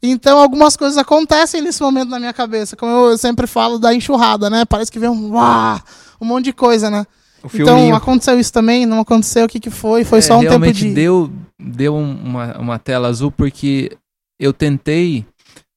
Então 0.02 0.38
algumas 0.38 0.76
coisas 0.76 0.96
acontecem 0.96 1.60
nesse 1.60 1.82
momento 1.82 2.08
na 2.08 2.18
minha 2.18 2.32
cabeça. 2.32 2.74
Como 2.76 2.90
eu 3.10 3.18
sempre 3.18 3.46
falo 3.46 3.78
da 3.78 3.94
enxurrada, 3.94 4.48
né? 4.48 4.64
Parece 4.64 4.90
que 4.90 4.98
vem 4.98 5.08
um, 5.10 5.32
uá, 5.34 5.82
um 6.20 6.24
monte 6.26 6.46
de 6.46 6.52
coisa, 6.52 6.88
né? 6.90 7.06
O 7.42 7.46
Então 7.46 7.76
filminho. 7.76 7.94
aconteceu 7.94 8.38
isso 8.38 8.52
também, 8.52 8.84
não 8.86 9.00
aconteceu, 9.00 9.44
o 9.46 9.48
que 9.48 9.58
que 9.60 9.70
foi? 9.70 10.04
Foi 10.04 10.18
É, 10.18 10.22
só 10.22 10.36
um 10.36 10.40
tempo 10.40 10.50
realmente 10.50 10.84
de... 10.88 10.94
deu, 10.94 11.30
deu 11.58 11.94
um- 11.94 12.14
uma, 12.22 12.58
uma 12.58 12.78
tela 12.78 13.08
azul 13.08 13.30
porque 13.30 13.96
eu 14.38 14.52
tentei 14.52 15.24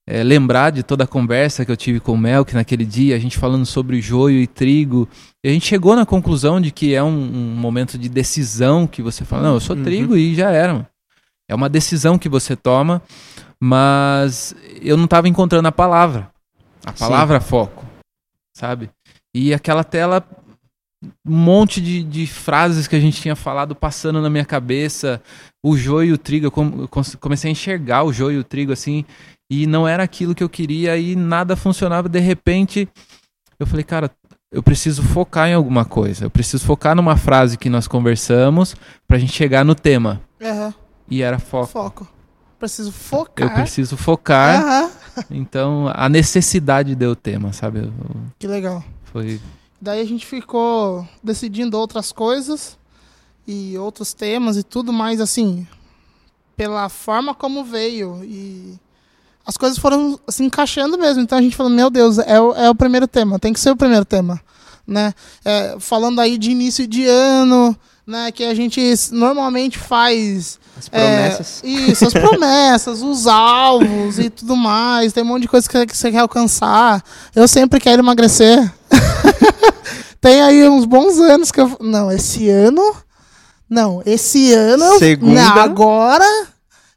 é, 0.06 0.22
lembrar 0.24 0.70
de 0.72 0.84
toda 0.84 1.06
a 1.06 1.08
conversa 1.08 1.64
que 1.64 1.72
eu 1.72 1.78
tive 1.78 2.02
com 2.02 2.12
o 2.12 2.18
Melk 2.18 2.54
naquele 2.54 2.84
dia, 2.86 3.16
a 3.16 3.20
gente 3.20 3.38
falando 3.38 3.66
sobre 3.66 4.02
joio 4.02 4.42
e 4.42 4.48
trigo. 4.48 5.08
E 5.42 5.48
a 5.50 5.52
gente 5.54 5.66
chegou 5.66 5.96
na 5.96 6.06
conclusão 6.06 6.60
de 6.60 6.72
que 6.72 6.94
é 6.94 7.02
um, 7.02 7.08
um 7.08 7.56
momento 7.56 7.98
de 7.98 8.10
decisão 8.10 8.86
que 8.86 9.02
você 9.02 9.24
fala, 9.24 9.44
não, 9.44 9.54
eu 9.54 9.60
sou 9.62 9.76
Uhum. 9.78 9.84
trigo 9.84 10.18
e 10.18 10.36
já 10.36 10.52
era. 10.52 10.74
mano. 10.74 10.88
É 11.50 11.56
uma 11.56 11.70
decisão 11.70 12.18
que 12.18 12.28
você 12.28 12.54
toma, 12.54 13.02
mas 13.66 14.54
eu 14.82 14.98
não 14.98 15.06
estava 15.06 15.30
encontrando 15.30 15.70
a 15.70 15.72
palavra. 15.72 16.30
A 16.86 16.92
Sim. 16.92 17.00
palavra 17.00 17.40
foco, 17.40 17.86
sabe? 18.54 18.90
E 19.34 19.54
aquela 19.54 19.86
tela 19.86 20.22
um 21.26 21.36
monte 21.38 21.80
de, 21.80 22.04
de 22.04 22.28
frases 22.28 22.88
que 22.90 22.96
a 22.96 23.00
gente 23.00 23.22
tinha 23.22 23.38
falado 23.38 23.74
passando 23.74 24.22
na 24.22 24.30
minha 24.30 24.44
cabeça, 24.44 25.22
o 25.64 25.78
joio 25.78 26.10
e 26.10 26.12
o 26.12 26.18
trigo, 26.18 26.48
eu 26.48 26.90
comecei 27.20 27.50
a 27.50 27.54
enxergar 27.54 28.04
o 28.04 28.12
joio 28.12 28.38
e 28.38 28.40
o 28.40 28.44
trigo 28.44 28.74
assim, 28.74 29.06
e 29.50 29.66
não 29.66 29.88
era 29.88 30.04
aquilo 30.04 30.36
que 30.36 30.44
eu 30.44 30.50
queria 30.50 30.98
e 30.98 31.16
nada 31.16 31.56
funcionava. 31.56 32.10
De 32.10 32.20
repente, 32.20 32.88
eu 33.58 33.66
falei, 33.66 33.86
cara, 33.86 34.12
eu 34.52 34.62
preciso 34.62 35.02
focar 35.02 35.48
em 35.48 35.54
alguma 35.54 35.86
coisa, 35.86 36.26
eu 36.26 36.30
preciso 36.30 36.66
focar 36.66 36.98
numa 36.98 37.16
frase 37.16 37.58
que 37.58 37.70
nós 37.70 37.88
conversamos 37.88 38.76
pra 39.08 39.18
gente 39.18 39.32
chegar 39.32 39.64
no 39.64 39.74
tema. 39.74 40.22
Aham, 40.42 40.74
E 41.10 41.22
era 41.22 41.40
foco. 41.40 41.68
foco. 41.68 42.23
Preciso 42.64 42.94
focar. 42.94 43.46
Eu 43.50 43.54
preciso 43.56 43.98
focar, 43.98 44.90
então 45.30 45.92
a 45.94 46.08
necessidade 46.08 46.96
deu 46.96 47.12
o 47.12 47.16
tema, 47.16 47.52
sabe? 47.52 47.80
Eu- 47.80 47.92
Que 48.40 48.48
legal. 48.48 48.82
Foi 49.12 49.42
Daí 49.82 50.00
a 50.00 50.06
gente 50.06 50.26
ficou 50.26 51.06
decidindo 51.22 51.78
outras 51.78 52.14
coisas. 52.14 52.78
e 53.46 53.78
outros 53.78 54.14
temas 54.14 54.56
e 54.56 54.64
tudo 54.64 54.94
mais, 54.94 55.20
assim, 55.20 55.68
pela 56.56 56.88
forma 56.88 57.36
como 57.36 57.66
veio 57.66 58.22
e 58.24 58.80
as 59.46 59.58
coisas 59.58 59.78
foram 59.78 60.18
se 60.30 60.42
encaixando 60.46 60.98
mesmo. 60.98 61.22
Então 61.22 61.38
a 61.38 61.42
gente 61.42 61.54
falou, 61.58 61.70
meu 61.70 61.90
Deus, 61.90 62.18
é 62.20 62.40
o, 62.40 62.54
é 62.54 62.70
o 62.70 62.76
primeiro 62.76 63.06
tema, 63.10 63.38
tem 63.38 63.52
que 63.52 63.60
ser 63.60 63.72
o 63.72 63.76
primeiro 63.76 64.06
tema, 64.06 64.40
né? 64.88 65.14
É, 65.44 65.76
falando 65.82 66.22
aí 66.22 66.38
de 66.38 66.52
início 66.52 66.88
de 66.88 67.06
ano, 67.06 67.76
né? 68.06 68.32
Que 68.32 68.44
a 68.44 68.54
gente 68.54 68.82
normalmente 69.12 69.78
faz 69.78 70.60
As 70.78 70.90
promessas. 70.90 71.62
é, 71.64 71.68
isso, 71.68 72.06
as 72.06 72.14
promessas, 72.14 73.02
os 73.04 73.28
alvos 73.28 74.20
e 74.20 74.30
tudo 74.30 74.56
mais. 74.56 75.14
Tem 75.14 75.24
um 75.24 75.28
monte 75.28 75.44
de 75.44 75.48
coisa 75.48 75.68
que, 75.68 75.86
que 75.86 75.98
você 75.98 76.12
quer 76.12 76.20
alcançar. 76.20 77.04
Eu 77.36 77.48
sempre 77.48 77.80
quero 77.80 78.02
emagrecer. 78.02 78.72
Tem 80.20 80.42
aí 80.42 80.68
uns 80.70 80.86
bons 80.86 81.20
anos 81.20 81.52
que 81.52 81.60
eu. 81.60 81.78
Não, 81.82 82.12
esse 82.12 82.50
ano. 82.50 82.96
Não, 83.70 84.02
esse 84.06 84.54
ano. 84.54 84.98
Segunda. 85.00 85.34
Não, 85.34 85.62
agora. 85.62 86.48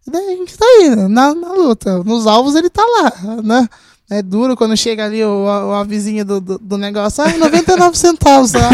Daí 0.06 0.34
a 0.34 0.36
gente 0.36 0.56
tá 0.56 0.64
aí, 0.64 0.94
na, 1.08 1.34
na 1.34 1.52
luta. 1.52 2.04
Nos 2.04 2.26
alvos 2.26 2.54
ele 2.54 2.70
tá 2.70 2.84
lá, 2.84 3.42
né? 3.42 3.68
É 4.08 4.22
duro 4.22 4.56
quando 4.56 4.76
chega 4.76 5.04
ali 5.04 5.24
o, 5.24 5.44
o 5.44 5.72
avisinho 5.72 6.24
do, 6.24 6.40
do, 6.40 6.58
do 6.58 6.78
negócio. 6.78 7.24
Ah, 7.24 7.36
99 7.36 7.98
centavos. 7.98 8.54
Ah, 8.54 8.70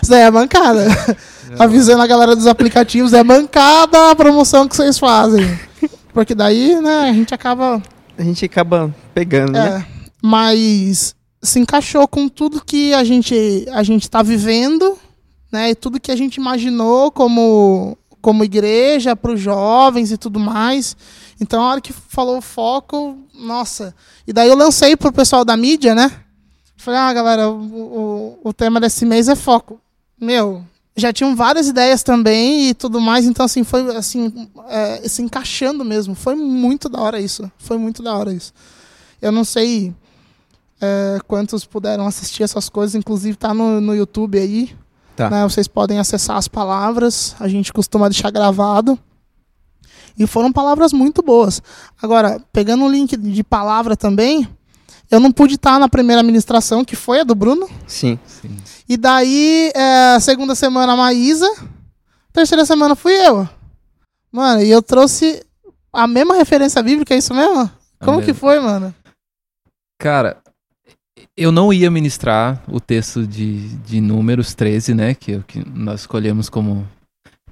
isso 0.00 0.10
daí 0.10 0.22
é 0.22 0.30
bancada. 0.30 0.86
Avisando 1.58 2.02
a 2.02 2.06
galera 2.06 2.36
dos 2.36 2.46
aplicativos, 2.46 3.12
é 3.12 3.24
bancada 3.24 4.10
a 4.10 4.14
promoção 4.14 4.68
que 4.68 4.76
vocês 4.76 4.98
fazem. 4.98 5.58
Porque 6.12 6.34
daí, 6.34 6.80
né, 6.80 7.10
a 7.10 7.12
gente 7.12 7.34
acaba 7.34 7.82
A 8.16 8.22
gente 8.22 8.44
acaba 8.44 8.94
pegando, 9.12 9.52
né? 9.52 9.84
é, 9.84 9.86
mas 10.22 11.14
se 11.42 11.58
encaixou 11.58 12.06
com 12.06 12.28
tudo 12.28 12.64
que 12.64 12.94
a 12.94 13.04
gente 13.04 13.66
a 13.72 13.82
gente 13.82 14.02
está 14.02 14.22
vivendo, 14.22 14.96
né? 15.50 15.70
E 15.70 15.74
tudo 15.74 16.00
que 16.00 16.12
a 16.12 16.16
gente 16.16 16.36
imaginou 16.36 17.10
como 17.10 17.98
como 18.20 18.44
igreja 18.44 19.14
para 19.14 19.32
os 19.32 19.40
jovens 19.40 20.10
e 20.10 20.16
tudo 20.16 20.40
mais. 20.40 20.96
Então, 21.40 21.62
a 21.62 21.70
hora 21.70 21.80
que 21.80 21.92
falou 21.92 22.40
foco, 22.40 23.18
nossa. 23.34 23.94
E 24.26 24.32
daí 24.32 24.48
eu 24.48 24.56
lancei 24.56 24.96
pro 24.96 25.12
pessoal 25.12 25.44
da 25.44 25.56
mídia, 25.56 25.94
né? 25.94 26.10
Falei, 26.76 27.00
ah, 27.00 27.12
galera, 27.12 27.50
o, 27.50 28.38
o, 28.42 28.48
o 28.48 28.52
tema 28.52 28.80
desse 28.80 29.04
mês 29.04 29.28
é 29.28 29.34
foco. 29.34 29.80
Meu, 30.18 30.64
já 30.96 31.12
tinham 31.12 31.36
várias 31.36 31.68
ideias 31.68 32.02
também 32.02 32.70
e 32.70 32.74
tudo 32.74 33.00
mais, 33.00 33.26
então 33.26 33.44
assim, 33.44 33.62
foi 33.62 33.94
assim, 33.94 34.48
é, 34.68 35.06
se 35.06 35.20
encaixando 35.20 35.84
mesmo. 35.84 36.14
Foi 36.14 36.34
muito 36.34 36.88
da 36.88 37.00
hora 37.00 37.20
isso. 37.20 37.50
Foi 37.58 37.76
muito 37.76 38.02
da 38.02 38.14
hora 38.16 38.32
isso. 38.32 38.52
Eu 39.20 39.30
não 39.30 39.44
sei 39.44 39.94
é, 40.80 41.18
quantos 41.26 41.64
puderam 41.66 42.06
assistir 42.06 42.42
essas 42.42 42.68
coisas, 42.68 42.94
inclusive 42.94 43.36
tá 43.36 43.52
no, 43.52 43.80
no 43.80 43.94
YouTube 43.94 44.38
aí. 44.38 44.74
Tá. 45.14 45.30
né? 45.30 45.42
Vocês 45.44 45.66
podem 45.66 45.98
acessar 45.98 46.36
as 46.36 46.48
palavras, 46.48 47.34
a 47.40 47.48
gente 47.48 47.72
costuma 47.72 48.08
deixar 48.08 48.30
gravado. 48.30 48.98
E 50.18 50.26
foram 50.26 50.52
palavras 50.52 50.92
muito 50.92 51.22
boas. 51.22 51.62
Agora, 52.00 52.40
pegando 52.52 52.84
o 52.84 52.90
link 52.90 53.16
de 53.16 53.44
palavra 53.44 53.96
também, 53.96 54.48
eu 55.10 55.20
não 55.20 55.30
pude 55.30 55.54
estar 55.54 55.78
na 55.78 55.88
primeira 55.88 56.22
ministração, 56.22 56.84
que 56.84 56.96
foi 56.96 57.20
a 57.20 57.24
do 57.24 57.34
Bruno. 57.34 57.68
Sim. 57.86 58.18
Sim. 58.26 58.56
E 58.88 58.96
daí, 58.96 59.70
é, 59.74 60.18
segunda 60.20 60.54
semana 60.54 60.94
a 60.94 60.96
Maísa, 60.96 61.48
terceira 62.32 62.64
semana 62.64 62.94
fui 62.94 63.12
eu. 63.12 63.48
Mano, 64.32 64.62
e 64.62 64.70
eu 64.70 64.82
trouxe 64.82 65.44
a 65.92 66.06
mesma 66.06 66.34
referência 66.34 66.82
bíblica, 66.82 67.14
é 67.14 67.18
isso 67.18 67.32
mesmo? 67.32 67.70
Como 67.98 68.22
que 68.22 68.34
foi, 68.34 68.60
mano? 68.60 68.94
Cara, 69.98 70.38
eu 71.36 71.50
não 71.50 71.72
ia 71.72 71.90
ministrar 71.90 72.62
o 72.68 72.80
texto 72.80 73.26
de, 73.26 73.68
de 73.78 74.00
Números 74.00 74.54
13, 74.54 74.94
né? 74.94 75.14
Que, 75.14 75.32
é 75.32 75.36
o 75.36 75.42
que 75.42 75.66
nós 75.68 76.00
escolhemos 76.00 76.48
como. 76.48 76.86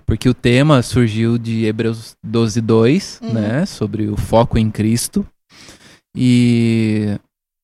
Porque 0.06 0.28
o 0.28 0.34
tema 0.34 0.82
surgiu 0.82 1.38
de 1.38 1.64
Hebreus 1.64 2.14
12, 2.22 2.60
2, 2.60 3.20
Uhum. 3.22 3.32
né? 3.32 3.66
Sobre 3.66 4.08
o 4.08 4.16
foco 4.16 4.58
em 4.58 4.70
Cristo. 4.70 5.26
E 6.16 7.18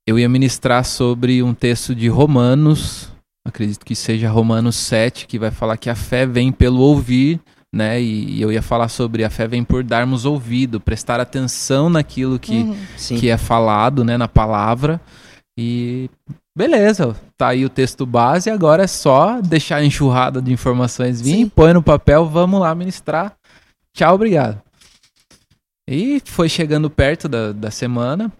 eu 0.06 0.18
ia 0.18 0.28
ministrar 0.28 0.84
sobre 0.84 1.42
um 1.42 1.54
texto 1.54 1.94
de 1.94 2.08
Romanos, 2.08 3.08
acredito 3.46 3.84
que 3.84 3.94
seja 3.94 4.30
Romanos 4.30 4.76
7, 4.76 5.26
que 5.26 5.38
vai 5.38 5.50
falar 5.50 5.76
que 5.76 5.88
a 5.90 5.94
fé 5.94 6.26
vem 6.26 6.50
pelo 6.50 6.80
ouvir, 6.80 7.40
né? 7.72 8.00
E, 8.02 8.40
eu 8.40 8.50
ia 8.50 8.62
falar 8.62 8.88
sobre 8.88 9.22
a 9.22 9.30
fé 9.30 9.46
vem 9.46 9.62
por 9.62 9.84
darmos 9.84 10.24
ouvido, 10.24 10.80
prestar 10.80 11.20
atenção 11.20 11.88
naquilo 11.88 12.38
que, 12.38 12.62
Uhum. 12.62 12.76
Que 13.18 13.28
é 13.28 13.36
falado, 13.38 14.04
né, 14.04 14.16
na 14.16 14.26
palavra. 14.26 15.00
E 15.58 16.08
beleza, 16.56 17.16
tá 17.36 17.48
aí 17.48 17.64
o 17.64 17.70
texto 17.70 18.04
base, 18.04 18.50
agora 18.50 18.84
é 18.84 18.86
só 18.86 19.40
deixar 19.40 19.76
a 19.76 19.84
enxurrada 19.84 20.40
de 20.42 20.52
informações 20.52 21.20
vir, 21.20 21.36
Sim. 21.36 21.48
põe 21.48 21.72
no 21.72 21.82
papel, 21.82 22.26
vamos 22.26 22.60
lá 22.60 22.74
ministrar. 22.74 23.34
Tchau, 23.96 24.14
obrigado. 24.14 24.60
E 25.88 26.20
foi 26.24 26.48
chegando 26.48 26.88
perto 26.88 27.28
da, 27.28 27.52
da 27.52 27.70
semana. 27.70 28.30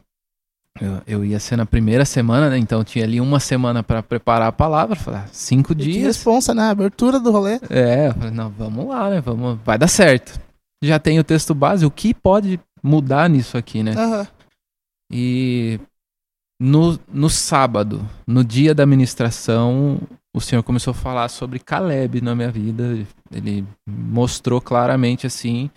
Eu, 0.81 1.03
eu 1.07 1.25
ia 1.25 1.41
ser 1.41 1.57
na 1.57 1.67
primeira 1.67 2.05
semana, 2.05 2.49
né? 2.49 2.57
Então 2.57 2.85
tinha 2.85 3.05
ali 3.05 3.21
uma 3.21 3.41
semana 3.41 3.83
para 3.83 4.03
preparar 4.05 4.49
a 4.49 4.53
palavra. 4.53 4.95
Falei, 4.95 5.21
ah, 5.21 5.27
cinco 5.33 5.73
E 5.73 5.77
Que 5.77 5.83
dias. 5.83 6.05
responsa, 6.05 6.55
né? 6.55 6.71
Abertura 6.71 7.19
do 7.19 7.33
rolê. 7.33 7.59
É, 7.69 8.09
eu 8.09 8.15
falei, 8.15 8.31
não, 8.31 8.51
vamos 8.51 8.87
lá, 8.87 9.11
né? 9.11 9.21
Vamos, 9.21 9.59
vai 9.65 9.77
dar 9.77 9.89
certo. 9.89 10.41
Já 10.83 10.99
tem 11.01 11.19
o 11.19 11.25
texto 11.25 11.55
base, 11.55 11.85
o 11.85 11.91
que 11.91 12.15
pode 12.15 12.61
mudar 12.83 13.29
nisso 13.29 13.59
aqui, 13.59 13.83
né? 13.83 13.95
Aham. 13.97 14.27
E 15.13 15.81
no, 16.61 17.01
no 17.13 17.31
sábado, 17.31 18.07
no 18.27 18.45
dia 18.45 18.75
da 18.75 18.85
ministração, 18.85 19.99
o 20.35 20.41
Senhor 20.41 20.63
começou 20.63 20.91
a 20.91 20.95
falar 20.95 21.29
sobre 21.29 21.59
Caleb 21.59 22.21
na 22.21 22.35
minha 22.35 22.51
vida. 22.51 22.99
Ele 23.33 23.65
mostrou 23.89 24.61
claramente 24.61 25.27
assim 25.27 25.71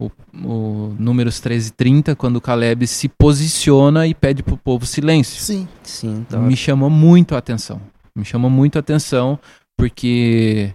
o, 0.00 0.10
o 0.34 0.94
números 0.98 1.40
13 1.40 1.68
e 1.70 1.72
30, 1.72 2.14
quando 2.16 2.40
Caleb 2.40 2.86
se 2.86 3.08
posiciona 3.08 4.06
e 4.06 4.14
pede 4.14 4.42
pro 4.42 4.56
povo 4.56 4.86
silêncio. 4.86 5.42
Sim. 5.42 5.68
Sim, 5.82 6.24
tá. 6.28 6.38
Me 6.38 6.56
chamou 6.56 6.88
muito 6.88 7.34
a 7.34 7.38
atenção. 7.38 7.80
Me 8.16 8.24
chamou 8.24 8.48
muito 8.50 8.76
a 8.76 8.80
atenção 8.80 9.38
porque 9.76 10.72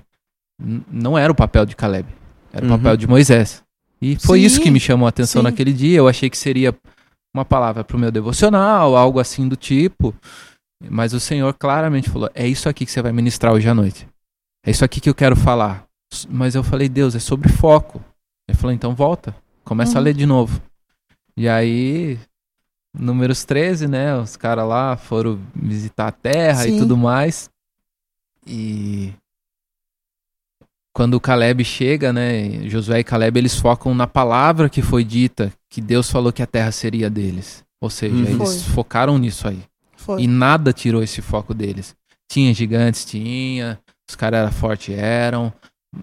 não 0.92 1.18
era 1.18 1.32
o 1.32 1.36
papel 1.36 1.66
de 1.66 1.76
Caleb, 1.76 2.08
era 2.52 2.66
o 2.66 2.70
Uhum. 2.70 2.78
papel 2.78 2.98
de 2.98 3.08
Moisés. 3.08 3.64
E 4.02 4.18
foi 4.18 4.40
Sim, 4.40 4.46
isso 4.46 4.62
que 4.62 4.70
me 4.72 4.80
chamou 4.80 5.06
a 5.06 5.10
atenção 5.10 5.42
sim. 5.42 5.44
naquele 5.44 5.72
dia. 5.74 5.98
Eu 5.98 6.08
achei 6.08 6.30
que 6.30 6.38
seria 6.38 6.76
uma 7.34 7.46
palavra 7.46 7.84
para 7.84 7.96
o 7.96 8.00
meu 8.00 8.12
devocional, 8.12 8.96
algo 8.96 9.20
assim 9.20 9.48
do 9.48 9.56
tipo. 9.56 10.14
Mas 10.90 11.14
o 11.14 11.20
Senhor 11.20 11.54
claramente 11.54 12.10
falou: 12.10 12.30
é 12.34 12.48
isso 12.48 12.70
aqui 12.70 12.86
que 12.86 12.92
você 12.92 13.02
vai 13.02 13.12
ministrar 13.12 13.54
hoje 13.54 13.68
à 13.68 13.74
noite. 13.74 14.08
É 14.66 14.72
isso 14.72 14.84
aqui 14.86 15.00
que 15.02 15.10
eu 15.10 15.16
quero 15.16 15.36
falar. 15.36 15.86
Mas 16.30 16.56
eu 16.56 16.64
falei: 16.64 16.88
Deus, 16.90 17.16
é 17.16 17.20
sobre 17.20 17.50
foco. 17.50 18.04
Ele 18.48 18.58
falou: 18.58 18.74
então 18.74 18.96
volta, 18.96 19.36
começa 19.64 19.98
a 19.98 20.00
Uhum. 20.00 20.04
ler 20.06 20.14
de 20.14 20.26
novo. 20.26 20.62
E 21.38 21.48
aí, 21.48 22.20
números 22.94 23.44
13, 23.46 23.88
né? 23.88 24.16
Os 24.18 24.36
caras 24.36 24.68
lá 24.68 24.98
foram 24.98 25.40
visitar 25.56 26.08
a 26.08 26.12
terra 26.12 26.66
e 26.66 26.72
Sim. 26.72 26.80
tudo 26.80 26.98
mais. 26.98 27.50
E 28.48 29.14
quando 30.94 31.14
o 31.16 31.20
Caleb 31.20 31.64
chega, 31.64 32.12
né? 32.12 32.68
Josué 32.68 33.00
e 33.00 33.04
Caleb 33.04 33.38
eles 33.38 33.56
focam 33.56 33.94
na 33.94 34.08
palavra 34.08 34.70
que 34.70 34.82
foi 34.82 35.04
dita, 35.04 35.52
que 35.70 35.80
Deus 35.82 36.10
falou 36.10 36.32
que 36.34 36.42
a 36.42 36.48
terra 36.48 36.72
seria 36.72 37.10
deles. 37.10 37.64
Ou 37.82 37.90
seja, 37.90 38.14
Uhum. 38.16 38.24
eles 38.26 38.64
Foi. 38.64 38.74
focaram 38.74 39.18
nisso 39.18 39.48
aí. 39.48 39.60
Foi. 39.96 40.22
E 40.22 40.28
nada 40.28 40.74
tirou 40.74 41.02
esse 41.04 41.22
foco 41.22 41.54
deles. 41.54 41.96
Tinha 42.30 42.54
gigantes, 42.54 43.06
tinha. 43.06 43.80
Os 44.10 44.16
caras 44.16 44.40
eram 44.42 44.52
fortes, 44.52 44.98
eram. 44.98 45.54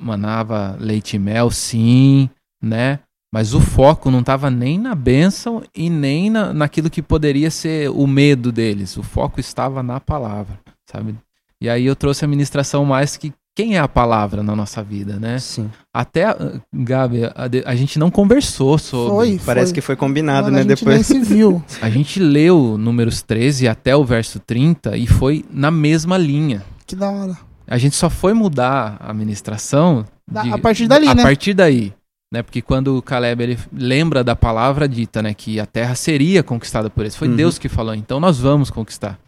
Manava 0.00 0.76
leite 0.80 1.16
e 1.16 1.18
mel, 1.18 1.50
sim, 1.50 2.28
né? 2.62 2.98
Mas 3.32 3.54
o 3.54 3.60
foco 3.60 4.10
não 4.10 4.20
estava 4.20 4.50
nem 4.50 4.78
na 4.78 4.94
bênção 4.94 5.62
e 5.74 5.90
nem 5.90 6.30
na, 6.30 6.52
naquilo 6.52 6.88
que 6.90 7.02
poderia 7.02 7.50
ser 7.50 7.90
o 7.90 8.06
medo 8.06 8.50
deles. 8.50 8.96
O 8.96 9.02
foco 9.02 9.38
estava 9.40 9.82
na 9.82 10.00
palavra, 10.00 10.58
sabe? 10.90 11.14
E 11.60 11.68
aí 11.68 11.84
eu 11.86 11.94
trouxe 11.96 12.24
a 12.24 12.28
ministração 12.28 12.84
mais 12.84 13.16
que 13.16 13.32
quem 13.56 13.74
é 13.74 13.80
a 13.80 13.88
palavra 13.88 14.42
na 14.42 14.54
nossa 14.54 14.82
vida, 14.82 15.16
né? 15.18 15.38
Sim. 15.38 15.70
Até, 15.92 16.26
ah, 16.26 16.60
Gabi, 16.72 17.24
a, 17.24 17.32
a 17.64 17.74
gente 17.74 17.98
não 17.98 18.10
conversou 18.10 18.76
sobre. 18.78 19.08
Foi. 19.16 19.40
Parece 19.44 19.68
foi. 19.68 19.74
que 19.74 19.80
foi 19.80 19.96
combinado, 19.96 20.44
Mano, 20.52 20.56
né? 20.56 20.60
a 20.60 20.62
gente 20.68 20.78
Depois. 20.84 20.94
nem 20.94 21.02
se 21.02 21.18
viu. 21.34 21.64
A 21.80 21.88
gente 21.88 22.20
leu 22.20 22.76
números 22.78 23.22
13 23.22 23.66
até 23.66 23.96
o 23.96 24.04
verso 24.04 24.38
30 24.38 24.96
e 24.98 25.06
foi 25.06 25.42
na 25.50 25.70
mesma 25.70 26.18
linha. 26.18 26.62
Que 26.86 26.94
da 26.94 27.10
hora. 27.10 27.36
A 27.66 27.78
gente 27.78 27.96
só 27.96 28.08
foi 28.10 28.32
mudar 28.34 28.96
a 29.00 29.12
ministração 29.14 30.04
Da- 30.30 30.42
de- 30.42 30.52
a 30.52 30.58
partir 30.58 30.86
dali, 30.86 31.08
a 31.08 31.14
né? 31.14 31.22
partir 31.22 31.54
daí, 31.54 31.92
né? 32.32 32.42
Porque 32.42 32.60
quando 32.62 32.96
o 32.98 33.02
Caleb 33.02 33.42
ele 33.42 33.58
lembra 33.72 34.22
da 34.22 34.36
palavra 34.36 34.86
dita, 34.88 35.22
né, 35.22 35.32
que 35.34 35.58
a 35.58 35.66
terra 35.66 35.94
seria 35.94 36.42
conquistada 36.42 36.88
por 36.90 37.00
eles, 37.00 37.16
foi 37.16 37.26
Uhum. 37.28 37.36
Deus 37.36 37.58
que 37.58 37.68
falou, 37.68 37.94
então 37.94 38.20
nós 38.20 38.38
vamos 38.38 38.70
conquistar. 38.70 39.18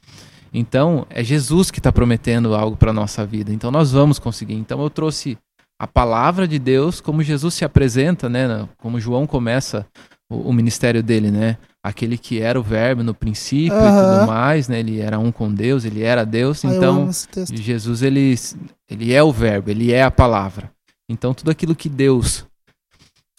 Então, 0.53 1.07
é 1.11 1.23
Jesus 1.23 1.71
que 1.71 1.79
está 1.79 1.93
prometendo 1.93 2.55
algo 2.55 2.77
para 2.77 2.93
nossa 2.93 3.25
vida. 3.25 3.53
Então 3.53 3.71
nós 3.71 3.93
vamos 3.93 4.19
conseguir. 4.19 4.55
Então 4.55 4.83
eu 4.83 4.91
trouxe 4.91 5.37
a 5.81 5.87
palavra 5.87 6.49
de 6.49 6.59
Deus 6.59 7.01
como 7.01 7.23
Jesus 7.23 7.55
se 7.55 7.65
apresenta, 7.65 8.29
né, 8.29 8.69
como 8.79 8.99
João 8.99 9.27
começa 9.27 9.87
o, 10.31 10.51
o 10.51 10.53
ministério 10.53 11.03
dele, 11.03 11.31
né? 11.31 11.57
aquele 11.83 12.19
que 12.19 12.41
era 12.41 12.59
o 12.59 12.63
verbo 12.63 13.03
no 13.03 13.15
princípio 13.15 13.77
e 13.77 13.81
tudo 13.81 14.27
mais, 14.27 14.69
né? 14.69 14.81
Ele 14.81 15.01
era 15.01 15.19
um 15.19 15.33
com 15.33 15.53
Deus, 15.53 15.85
ele 15.85 16.03
era 16.03 16.25
Deus. 16.25 16.65
Ah, 16.65 16.69
então. 16.69 17.11
Jesus 17.51 18.03
ele, 18.03 18.35
ele 18.91 19.13
é 19.15 19.23
o 19.23 19.33
verbo, 19.33 19.71
ele 19.71 19.93
é 19.93 20.03
a 20.03 20.11
palavra. 20.11 20.71
Então 21.09 21.33
tudo 21.33 21.51
aquilo 21.51 21.75
que 21.75 21.89
Deus 21.89 22.45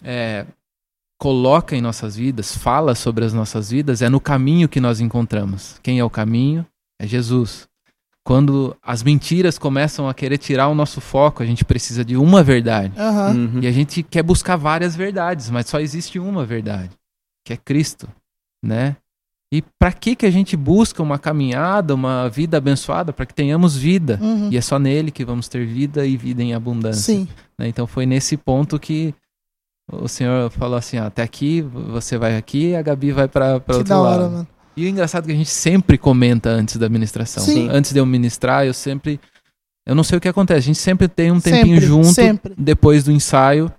é, 0.02 0.46
coloca 1.18 1.76
em 1.76 1.80
nossas 1.80 2.16
vidas, 2.16 2.56
fala 2.56 2.94
sobre 2.94 3.24
as 3.24 3.32
nossas 3.32 3.70
vidas, 3.70 4.02
é 4.02 4.08
no 4.08 4.20
caminho 4.20 4.68
que 4.68 4.80
nós 4.80 5.00
encontramos. 5.00 5.78
Quem 5.82 5.98
é 5.98 6.04
o 6.04 6.10
caminho? 6.10 6.66
É 7.00 7.06
Jesus. 7.06 7.66
Quando 8.22 8.76
as 8.82 9.02
mentiras 9.02 9.58
começam 9.58 10.06
a 10.06 10.12
querer 10.12 10.36
tirar 10.36 10.68
o 10.68 10.74
nosso 10.74 11.00
foco, 11.00 11.42
a 11.42 11.46
gente 11.46 11.64
precisa 11.64 12.04
de 12.04 12.16
uma 12.16 12.42
verdade. 12.42 12.92
Uhum. 13.00 13.60
E 13.62 13.66
a 13.66 13.72
gente 13.72 14.02
quer 14.02 14.22
buscar 14.22 14.56
várias 14.56 14.94
verdades, 14.94 15.48
mas 15.48 15.66
só 15.66 15.80
existe 15.80 16.18
uma 16.18 16.44
verdade, 16.44 16.90
que 17.44 17.54
é 17.54 17.56
Cristo, 17.56 18.06
né? 18.62 18.96
E 19.52 19.62
para 19.80 19.90
que 19.90 20.14
que 20.14 20.26
a 20.26 20.30
gente 20.30 20.56
busca 20.56 21.02
uma 21.02 21.18
caminhada, 21.18 21.94
uma 21.94 22.28
vida 22.28 22.58
abençoada? 22.58 23.12
Para 23.12 23.26
que 23.26 23.34
tenhamos 23.34 23.76
vida. 23.76 24.18
Uhum. 24.22 24.48
E 24.52 24.56
é 24.56 24.60
só 24.60 24.78
nele 24.78 25.10
que 25.10 25.24
vamos 25.24 25.48
ter 25.48 25.66
vida 25.66 26.06
e 26.06 26.16
vida 26.16 26.42
em 26.42 26.54
abundância. 26.54 27.02
Sim. 27.02 27.28
né? 27.58 27.66
Então 27.66 27.86
foi 27.86 28.06
nesse 28.06 28.36
ponto 28.36 28.78
que 28.78 29.12
o 29.90 30.06
Senhor 30.06 30.50
falou 30.50 30.76
assim: 30.76 30.98
ó, 30.98 31.06
até 31.06 31.22
aqui, 31.22 31.62
você 31.62 32.16
vai 32.16 32.36
aqui 32.36 32.68
e 32.68 32.76
a 32.76 32.82
Gabi 32.82 33.10
vai 33.10 33.26
para 33.26 33.54
outro 33.54 33.82
da 33.82 34.00
hora, 34.00 34.22
lado. 34.22 34.32
mano. 34.32 34.48
E 34.80 34.86
o 34.86 34.88
engraçado 34.88 35.24
é 35.24 35.26
que 35.26 35.32
a 35.32 35.36
gente 35.36 35.50
sempre 35.50 35.98
comenta 35.98 36.48
antes 36.48 36.78
da 36.78 36.88
ministração. 36.88 37.44
Sim. 37.44 37.68
Antes 37.70 37.92
de 37.92 37.98
eu 37.98 38.06
ministrar, 38.06 38.64
eu 38.64 38.72
sempre. 38.72 39.20
Eu 39.86 39.94
não 39.94 40.02
sei 40.02 40.16
o 40.16 40.20
que 40.20 40.28
acontece, 40.28 40.58
a 40.58 40.62
gente 40.62 40.78
sempre 40.78 41.06
tem 41.06 41.30
um 41.30 41.38
tempinho 41.40 41.74
Sempre, 41.74 41.86
junto 41.86 42.12
sempre. 42.14 42.54
depois 42.56 43.04
do 43.04 43.12
ensaio. 43.12 43.70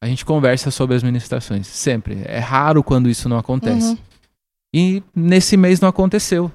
A 0.00 0.06
gente 0.06 0.24
conversa 0.24 0.72
sobre 0.72 0.96
as 0.96 1.02
ministrações. 1.04 1.66
Sempre. 1.68 2.22
É 2.24 2.40
raro 2.40 2.82
quando 2.82 3.08
isso 3.08 3.28
não 3.28 3.38
acontece. 3.38 3.90
Uhum. 3.90 3.98
E 4.74 5.02
nesse 5.14 5.56
mês 5.56 5.80
não 5.80 5.88
aconteceu. 5.88 6.50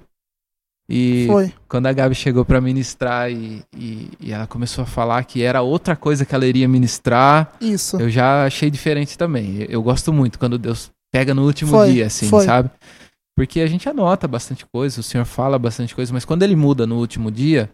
E 0.90 1.26
Foi. 1.28 1.54
quando 1.70 1.88
a 1.88 1.94
Gabi 1.94 2.14
chegou 2.14 2.44
para 2.44 2.60
ministrar 2.60 3.32
e, 3.32 3.64
e, 3.74 4.10
e 4.20 4.34
ela 4.34 4.46
começou 4.48 4.84
a 4.84 4.86
falar 4.86 5.24
que 5.24 5.42
era 5.42 5.62
outra 5.62 5.96
coisa 5.96 6.26
que 6.26 6.36
ela 6.36 6.46
iria 6.46 6.68
ministrar, 6.68 7.54
Isso. 7.62 7.98
eu 8.02 8.10
já 8.10 8.46
achei 8.46 8.70
diferente 8.70 9.18
também. 9.18 9.62
Eu, 9.62 9.68
eu 9.68 9.84
gosto 9.84 10.12
muito 10.12 10.38
quando 10.38 10.58
Deus 10.58 10.92
pega 11.12 11.34
no 11.34 11.46
último 11.46 11.72
Foi, 11.72 11.92
dia, 11.92 12.08
assim, 12.08 12.28
foi. 12.28 12.44
sabe? 12.44 12.70
Porque 13.36 13.62
a 13.62 13.68
gente 13.68 13.90
anota 13.90 14.28
bastante 14.28 14.66
coisa, 14.66 15.00
o 15.00 15.04
Senhor 15.04 15.26
fala 15.26 15.58
bastante 15.58 15.96
coisa, 15.96 16.14
mas 16.14 16.26
quando 16.26 16.44
ele 16.44 16.56
muda 16.56 16.86
no 16.86 16.98
último 16.98 17.32
dia, 17.32 17.70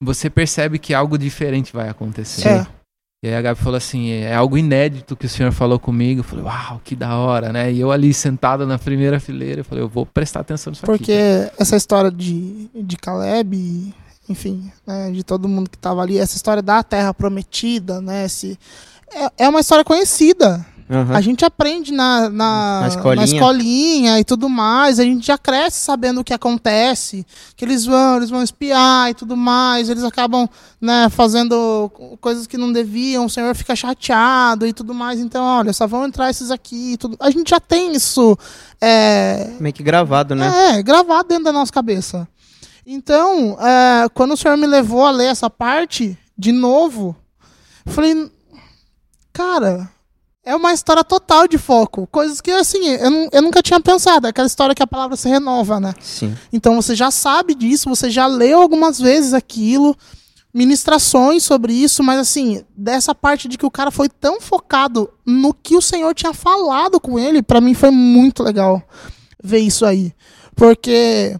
você 0.00 0.30
percebe 0.30 0.78
que 0.78 0.94
algo 0.94 1.18
diferente 1.18 1.72
vai 1.72 1.88
acontecer. 1.88 2.48
É. 2.48 2.66
E 3.24 3.28
aí 3.28 3.34
a 3.34 3.42
Gabi 3.42 3.60
falou 3.60 3.76
assim: 3.76 4.10
é 4.10 4.34
algo 4.34 4.56
inédito 4.58 5.16
que 5.16 5.26
o 5.26 5.28
senhor 5.28 5.50
falou 5.50 5.78
comigo. 5.78 6.20
Eu 6.20 6.24
falei, 6.24 6.44
uau, 6.44 6.80
que 6.84 6.94
da 6.94 7.16
hora, 7.16 7.52
né? 7.52 7.72
E 7.72 7.80
eu 7.80 7.90
ali 7.90 8.12
sentada 8.12 8.66
na 8.66 8.78
primeira 8.78 9.18
fileira, 9.18 9.60
eu 9.60 9.64
falei, 9.64 9.82
eu 9.82 9.88
vou 9.88 10.06
prestar 10.06 10.40
atenção 10.40 10.70
nisso 10.70 10.84
Porque 10.84 11.12
aqui. 11.12 11.54
essa 11.58 11.76
história 11.76 12.10
de, 12.10 12.68
de 12.74 12.96
Caleb, 12.96 13.92
enfim, 14.28 14.70
né, 14.86 15.10
de 15.10 15.24
todo 15.24 15.48
mundo 15.48 15.70
que 15.70 15.78
tava 15.78 16.02
ali, 16.02 16.18
essa 16.18 16.36
história 16.36 16.62
da 16.62 16.82
terra 16.82 17.12
prometida, 17.12 18.00
né? 18.00 18.26
Esse, 18.26 18.58
é, 19.12 19.44
é 19.44 19.48
uma 19.48 19.60
história 19.60 19.84
conhecida. 19.84 20.64
Aham. 20.88 21.16
A 21.16 21.20
gente 21.20 21.44
aprende 21.44 21.92
na, 21.92 22.30
na, 22.30 22.80
Na 22.82 22.88
escolinha. 22.88 23.16
na 23.16 23.24
escolinha 23.24 24.20
e 24.20 24.24
tudo 24.24 24.48
mais. 24.48 25.00
A 25.00 25.02
gente 25.04 25.26
já 25.26 25.36
cresce 25.36 25.80
sabendo 25.80 26.20
o 26.20 26.24
que 26.24 26.32
acontece. 26.32 27.26
Que 27.56 27.64
eles 27.64 27.84
vão, 27.84 28.16
eles 28.18 28.30
vão 28.30 28.42
espiar 28.42 29.10
e 29.10 29.14
tudo 29.14 29.36
mais. 29.36 29.88
Eles 29.88 30.04
acabam 30.04 30.48
né, 30.80 31.08
fazendo 31.10 31.90
coisas 32.20 32.46
que 32.46 32.56
não 32.56 32.72
deviam. 32.72 33.26
O 33.26 33.30
senhor 33.30 33.52
fica 33.56 33.74
chateado 33.74 34.64
e 34.66 34.72
tudo 34.72 34.94
mais. 34.94 35.18
Então, 35.18 35.44
olha, 35.44 35.72
só 35.72 35.86
vão 35.88 36.04
entrar 36.06 36.30
esses 36.30 36.50
aqui. 36.52 36.92
e 36.92 36.96
Tudo. 36.96 37.16
A 37.18 37.30
gente 37.30 37.50
já 37.50 37.58
tem 37.58 37.92
isso. 37.92 38.38
é, 38.80 39.50
Meio 39.58 39.74
que 39.74 39.82
gravado, 39.82 40.36
né? 40.36 40.76
é, 40.78 40.82
gravado 40.84 41.28
dentro 41.28 41.44
da 41.44 41.52
nossa 41.52 41.72
cabeça. 41.72 42.28
Então, 42.86 43.58
é, 43.60 44.08
quando 44.14 44.34
o 44.34 44.36
senhor 44.36 44.56
me 44.56 44.66
levou 44.68 45.04
a 45.04 45.10
ler 45.10 45.26
essa 45.26 45.50
parte, 45.50 46.16
de 46.38 46.52
novo, 46.52 47.16
falei, 47.86 48.30
cara, 49.32 49.90
é 50.46 50.54
uma 50.54 50.72
história 50.72 51.02
total 51.02 51.48
de 51.48 51.58
foco. 51.58 52.06
Coisas 52.06 52.40
que, 52.40 52.52
assim, 52.52 52.86
eu, 52.86 53.28
eu 53.32 53.42
nunca 53.42 53.60
tinha 53.60 53.80
pensado. 53.80 54.28
É 54.28 54.30
aquela 54.30 54.46
história 54.46 54.76
que 54.76 54.82
a 54.82 54.86
palavra 54.86 55.16
se 55.16 55.28
renova, 55.28 55.80
né? 55.80 55.92
Sim. 56.00 56.36
Então 56.52 56.76
você 56.76 56.94
já 56.94 57.10
sabe 57.10 57.52
disso, 57.52 57.88
você 57.88 58.08
já 58.08 58.28
leu 58.28 58.62
algumas 58.62 59.00
vezes 59.00 59.34
aquilo, 59.34 59.96
ministrações 60.54 61.42
sobre 61.42 61.72
isso, 61.72 62.00
mas 62.00 62.20
assim, 62.20 62.64
dessa 62.76 63.12
parte 63.12 63.48
de 63.48 63.58
que 63.58 63.66
o 63.66 63.70
cara 63.70 63.90
foi 63.90 64.08
tão 64.08 64.40
focado 64.40 65.10
no 65.26 65.52
que 65.52 65.76
o 65.76 65.82
Senhor 65.82 66.14
tinha 66.14 66.32
falado 66.32 67.00
com 67.00 67.18
ele, 67.18 67.42
pra 67.42 67.60
mim 67.60 67.74
foi 67.74 67.90
muito 67.90 68.44
legal 68.44 68.80
ver 69.42 69.58
isso 69.58 69.84
aí. 69.84 70.14
Porque 70.54 71.36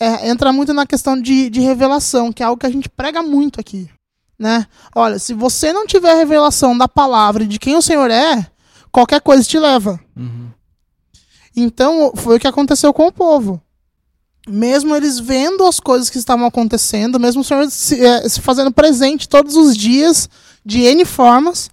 é, 0.00 0.28
entra 0.28 0.52
muito 0.52 0.74
na 0.74 0.84
questão 0.84 1.18
de, 1.20 1.48
de 1.48 1.60
revelação, 1.60 2.32
que 2.32 2.42
é 2.42 2.46
algo 2.46 2.58
que 2.58 2.66
a 2.66 2.70
gente 2.72 2.88
prega 2.88 3.22
muito 3.22 3.60
aqui. 3.60 3.88
Né? 4.38 4.66
Olha, 4.94 5.18
se 5.18 5.34
você 5.34 5.72
não 5.72 5.86
tiver 5.86 6.14
revelação 6.14 6.76
da 6.78 6.86
palavra 6.86 7.42
e 7.42 7.46
de 7.46 7.58
quem 7.58 7.76
o 7.76 7.82
Senhor 7.82 8.10
é, 8.10 8.46
qualquer 8.92 9.20
coisa 9.20 9.42
te 9.42 9.58
leva. 9.58 9.98
Uhum. 10.16 10.50
Então, 11.56 12.12
foi 12.14 12.36
o 12.36 12.40
que 12.40 12.46
aconteceu 12.46 12.92
com 12.92 13.08
o 13.08 13.12
povo. 13.12 13.60
Mesmo 14.46 14.94
eles 14.94 15.18
vendo 15.18 15.66
as 15.66 15.80
coisas 15.80 16.08
que 16.08 16.18
estavam 16.18 16.46
acontecendo, 16.46 17.18
mesmo 17.18 17.42
o 17.42 17.44
Senhor 17.44 17.68
se, 17.70 18.00
eh, 18.00 18.28
se 18.28 18.40
fazendo 18.40 18.72
presente 18.72 19.28
todos 19.28 19.56
os 19.56 19.76
dias, 19.76 20.28
de 20.64 20.82
N 20.82 21.04
formas, 21.04 21.68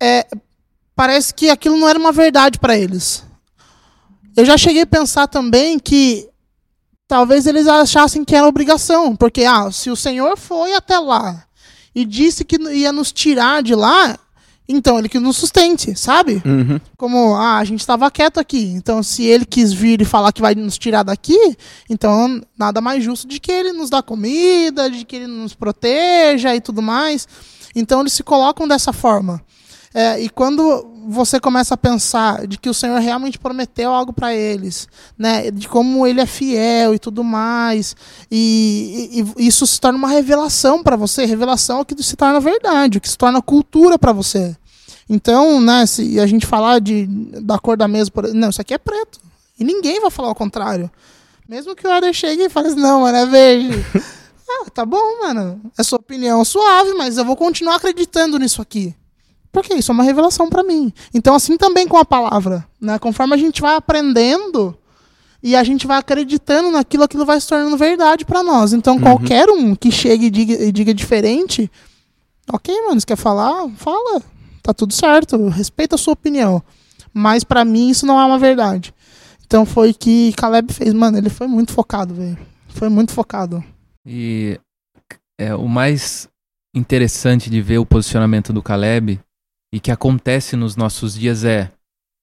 é, 0.00 0.26
parece 0.94 1.32
que 1.32 1.48
aquilo 1.48 1.76
não 1.76 1.88
era 1.88 1.98
uma 1.98 2.12
verdade 2.12 2.58
para 2.58 2.76
eles. 2.76 3.24
Eu 4.36 4.44
já 4.44 4.56
cheguei 4.56 4.82
a 4.82 4.86
pensar 4.86 5.26
também 5.26 5.78
que 5.78 6.28
talvez 7.08 7.46
eles 7.46 7.66
achassem 7.66 8.24
que 8.24 8.36
era 8.36 8.46
obrigação, 8.46 9.16
porque 9.16 9.44
ah, 9.44 9.72
se 9.72 9.90
o 9.90 9.96
Senhor 9.96 10.36
foi 10.36 10.74
até 10.74 10.98
lá 10.98 11.47
e 11.98 12.04
disse 12.04 12.44
que 12.44 12.56
ia 12.70 12.92
nos 12.92 13.10
tirar 13.10 13.60
de 13.60 13.74
lá, 13.74 14.16
então 14.68 15.00
ele 15.00 15.08
que 15.08 15.18
nos 15.18 15.36
sustente, 15.36 15.98
sabe? 15.98 16.40
Uhum. 16.46 16.78
como 16.96 17.34
ah, 17.34 17.58
a 17.58 17.64
gente 17.64 17.80
estava 17.80 18.08
quieto 18.08 18.38
aqui. 18.38 18.66
Então, 18.72 19.02
se 19.02 19.24
ele 19.24 19.44
quis 19.44 19.72
vir 19.72 20.00
e 20.00 20.04
falar 20.04 20.32
que 20.32 20.40
vai 20.40 20.54
nos 20.54 20.78
tirar 20.78 21.02
daqui, 21.02 21.56
então 21.90 22.40
nada 22.56 22.80
mais 22.80 23.02
justo 23.02 23.26
de 23.26 23.40
que 23.40 23.50
ele 23.50 23.72
nos 23.72 23.90
dá 23.90 24.00
comida, 24.00 24.88
de 24.88 25.04
que 25.04 25.16
ele 25.16 25.26
nos 25.26 25.54
proteja 25.54 26.54
e 26.54 26.60
tudo 26.60 26.80
mais. 26.80 27.26
Então, 27.74 27.98
eles 27.98 28.12
se 28.12 28.22
colocam 28.22 28.68
dessa 28.68 28.92
forma. 28.92 29.42
É, 29.92 30.20
e 30.20 30.28
quando 30.28 30.62
você 31.10 31.40
começa 31.40 31.72
a 31.74 31.76
pensar 31.78 32.46
de 32.46 32.58
que 32.58 32.68
o 32.68 32.74
Senhor 32.74 33.00
realmente 33.00 33.38
prometeu 33.38 33.90
algo 33.90 34.12
para 34.12 34.34
eles, 34.34 34.86
né, 35.16 35.50
de 35.50 35.66
como 35.66 36.06
ele 36.06 36.20
é 36.20 36.26
fiel 36.26 36.94
e 36.94 36.98
tudo 36.98 37.24
mais, 37.24 37.96
e, 38.30 39.24
e- 39.38 39.42
e 39.42 39.46
isso 39.46 39.66
se 39.66 39.80
torna 39.80 39.98
uma 39.98 40.08
revelação 40.08 40.82
para 40.82 40.96
você, 40.96 41.24
revelação 41.24 41.78
é 41.78 41.80
o 41.80 41.84
que 41.84 42.02
se 42.02 42.14
torna 42.14 42.38
verdade, 42.40 42.98
o 42.98 43.00
que 43.00 43.08
se 43.08 43.16
torna 43.16 43.40
cultura 43.40 43.98
para 43.98 44.12
você. 44.12 44.54
Então, 45.08 45.60
né, 45.60 45.86
se 45.86 46.20
a 46.20 46.26
gente 46.26 46.44
falar 46.46 46.78
de, 46.80 47.06
da 47.06 47.58
cor 47.58 47.76
da 47.78 47.88
mesa, 47.88 48.10
por, 48.10 48.28
não, 48.34 48.50
isso 48.50 48.60
aqui 48.60 48.74
é 48.74 48.78
preto. 48.78 49.18
E 49.58 49.64
ninguém 49.64 50.00
vai 50.00 50.10
falar 50.10 50.30
o 50.30 50.34
contrário. 50.34 50.90
Mesmo 51.48 51.74
que 51.74 51.86
o 51.86 51.90
Eder 51.90 52.12
chegue 52.12 52.42
e 52.44 52.50
fale 52.50 52.68
assim, 52.68 52.80
não, 52.80 53.00
mano, 53.00 53.16
é 53.16 53.24
verde. 53.24 53.84
ah, 54.46 54.70
tá 54.70 54.84
bom, 54.84 55.20
mano. 55.22 55.58
É 55.78 55.82
sua 55.82 55.98
opinião 55.98 56.44
suave, 56.44 56.92
mas 56.92 57.16
eu 57.16 57.24
vou 57.24 57.34
continuar 57.36 57.76
acreditando 57.76 58.38
nisso 58.38 58.60
aqui. 58.60 58.94
Porque 59.52 59.74
isso 59.74 59.90
é 59.90 59.94
uma 59.94 60.04
revelação 60.04 60.48
pra 60.48 60.62
mim. 60.62 60.92
Então, 61.12 61.34
assim 61.34 61.56
também 61.56 61.86
com 61.88 61.96
a 61.96 62.04
palavra. 62.04 62.66
Né? 62.80 62.98
Conforme 62.98 63.34
a 63.34 63.38
gente 63.38 63.60
vai 63.60 63.74
aprendendo 63.76 64.76
e 65.42 65.56
a 65.56 65.64
gente 65.64 65.86
vai 65.86 65.98
acreditando 65.98 66.70
naquilo, 66.70 67.04
aquilo 67.04 67.24
vai 67.24 67.40
se 67.40 67.48
tornando 67.48 67.76
verdade 67.76 68.24
pra 68.24 68.42
nós. 68.42 68.72
Então, 68.72 68.98
qualquer 69.00 69.48
um 69.48 69.74
que 69.74 69.90
chegue 69.90 70.26
e 70.26 70.30
diga, 70.30 70.64
e 70.64 70.72
diga 70.72 70.92
diferente, 70.92 71.70
ok, 72.52 72.74
mano, 72.82 73.00
você 73.00 73.06
quer 73.06 73.16
falar? 73.16 73.68
Fala. 73.76 74.22
Tá 74.62 74.74
tudo 74.74 74.92
certo. 74.92 75.48
Respeita 75.48 75.94
a 75.94 75.98
sua 75.98 76.12
opinião. 76.12 76.62
Mas 77.12 77.42
pra 77.42 77.64
mim 77.64 77.88
isso 77.88 78.04
não 78.04 78.20
é 78.20 78.24
uma 78.24 78.38
verdade. 78.38 78.92
Então 79.46 79.64
foi 79.64 79.94
que 79.94 80.32
Caleb 80.34 80.72
fez. 80.72 80.92
Mano, 80.92 81.16
ele 81.16 81.30
foi 81.30 81.46
muito 81.46 81.72
focado, 81.72 82.14
velho. 82.14 82.38
Foi 82.68 82.88
muito 82.88 83.12
focado. 83.12 83.64
E 84.06 84.60
é, 85.40 85.54
o 85.54 85.66
mais 85.66 86.28
interessante 86.74 87.48
de 87.48 87.62
ver 87.62 87.78
o 87.78 87.86
posicionamento 87.86 88.52
do 88.52 88.62
Caleb 88.62 89.18
e 89.72 89.80
que 89.80 89.90
acontece 89.90 90.56
nos 90.56 90.76
nossos 90.76 91.14
dias 91.14 91.44
é: 91.44 91.70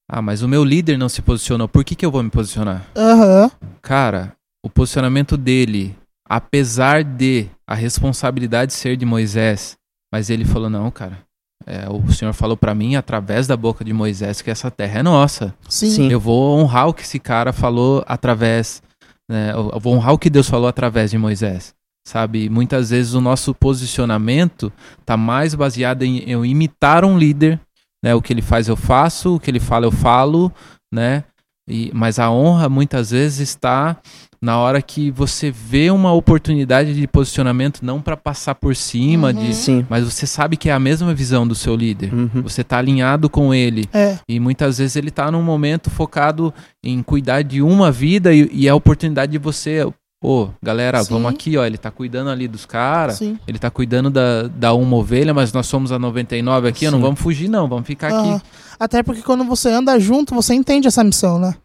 ah, 0.09 0.21
mas 0.21 0.41
o 0.41 0.47
meu 0.47 0.63
líder 0.63 0.97
não 0.97 1.09
se 1.09 1.21
posicionou, 1.21 1.67
por 1.67 1.83
que, 1.83 1.95
que 1.95 2.05
eu 2.05 2.11
vou 2.11 2.23
me 2.23 2.29
posicionar? 2.29 2.87
Aham. 2.95 3.51
Cara, 3.81 4.33
o 4.63 4.69
posicionamento 4.69 5.37
dele, 5.37 5.95
apesar 6.27 7.03
de 7.03 7.47
a 7.67 7.75
responsabilidade 7.75 8.73
ser 8.73 8.97
de 8.97 9.05
Moisés, 9.05 9.77
mas 10.11 10.29
ele 10.29 10.45
falou: 10.45 10.69
não, 10.69 10.89
cara, 10.91 11.19
é, 11.65 11.89
o 11.89 12.11
Senhor 12.11 12.33
falou 12.33 12.55
pra 12.55 12.75
mim 12.75 12.95
através 12.95 13.47
da 13.47 13.57
boca 13.57 13.83
de 13.83 13.93
Moisés 13.93 14.41
que 14.41 14.51
essa 14.51 14.69
terra 14.69 14.99
é 14.99 15.03
nossa. 15.03 15.53
Sim. 15.67 15.89
Sim. 15.89 16.11
Eu 16.11 16.19
vou 16.19 16.59
honrar 16.59 16.87
o 16.87 16.93
que 16.93 17.01
esse 17.01 17.19
cara 17.19 17.51
falou 17.51 18.03
através. 18.07 18.81
Né, 19.29 19.51
eu 19.51 19.71
eu 19.73 19.79
vou 19.79 19.95
honrar 19.95 20.13
o 20.13 20.19
que 20.19 20.29
Deus 20.29 20.47
falou 20.47 20.67
através 20.67 21.09
de 21.09 21.17
Moisés. 21.17 21.73
Sabe? 22.07 22.49
Muitas 22.49 22.91
vezes 22.91 23.13
o 23.13 23.21
nosso 23.21 23.53
posicionamento 23.53 24.71
tá 25.05 25.17
mais 25.17 25.55
baseado 25.55 26.03
em 26.03 26.23
eu 26.29 26.45
imitar 26.45 27.03
um 27.03 27.17
líder. 27.17 27.59
Né, 28.03 28.13
o 28.13 28.21
que 28.21 28.31
ele 28.31 28.41
faz 28.43 28.67
eu 28.67 28.75
faço, 28.75 29.35
o 29.35 29.39
que 29.39 29.49
ele 29.49 29.59
fala 29.59 29.85
eu 29.87 29.91
falo. 29.91 30.51
Né? 30.93 31.23
E, 31.67 31.89
mas 31.95 32.19
a 32.19 32.29
honra 32.29 32.69
muitas 32.69 33.09
vezes 33.09 33.39
está 33.39 33.97
na 34.39 34.59
hora 34.59 34.79
que 34.79 35.09
você 35.09 35.49
vê 35.49 35.89
uma 35.89 36.13
oportunidade 36.13 36.93
de 36.93 37.07
posicionamento 37.07 37.79
não 37.83 37.99
para 37.99 38.15
passar 38.15 38.53
por 38.53 38.75
cima 38.75 39.29
Uhum. 39.29 39.33
de 39.33 39.55
Sim. 39.55 39.87
mas 39.89 40.03
você 40.03 40.27
sabe 40.27 40.55
que 40.55 40.69
é 40.69 40.73
a 40.73 40.79
mesma 40.79 41.11
visão 41.15 41.47
do 41.47 41.55
seu 41.55 41.75
líder 41.75 42.13
Uhum. 42.13 42.43
você 42.43 42.61
está 42.61 42.77
alinhado 42.77 43.27
com 43.27 43.51
ele 43.51 43.85
É. 43.91 44.19
e 44.29 44.39
muitas 44.39 44.77
vezes 44.77 44.95
ele 44.95 45.09
está 45.09 45.31
num 45.31 45.41
momento 45.41 45.89
focado 45.89 46.53
em 46.83 47.01
cuidar 47.01 47.41
de 47.41 47.63
uma 47.63 47.91
vida 47.91 48.31
e, 48.31 48.47
e 48.53 48.67
é 48.67 48.69
a 48.69 48.75
oportunidade 48.75 49.31
de 49.31 49.39
você 49.39 49.91
Ô, 50.25 50.49
galera, 50.61 51.03
Sim. 51.03 51.13
vamos 51.13 51.31
aqui, 51.31 51.55
ó. 51.55 51.63
Ele 51.65 51.77
tá 51.77 51.91
cuidando 51.91 52.31
ali 52.31 52.47
dos 52.47 52.65
caras. 52.65 53.17
Sim. 53.17 53.37
Ele 53.47 53.59
tá 53.59 53.69
cuidando 53.69 54.09
da, 54.09 54.43
da 54.47 54.73
uma 54.73 54.97
ovelha, 54.97 55.33
mas 55.33 55.53
nós 55.53 55.67
somos 55.67 55.91
a 55.91 55.99
99 55.99 56.67
aqui. 56.67 56.87
ó, 56.87 56.91
Não 56.91 56.97
Sim. 56.97 57.03
vamos 57.03 57.19
fugir, 57.19 57.47
não. 57.47 57.67
Vamos 57.67 57.85
ficar 57.85 58.07
aqui. 58.07 58.43
Até 58.79 59.03
porque 59.03 59.21
quando 59.21 59.43
você 59.43 59.69
anda 59.69 59.99
junto, 59.99 60.33
você 60.33 60.53
entende 60.55 60.87
essa 60.87 61.03
missão, 61.03 61.37
né? 61.37 61.55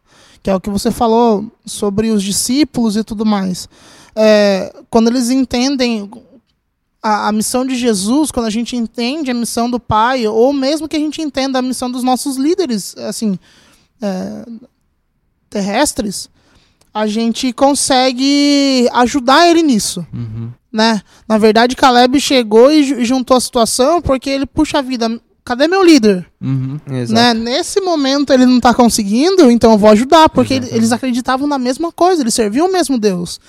Que 0.42 0.50
é 0.50 0.54
o 0.54 0.60
que 0.60 0.68
você 0.68 0.90
falou 0.90 1.50
sobre 1.64 2.10
os 2.10 2.22
discípulos 2.22 2.96
e 2.96 3.02
tudo 3.04 3.24
mais. 3.24 3.68
É, 4.14 4.74
quando 4.90 5.08
eles 5.08 5.30
entendem 5.30 6.10
a, 7.02 7.28
a 7.28 7.32
missão 7.32 7.64
de 7.64 7.74
Jesus, 7.74 8.30
quando 8.30 8.46
a 8.46 8.50
gente 8.50 8.76
entende 8.76 9.30
a 9.30 9.34
missão 9.34 9.70
do 9.70 9.80
Pai, 9.80 10.26
ou 10.26 10.52
mesmo 10.52 10.86
que 10.86 10.96
a 10.96 11.00
gente 11.00 11.22
entenda 11.22 11.58
a 11.58 11.62
missão 11.62 11.90
dos 11.90 12.02
nossos 12.02 12.36
líderes, 12.36 12.94
assim, 12.98 13.38
é, 14.02 14.44
terrestres, 15.48 16.28
a 16.92 17.06
gente 17.06 17.52
consegue 17.52 18.88
ajudar 18.92 19.48
ele 19.48 19.62
nisso 19.62 20.04
Uhum. 20.12 20.50
né? 20.72 21.00
Na 21.28 21.38
verdade, 21.38 21.76
Caleb 21.76 22.20
chegou 22.20 22.70
e 22.70 22.82
ju- 22.82 23.04
juntou 23.04 23.36
a 23.36 23.40
situação 23.40 24.00
porque 24.02 24.28
ele, 24.30 24.46
puxa 24.46 24.82
vida, 24.82 25.20
cadê 25.44 25.68
meu 25.68 25.82
líder? 25.84 26.26
Uhum. 26.40 26.78
Né? 27.08 27.34
Nesse 27.34 27.80
momento 27.80 28.32
ele 28.32 28.46
não 28.46 28.60
tá 28.60 28.72
conseguindo, 28.74 29.50
então 29.50 29.72
eu 29.72 29.78
vou 29.78 29.90
ajudar, 29.90 30.28
porque 30.28 30.54
ele- 30.54 30.68
eles 30.72 30.92
acreditavam 30.92 31.46
na 31.46 31.58
mesma 31.58 31.90
coisa, 31.92 32.22
eles 32.22 32.34
serviam 32.34 32.68
o 32.68 32.72
mesmo 32.72 32.98
Deus. 32.98 33.40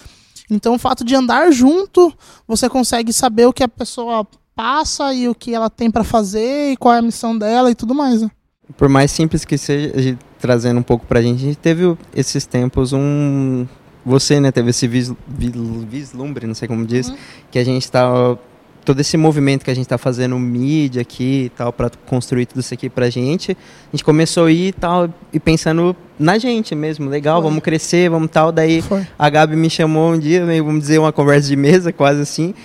Então 0.50 0.76
o 0.76 0.80
fato 0.80 1.04
de 1.04 1.16
andar 1.16 1.52
junto, 1.52 2.14
você 2.48 2.68
consegue 2.70 3.12
saber 3.14 3.46
o 3.46 3.54
que 3.54 3.64
a 3.64 3.68
pessoa 3.68 4.28
passa 4.56 5.14
e 5.14 5.28
o 5.30 5.34
que 5.34 5.54
ela 5.54 5.70
tem 5.70 5.90
pra 5.90 6.04
fazer 6.04 6.74
e 6.74 6.78
qual 6.78 6.94
é 6.94 6.98
a 7.00 7.02
missão 7.02 7.38
dela 7.38 7.72
e 7.72 7.76
tudo 7.76 7.96
mais. 7.96 8.22
Né? 8.22 8.30
Por 8.78 8.88
mais 8.90 9.12
simples 9.12 9.44
que 9.46 9.58
seja, 9.58 9.92
a 9.96 10.02
trazendo 10.40 10.80
um 10.80 10.84
pouco 10.84 11.06
pra 11.06 11.22
gente, 11.22 11.38
a 11.44 11.48
gente 11.48 11.58
teve 11.58 11.96
esses 12.16 12.46
tempos 12.46 12.94
um. 12.94 13.66
Você, 14.06 14.40
né, 14.40 14.52
teve 14.52 14.72
esse 14.72 14.88
vis, 14.88 15.14
vil- 15.28 15.86
vislumbre, 15.88 16.48
não 16.48 16.56
sei 16.56 16.68
como 16.68 16.86
diz, 16.86 17.10
Uhum. 17.10 17.16
que 17.52 17.60
a 17.60 17.64
gente 17.64 17.90
tá. 17.92 18.36
Todo 18.84 19.00
esse 19.00 19.16
movimento 19.16 19.64
que 19.64 19.70
a 19.70 19.76
gente 19.76 19.88
tá 19.88 19.96
fazendo 20.00 20.40
mídia 20.40 21.04
aqui 21.04 21.44
e 21.46 21.50
tal, 21.50 21.72
pra 21.72 21.92
construir 22.08 22.48
tudo 22.48 22.62
isso 22.62 22.74
aqui 22.74 22.90
pra 22.90 23.12
gente, 23.12 23.52
a 23.52 23.92
gente 23.96 24.04
começou 24.04 24.46
a 24.46 24.52
ir 24.52 24.70
e 24.70 24.72
tal, 24.74 25.08
e 25.32 25.40
pensando 25.40 25.96
na 26.18 26.40
gente 26.40 26.74
mesmo, 26.74 27.08
legal, 27.08 27.40
Foi. 27.40 27.50
vamos 27.52 27.64
crescer, 27.64 28.10
vamos 28.10 28.32
tal. 28.32 28.52
Daí 28.52 28.82
Foi. 28.82 29.06
a 29.20 29.30
Gabi 29.30 29.56
me 29.56 29.70
chamou 29.70 30.14
um 30.14 30.18
dia, 30.18 30.44
meio, 30.44 30.66
vamos 30.66 30.82
dizer, 30.82 30.98
uma 30.98 31.12
conversa 31.12 31.48
de 31.48 31.56
mesa, 31.56 31.94
quase 31.94 32.22
assim. 32.22 32.56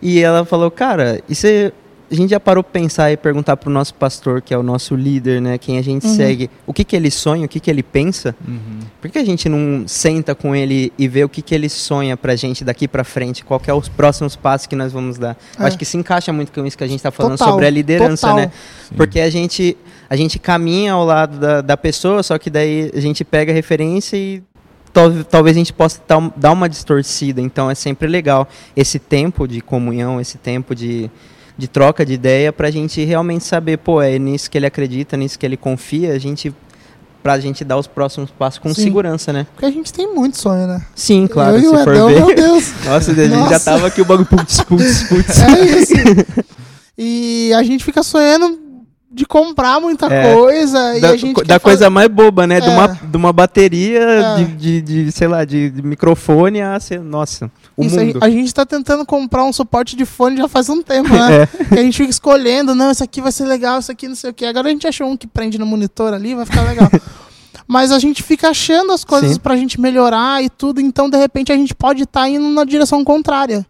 E 0.00 0.18
ela 0.20 0.46
falou, 0.46 0.70
cara, 0.70 1.20
e 1.28 1.34
você. 1.34 1.70
A 2.08 2.14
gente 2.14 2.30
já 2.30 2.38
parou 2.38 2.62
pra 2.62 2.72
pensar 2.72 3.10
e 3.10 3.16
perguntar 3.16 3.56
pro 3.56 3.68
nosso 3.68 3.92
pastor, 3.94 4.40
que 4.40 4.54
é 4.54 4.58
o 4.58 4.62
nosso 4.62 4.94
líder, 4.94 5.42
né? 5.42 5.58
Quem 5.58 5.76
a 5.76 5.82
gente 5.82 6.06
Uhum. 6.06 6.14
segue, 6.14 6.48
o 6.64 6.72
que, 6.72 6.84
que 6.84 6.94
ele 6.94 7.10
sonha, 7.10 7.44
o 7.46 7.48
que, 7.48 7.58
que 7.58 7.68
ele 7.68 7.82
pensa. 7.82 8.34
Uhum. 8.46 8.78
Por 9.00 9.10
que 9.10 9.18
a 9.18 9.24
gente 9.24 9.48
não 9.48 9.88
senta 9.88 10.32
com 10.34 10.54
ele 10.54 10.92
e 10.96 11.08
vê 11.08 11.24
o 11.24 11.28
que, 11.28 11.42
que 11.42 11.52
ele 11.52 11.68
sonha 11.68 12.16
pra 12.16 12.36
gente 12.36 12.62
daqui 12.64 12.86
pra 12.86 13.02
frente? 13.02 13.44
Qual 13.44 13.58
que 13.58 13.68
é 13.68 13.74
os 13.74 13.88
próximos 13.88 14.36
passos 14.36 14.68
que 14.68 14.76
nós 14.76 14.92
vamos 14.92 15.18
dar? 15.18 15.36
É. 15.58 15.64
Acho 15.64 15.76
que 15.76 15.84
se 15.84 15.96
encaixa 15.96 16.32
muito 16.32 16.52
com 16.52 16.64
isso 16.64 16.78
que 16.78 16.84
a 16.84 16.86
gente 16.86 17.02
tá 17.02 17.10
falando 17.10 17.32
Total, 17.36 17.48
sobre 17.52 17.66
a 17.66 17.70
liderança, 17.70 18.28
total. 18.28 18.36
né? 18.36 18.52
Porque 18.96 19.18
a 19.18 19.28
gente, 19.28 19.76
a 20.08 20.14
gente 20.14 20.38
caminha 20.38 20.92
ao 20.92 21.04
lado 21.04 21.40
da, 21.40 21.60
da 21.60 21.76
pessoa, 21.76 22.22
só 22.22 22.38
que 22.38 22.48
daí 22.48 22.88
a 22.94 23.00
gente 23.00 23.24
pega 23.24 23.50
a 23.50 23.54
referência 23.54 24.16
e 24.16 24.40
tal- 24.92 25.24
talvez 25.24 25.56
a 25.56 25.58
gente 25.58 25.72
possa 25.72 26.00
dar, 26.06 26.32
dar 26.36 26.52
uma 26.52 26.68
distorcida. 26.68 27.40
Então 27.40 27.68
é 27.68 27.74
sempre 27.74 28.06
legal 28.06 28.48
esse 28.76 29.00
tempo 29.00 29.48
de 29.48 29.60
comunhão, 29.60 30.20
esse 30.20 30.38
tempo 30.38 30.72
de, 30.72 31.10
de 31.58 31.68
troca 31.68 32.04
de 32.04 32.12
ideia 32.12 32.52
pra 32.52 32.70
gente 32.70 33.02
realmente 33.04 33.44
saber, 33.44 33.78
pô, 33.78 34.02
é 34.02 34.18
nisso 34.18 34.50
que 34.50 34.58
ele 34.58 34.66
acredita, 34.66 35.16
nisso 35.16 35.38
que 35.38 35.46
ele 35.46 35.56
confia, 35.56 36.12
a 36.12 36.18
gente 36.18 36.54
pra 37.22 37.40
gente 37.40 37.64
dar 37.64 37.76
os 37.76 37.88
próximos 37.88 38.30
passos 38.30 38.60
com 38.60 38.72
Sim. 38.72 38.84
segurança, 38.84 39.32
né? 39.32 39.48
Porque 39.52 39.66
a 39.66 39.70
gente 39.70 39.92
tem 39.92 40.14
muito 40.14 40.38
sonho, 40.38 40.64
né? 40.68 40.80
Sim, 40.94 41.26
claro, 41.26 41.56
Eu 41.56 41.58
e 41.58 41.62
se 41.62 41.66
o 41.68 41.78
for 41.84 41.92
Edão, 41.92 42.06
ver. 42.08 42.14
meu 42.24 42.34
Deus. 42.36 42.72
Nossa, 42.86 43.10
a 43.10 43.14
gente 43.14 43.30
já 43.30 43.36
Nossa. 43.36 43.64
tava 43.64 43.86
aqui 43.88 44.00
o 44.00 44.04
bagulho 44.04 44.28
putz, 44.28 44.60
putz, 44.60 45.02
putz. 45.08 45.38
É 45.40 45.60
isso. 45.64 45.92
E 46.96 47.52
a 47.52 47.62
gente 47.64 47.84
fica 47.84 48.02
sonhando 48.02 48.58
de 49.16 49.24
comprar 49.24 49.80
muita 49.80 50.06
É. 50.12 50.34
coisa. 50.34 50.96
e 50.96 51.00
da, 51.00 51.10
a 51.10 51.16
gente 51.16 51.34
da 51.42 51.54
fazer- 51.54 51.60
coisa 51.60 51.90
mais 51.90 52.06
boba, 52.08 52.46
né? 52.46 52.60
De, 52.60 52.68
É. 52.68 52.70
uma, 52.70 52.86
de 52.88 53.16
uma 53.16 53.32
bateria 53.32 54.00
É. 54.00 54.34
de, 54.36 54.44
de, 54.52 54.82
de, 54.82 55.12
sei 55.12 55.26
lá, 55.26 55.44
de, 55.44 55.70
de 55.70 55.82
microfone 55.82 56.60
a 56.60 56.78
ser, 56.78 57.00
nossa, 57.00 57.50
o 57.76 57.82
Isso, 57.82 57.96
a 57.98 57.98
mundo. 58.04 58.12
gente- 58.12 58.24
A, 58.24 58.28
gente 58.30 58.52
tá 58.54 58.66
tentando 58.66 59.06
comprar 59.06 59.42
um 59.44 59.52
suporte 59.52 59.96
de 59.96 60.04
fone 60.04 60.36
já 60.36 60.46
faz 60.48 60.68
um 60.68 60.82
tempo, 60.82 61.08
né? 61.08 61.48
É. 61.58 61.64
Que 61.64 61.74
a 61.78 61.82
gente 61.82 61.96
fica 61.96 62.10
escolhendo, 62.10 62.74
não, 62.74 62.90
isso 62.90 63.02
aqui 63.02 63.20
vai 63.22 63.32
ser 63.32 63.46
legal, 63.46 63.78
isso 63.80 63.90
aqui 63.90 64.06
não 64.06 64.14
sei 64.14 64.30
o 64.30 64.34
que. 64.34 64.44
Agora 64.44 64.68
a 64.68 64.70
gente 64.70 64.86
achou 64.86 65.08
um 65.08 65.16
que 65.16 65.26
prende 65.26 65.58
no 65.58 65.64
monitor 65.66 66.12
ali, 66.12 66.34
vai 66.34 66.44
ficar 66.44 66.62
legal. 66.62 66.88
Mas 67.66 67.90
a 67.90 67.98
gente 67.98 68.22
fica 68.22 68.50
achando 68.50 68.92
as 68.92 69.02
coisas 69.02 69.32
Sim. 69.32 69.40
pra 69.40 69.56
gente 69.56 69.80
melhorar 69.80 70.40
e 70.44 70.48
tudo, 70.48 70.80
então 70.80 71.10
de 71.10 71.16
repente 71.16 71.50
a 71.50 71.56
gente 71.56 71.74
pode 71.74 72.02
estar 72.04 72.28
indo 72.28 72.46
na 72.50 72.64
direção 72.64 73.02
contrária. 73.02 73.66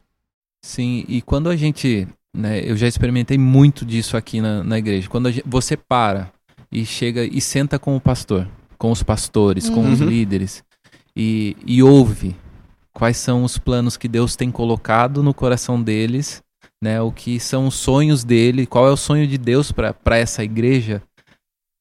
Sim, 0.62 1.04
e 1.08 1.22
quando 1.22 1.48
a 1.48 1.54
gente. 1.56 2.06
Né, 2.36 2.60
eu 2.64 2.76
já 2.76 2.86
experimentei 2.86 3.38
muito 3.38 3.84
disso 3.86 4.14
aqui 4.16 4.40
na, 4.42 4.62
na 4.62 4.76
igreja. 4.78 5.08
Quando 5.08 5.28
a 5.28 5.30
gen- 5.32 5.42
você 5.46 5.74
para 5.76 6.30
e 6.70 6.84
chega 6.84 7.24
e 7.24 7.40
senta 7.40 7.78
com 7.78 7.96
o 7.96 8.00
pastor, 8.00 8.46
com 8.76 8.90
os 8.90 9.02
pastores, 9.02 9.70
com 9.70 9.90
os 9.90 10.00
Uhum. 10.00 10.06
líderes, 10.08 10.62
e, 11.16 11.56
e 11.66 11.82
ouve 11.82 12.36
quais 12.92 13.16
são 13.16 13.42
os 13.42 13.56
planos 13.56 13.96
que 13.96 14.06
Deus 14.06 14.36
tem 14.36 14.50
colocado 14.50 15.22
no 15.22 15.32
coração 15.32 15.80
deles, 15.82 16.42
né, 16.82 17.00
o 17.00 17.10
que 17.10 17.40
são 17.40 17.68
os 17.68 17.74
sonhos 17.74 18.22
dele, 18.22 18.66
qual 18.66 18.86
é 18.86 18.90
o 18.90 18.96
sonho 18.98 19.26
de 19.26 19.38
Deus 19.38 19.72
para 19.72 20.18
essa 20.18 20.44
igreja, 20.44 21.02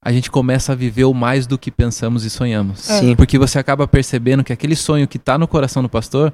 a 0.06 0.12
gente 0.12 0.30
começa 0.30 0.72
a 0.72 0.76
viver 0.76 1.06
o 1.06 1.14
mais 1.16 1.48
do 1.48 1.58
que 1.58 1.72
pensamos 1.72 2.24
e 2.24 2.30
sonhamos. 2.30 2.88
É. 2.90 3.00
Sim. 3.00 3.16
Porque 3.16 3.40
você 3.40 3.58
acaba 3.58 3.88
percebendo 3.88 4.44
que 4.44 4.54
aquele 4.54 4.76
sonho 4.76 5.08
que 5.08 5.18
está 5.18 5.36
no 5.38 5.48
coração 5.48 5.82
do 5.82 5.90
pastor 5.90 6.32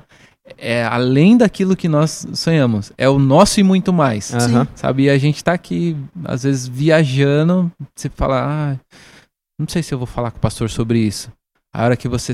é 0.57 0.83
além 0.83 1.37
daquilo 1.37 1.75
que 1.75 1.87
nós 1.87 2.27
sonhamos. 2.33 2.91
É 2.97 3.07
o 3.07 3.17
nosso 3.17 3.61
e 3.61 3.63
muito 3.63 3.93
mais. 3.93 4.33
Aham. 4.33 4.67
Sabe? 4.75 5.03
E 5.03 5.09
a 5.09 5.17
gente 5.17 5.41
tá 5.41 5.53
aqui, 5.53 5.95
às 6.25 6.43
vezes, 6.43 6.67
viajando. 6.67 7.71
Você 7.95 8.09
fala, 8.09 8.43
ah, 8.45 8.95
não 9.57 9.67
sei 9.69 9.81
se 9.81 9.93
eu 9.93 9.97
vou 9.97 10.07
falar 10.07 10.31
com 10.31 10.37
o 10.37 10.41
pastor 10.41 10.69
sobre 10.69 10.99
isso. 10.99 11.31
A 11.73 11.85
hora 11.85 11.95
que 11.95 12.09
você 12.09 12.33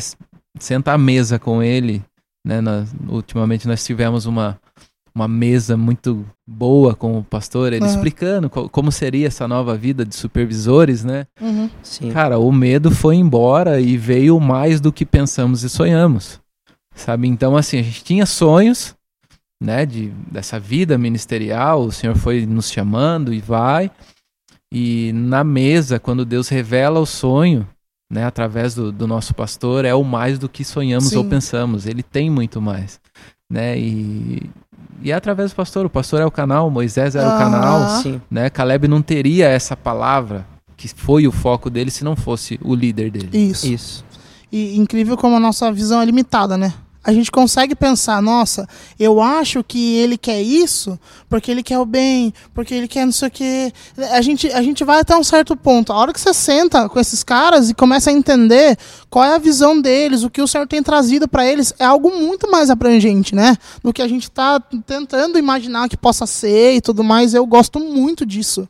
senta 0.59 0.91
à 0.93 0.97
mesa 0.97 1.37
com 1.37 1.61
ele, 1.61 2.01
né? 2.43 2.61
nós- 2.61 2.89
ultimamente 3.07 3.67
nós 3.67 3.85
tivemos 3.85 4.25
uma, 4.25 4.59
uma 5.17 5.27
mesa 5.27 5.75
muito 5.75 6.23
boa 6.47 6.93
com 6.93 7.17
o 7.17 7.23
pastor, 7.23 7.73
ele 7.73 7.85
Aham. 7.85 7.91
explicando 7.95 8.49
co- 8.51 8.69
como 8.69 8.91
seria 8.91 9.25
essa 9.25 9.47
nova 9.47 9.75
vida 9.75 10.05
de 10.05 10.15
supervisores, 10.15 11.03
né? 11.03 11.25
Uhum. 11.41 11.67
Sim. 11.81 12.11
Cara, 12.11 12.37
o 12.37 12.51
medo 12.51 12.91
foi 12.91 13.15
embora 13.15 13.81
e 13.81 13.97
veio 13.97 14.39
mais 14.39 14.79
do 14.79 14.91
que 14.93 15.03
pensamos 15.05 15.63
e 15.63 15.69
sonhamos. 15.69 16.39
Sabe? 16.93 17.27
Então, 17.27 17.57
assim, 17.57 17.79
a 17.79 17.81
gente 17.81 18.03
tinha 18.03 18.27
sonhos, 18.27 18.95
né, 19.59 19.87
de, 19.87 20.09
dessa 20.31 20.59
vida 20.59 20.97
ministerial, 20.99 21.81
o 21.81 21.91
Senhor 21.91 22.15
foi 22.15 22.45
nos 22.45 22.71
chamando 22.71 23.33
e 23.33 23.39
vai. 23.41 23.89
E 24.71 25.11
na 25.13 25.43
mesa, 25.43 25.99
quando 25.99 26.23
Deus 26.25 26.47
revela 26.47 26.99
o 26.99 27.05
sonho, 27.07 27.67
né, 28.11 28.23
através 28.23 28.75
do, 28.75 28.91
do 28.91 29.07
nosso 29.07 29.33
pastor, 29.33 29.83
é 29.83 29.95
o 29.95 30.03
mais 30.03 30.37
do 30.37 30.47
que 30.47 30.63
sonhamos 30.63 31.11
ou 31.15 31.23
Sim. 31.23 31.29
pensamos. 31.29 31.87
Ele 31.87 32.03
tem 32.03 32.29
muito 32.29 32.61
mais, 32.61 32.99
né? 33.49 33.77
E, 33.77 34.49
e 35.01 35.11
é 35.11 35.15
através 35.15 35.51
do 35.51 35.55
pastor. 35.55 35.85
O 35.85 35.89
pastor 35.89 36.21
é 36.21 36.25
o 36.25 36.31
canal, 36.31 36.69
Moisés 36.69 37.15
era 37.15 37.27
o 37.27 37.31
Ah. 37.31 37.37
canal, 37.37 38.01
Sim. 38.01 38.21
né? 38.29 38.49
Caleb 38.49 38.87
não 38.87 39.01
teria 39.01 39.47
essa 39.47 39.75
palavra 39.75 40.45
que 40.75 40.87
foi 40.87 41.27
o 41.27 41.31
foco 41.31 41.69
dele 41.69 41.89
se 41.89 42.03
não 42.03 42.15
fosse 42.15 42.59
o 42.63 42.75
líder 42.75 43.09
dele. 43.11 43.29
Isso. 43.33 43.65
Isso. 43.67 44.05
E 44.51 44.77
incrível 44.77 45.17
como 45.17 45.35
a 45.35 45.39
nossa 45.39 45.71
visão 45.71 46.01
é 46.01 46.05
limitada, 46.05 46.57
né? 46.57 46.73
A 47.07 47.13
gente 47.13 47.31
consegue 47.31 47.73
pensar, 47.73 48.21
nossa, 48.21 48.67
eu 48.99 49.21
acho 49.21 49.63
que 49.63 49.95
ele 49.95 50.17
quer 50.17 50.41
isso 50.41 50.99
porque 51.29 51.49
ele 51.49 51.63
quer 51.63 51.79
o 51.79 51.85
bem, 51.85 52.33
porque 52.53 52.75
ele 52.75 52.85
quer 52.85 53.05
não 53.05 53.13
sei 53.13 53.29
o 53.29 53.31
quê. 53.31 53.73
A 54.11 54.21
gente, 54.21 54.51
a 54.51 54.61
gente 54.61 54.83
vai 54.83 54.99
até 54.99 55.15
um 55.15 55.23
certo 55.23 55.55
ponto. 55.55 55.93
A 55.93 55.95
hora 55.95 56.11
que 56.11 56.19
você 56.19 56.33
senta 56.33 56.89
com 56.89 56.99
esses 56.99 57.23
caras 57.23 57.69
e 57.69 57.73
começa 57.73 58.09
a 58.09 58.13
entender 58.13 58.77
qual 59.09 59.23
é 59.23 59.35
a 59.35 59.37
visão 59.37 59.79
deles, 59.79 60.23
o 60.23 60.29
que 60.29 60.41
o 60.41 60.47
Senhor 60.49 60.67
tem 60.67 60.83
trazido 60.83 61.29
para 61.29 61.45
eles, 61.45 61.73
é 61.79 61.85
algo 61.85 62.13
muito 62.13 62.51
mais 62.51 62.69
abrangente, 62.69 63.33
né? 63.33 63.55
Do 63.81 63.93
que 63.93 64.01
a 64.01 64.07
gente 64.09 64.29
tá 64.29 64.59
tentando 64.59 65.39
imaginar 65.39 65.87
que 65.87 65.95
possa 65.95 66.25
ser 66.25 66.73
e 66.73 66.81
tudo 66.81 67.05
mais. 67.05 67.33
Eu 67.33 67.45
gosto 67.45 67.79
muito 67.79 68.25
disso. 68.25 68.67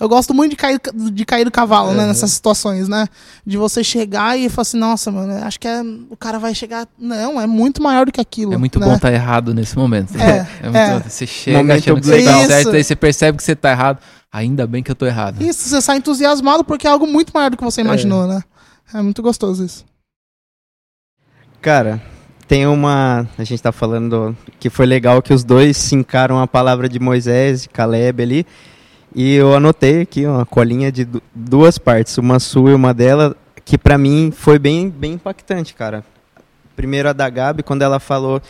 Eu 0.00 0.08
gosto 0.08 0.32
muito 0.32 0.50
de 0.50 0.56
cair, 0.56 0.80
de 1.12 1.24
cair 1.24 1.44
do 1.44 1.50
cavalo, 1.50 1.92
né? 1.92 2.02
Uhum. 2.02 2.08
Nessas 2.08 2.30
situações, 2.30 2.88
né? 2.88 3.06
De 3.44 3.56
você 3.56 3.82
chegar 3.82 4.38
e 4.38 4.48
falar 4.48 4.62
assim, 4.62 4.78
nossa, 4.78 5.10
mano, 5.10 5.44
acho 5.44 5.58
que 5.58 5.66
é, 5.66 5.82
o 6.08 6.16
cara 6.16 6.38
vai 6.38 6.54
chegar. 6.54 6.86
Não, 6.96 7.40
é 7.40 7.46
muito 7.46 7.82
maior 7.82 8.06
do 8.06 8.12
que 8.12 8.20
aquilo. 8.20 8.54
É 8.54 8.56
muito 8.56 8.78
né? 8.78 8.86
bom 8.86 8.94
estar 8.94 9.12
errado 9.12 9.52
nesse 9.52 9.76
momento. 9.76 10.14
É, 10.16 10.46
muito- 10.62 10.76
é. 10.76 11.00
Você 11.00 11.26
chega 11.26 11.58
Momento 11.58 11.78
achando 11.78 12.00
que 12.00 12.06
você 12.06 12.24
tá 12.24 12.46
certo, 12.46 12.70
aí 12.70 12.84
você 12.84 12.96
percebe 12.96 13.38
que 13.38 13.44
você 13.44 13.56
tá 13.56 13.70
errado. 13.72 13.98
Ainda 14.30 14.66
bem 14.66 14.82
que 14.82 14.90
eu 14.90 14.94
tô 14.94 15.06
errado. 15.06 15.42
Isso, 15.42 15.68
você 15.68 15.80
sai 15.80 15.96
entusiasmado 15.96 16.62
porque 16.62 16.86
é 16.86 16.90
algo 16.90 17.06
muito 17.06 17.32
maior 17.34 17.50
do 17.50 17.56
que 17.56 17.64
você 17.64 17.80
imaginou, 17.80 18.26
né? 18.26 18.42
É 18.94 19.02
muito 19.02 19.22
gostoso 19.22 19.64
isso. 19.64 19.84
Cara, 21.60 22.00
tem 22.46 22.66
uma. 22.66 23.26
A 23.36 23.44
gente 23.44 23.62
tá 23.62 23.72
falando 23.72 24.36
que 24.60 24.70
foi 24.70 24.86
legal 24.86 25.20
que 25.20 25.34
os 25.34 25.42
dois 25.42 25.76
se 25.76 25.94
encaram 25.94 26.38
a 26.40 26.46
palavra 26.46 26.88
de 26.88 27.00
Moisés 27.00 27.64
e 27.64 27.68
Caleb 27.68 28.22
ali. 28.22 28.46
E 29.14 29.34
eu 29.34 29.54
anotei 29.54 30.02
aqui 30.02 30.26
uma 30.26 30.44
colinha 30.44 30.92
de 30.92 31.08
duas 31.34 31.78
partes, 31.78 32.18
uma 32.18 32.38
sua 32.38 32.70
e 32.70 32.74
uma 32.74 32.92
dela, 32.92 33.36
que 33.64 33.78
para 33.78 33.96
mim 33.96 34.32
foi 34.34 34.58
bem, 34.58 34.88
bem 34.88 35.14
impactante, 35.14 35.74
cara. 35.74 36.04
Primeiro 36.76 37.08
a 37.08 37.12
da 37.12 37.28
Gabi, 37.28 37.62
quando 37.62 37.82
ela 37.82 37.98
falou, 37.98 38.40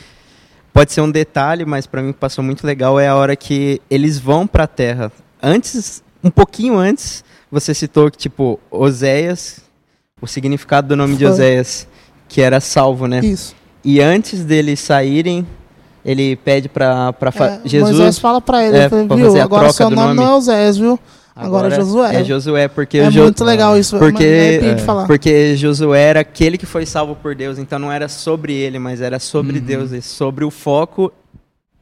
pode 0.73 0.93
ser 0.93 1.01
um 1.01 1.11
detalhe, 1.11 1.65
mas 1.65 1.87
para 1.87 2.03
mim 2.03 2.13
passou 2.13 2.45
muito 2.45 2.67
legal, 2.67 3.01
é 3.01 3.09
a 3.09 3.15
hora 3.15 3.35
que 3.35 3.81
eles 3.89 4.19
vão 4.19 4.47
para 4.47 4.65
a 4.65 4.69
terra. 4.69 5.11
Antes, 5.43 6.03
um 6.23 6.31
pouquinho 6.31 6.77
antes, 6.77 7.25
você 7.51 7.73
citou 7.73 8.11
que, 8.11 8.19
tipo, 8.19 8.61
Oséias, 8.71 9.61
o 10.21 10.27
significado 10.27 10.89
do 10.89 10.97
nome 10.97 11.15
foi. 11.15 11.19
de 11.19 11.27
Oséias, 11.27 11.89
que 12.29 12.41
era 12.41 12.61
salvo, 12.61 13.07
né? 13.07 13.21
Isso. 13.21 13.57
E 13.85 14.01
antes 14.01 14.45
deles 14.45 14.81
saírem, 14.81 15.47
ele 16.09 16.37
pede 16.37 16.71
para 16.71 17.15
é, 17.23 17.69
Jesus. 17.69 17.97
Moisés 17.97 18.19
fala 18.19 18.41
para 18.41 18.65
ele, 18.65 18.79
é, 18.79 18.89
viu? 18.89 19.43
Agora 19.43 19.71
seu 19.71 19.91
nome, 19.91 20.15
nome, 20.15 20.15
não 20.15 20.25
é 20.25 20.37
Osés, 20.37 20.79
viu? 20.79 20.99
Agora, 21.37 21.67
Agora 21.67 21.75
é 21.75 21.77
Josué. 21.77 22.17
É 22.17 22.25
Josué, 22.25 22.69
porque 22.69 22.99
é 22.99 23.11
jo... 23.11 23.23
muito 23.25 23.45
legal 23.45 23.79
isso. 23.79 23.99
Porque, 23.99 24.25
é, 24.25 24.79
falar. 24.79 25.07
porque 25.07 25.55
Josué 25.55 26.01
era 26.01 26.21
aquele 26.21 26.57
que 26.57 26.65
foi 26.65 26.87
salvo 26.87 27.15
por 27.15 27.35
Deus, 27.35 27.59
então 27.59 27.79
não 27.79 27.93
era 27.93 28.09
sobre 28.09 28.55
ele, 28.55 28.79
mas 28.79 29.03
era 29.03 29.19
sobre 29.19 29.59
uhum. 29.59 29.65
Deus, 29.65 30.05
sobre 30.07 30.47
o 30.47 30.51
foco 30.51 31.13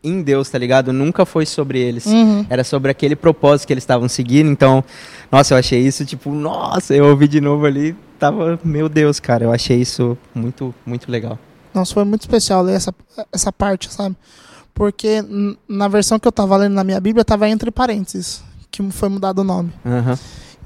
em 0.02 0.20
Deus, 0.22 0.50
tá 0.50 0.58
ligado? 0.58 0.92
Nunca 0.92 1.24
foi 1.24 1.46
sobre 1.46 1.78
eles. 1.78 2.04
Uhum. 2.04 2.44
Era 2.50 2.64
sobre 2.64 2.90
aquele 2.90 3.14
propósito 3.14 3.68
que 3.68 3.72
eles 3.72 3.84
estavam 3.84 4.08
seguindo. 4.08 4.50
Então, 4.50 4.82
nossa, 5.30 5.54
eu 5.54 5.58
achei 5.58 5.80
isso 5.80 6.04
tipo, 6.04 6.32
nossa, 6.32 6.94
eu 6.94 7.06
ouvi 7.06 7.28
de 7.28 7.40
novo 7.40 7.64
ali, 7.64 7.94
tava, 8.18 8.58
meu 8.64 8.88
Deus, 8.88 9.20
cara, 9.20 9.44
eu 9.44 9.52
achei 9.52 9.80
isso 9.80 10.18
muito, 10.34 10.74
muito 10.84 11.10
legal. 11.10 11.38
Nossa, 11.76 11.92
foi 11.92 12.04
muito 12.04 12.22
especial 12.22 12.62
ler 12.62 12.74
essa, 12.74 12.94
essa 13.30 13.52
parte, 13.52 13.92
sabe? 13.92 14.16
Porque 14.72 15.22
na 15.68 15.88
versão 15.88 16.18
que 16.18 16.26
eu 16.26 16.32
tava 16.32 16.56
lendo 16.56 16.72
na 16.72 16.82
minha 16.82 16.98
Bíblia, 16.98 17.22
tava 17.22 17.46
entre 17.48 17.70
parênteses, 17.70 18.42
que 18.70 18.82
foi 18.90 19.10
mudado 19.10 19.40
o 19.40 19.44
nome. 19.44 19.70
Uhum. 19.84 20.16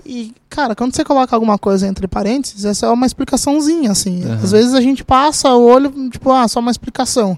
E, 0.07 0.33
cara, 0.49 0.77
quando 0.77 0.95
você 0.95 1.05
coloca 1.05 1.35
alguma 1.35 1.59
coisa 1.59 1.87
entre 1.87 2.07
parênteses, 2.07 2.65
essa 2.65 2.87
é 2.87 2.91
uma 2.91 3.07
explicaçãozinha, 3.07 3.91
assim. 3.91 4.25
Uhum. 4.25 4.35
Às 4.35 4.53
vezes 4.53 4.73
a 4.73 4.81
gente 4.81 5.05
passa 5.05 5.53
o 5.53 5.65
olho, 5.65 5.91
tipo, 6.11 6.31
ah, 6.31 6.47
só 6.47 6.61
uma 6.61 6.71
explicação. 6.71 7.37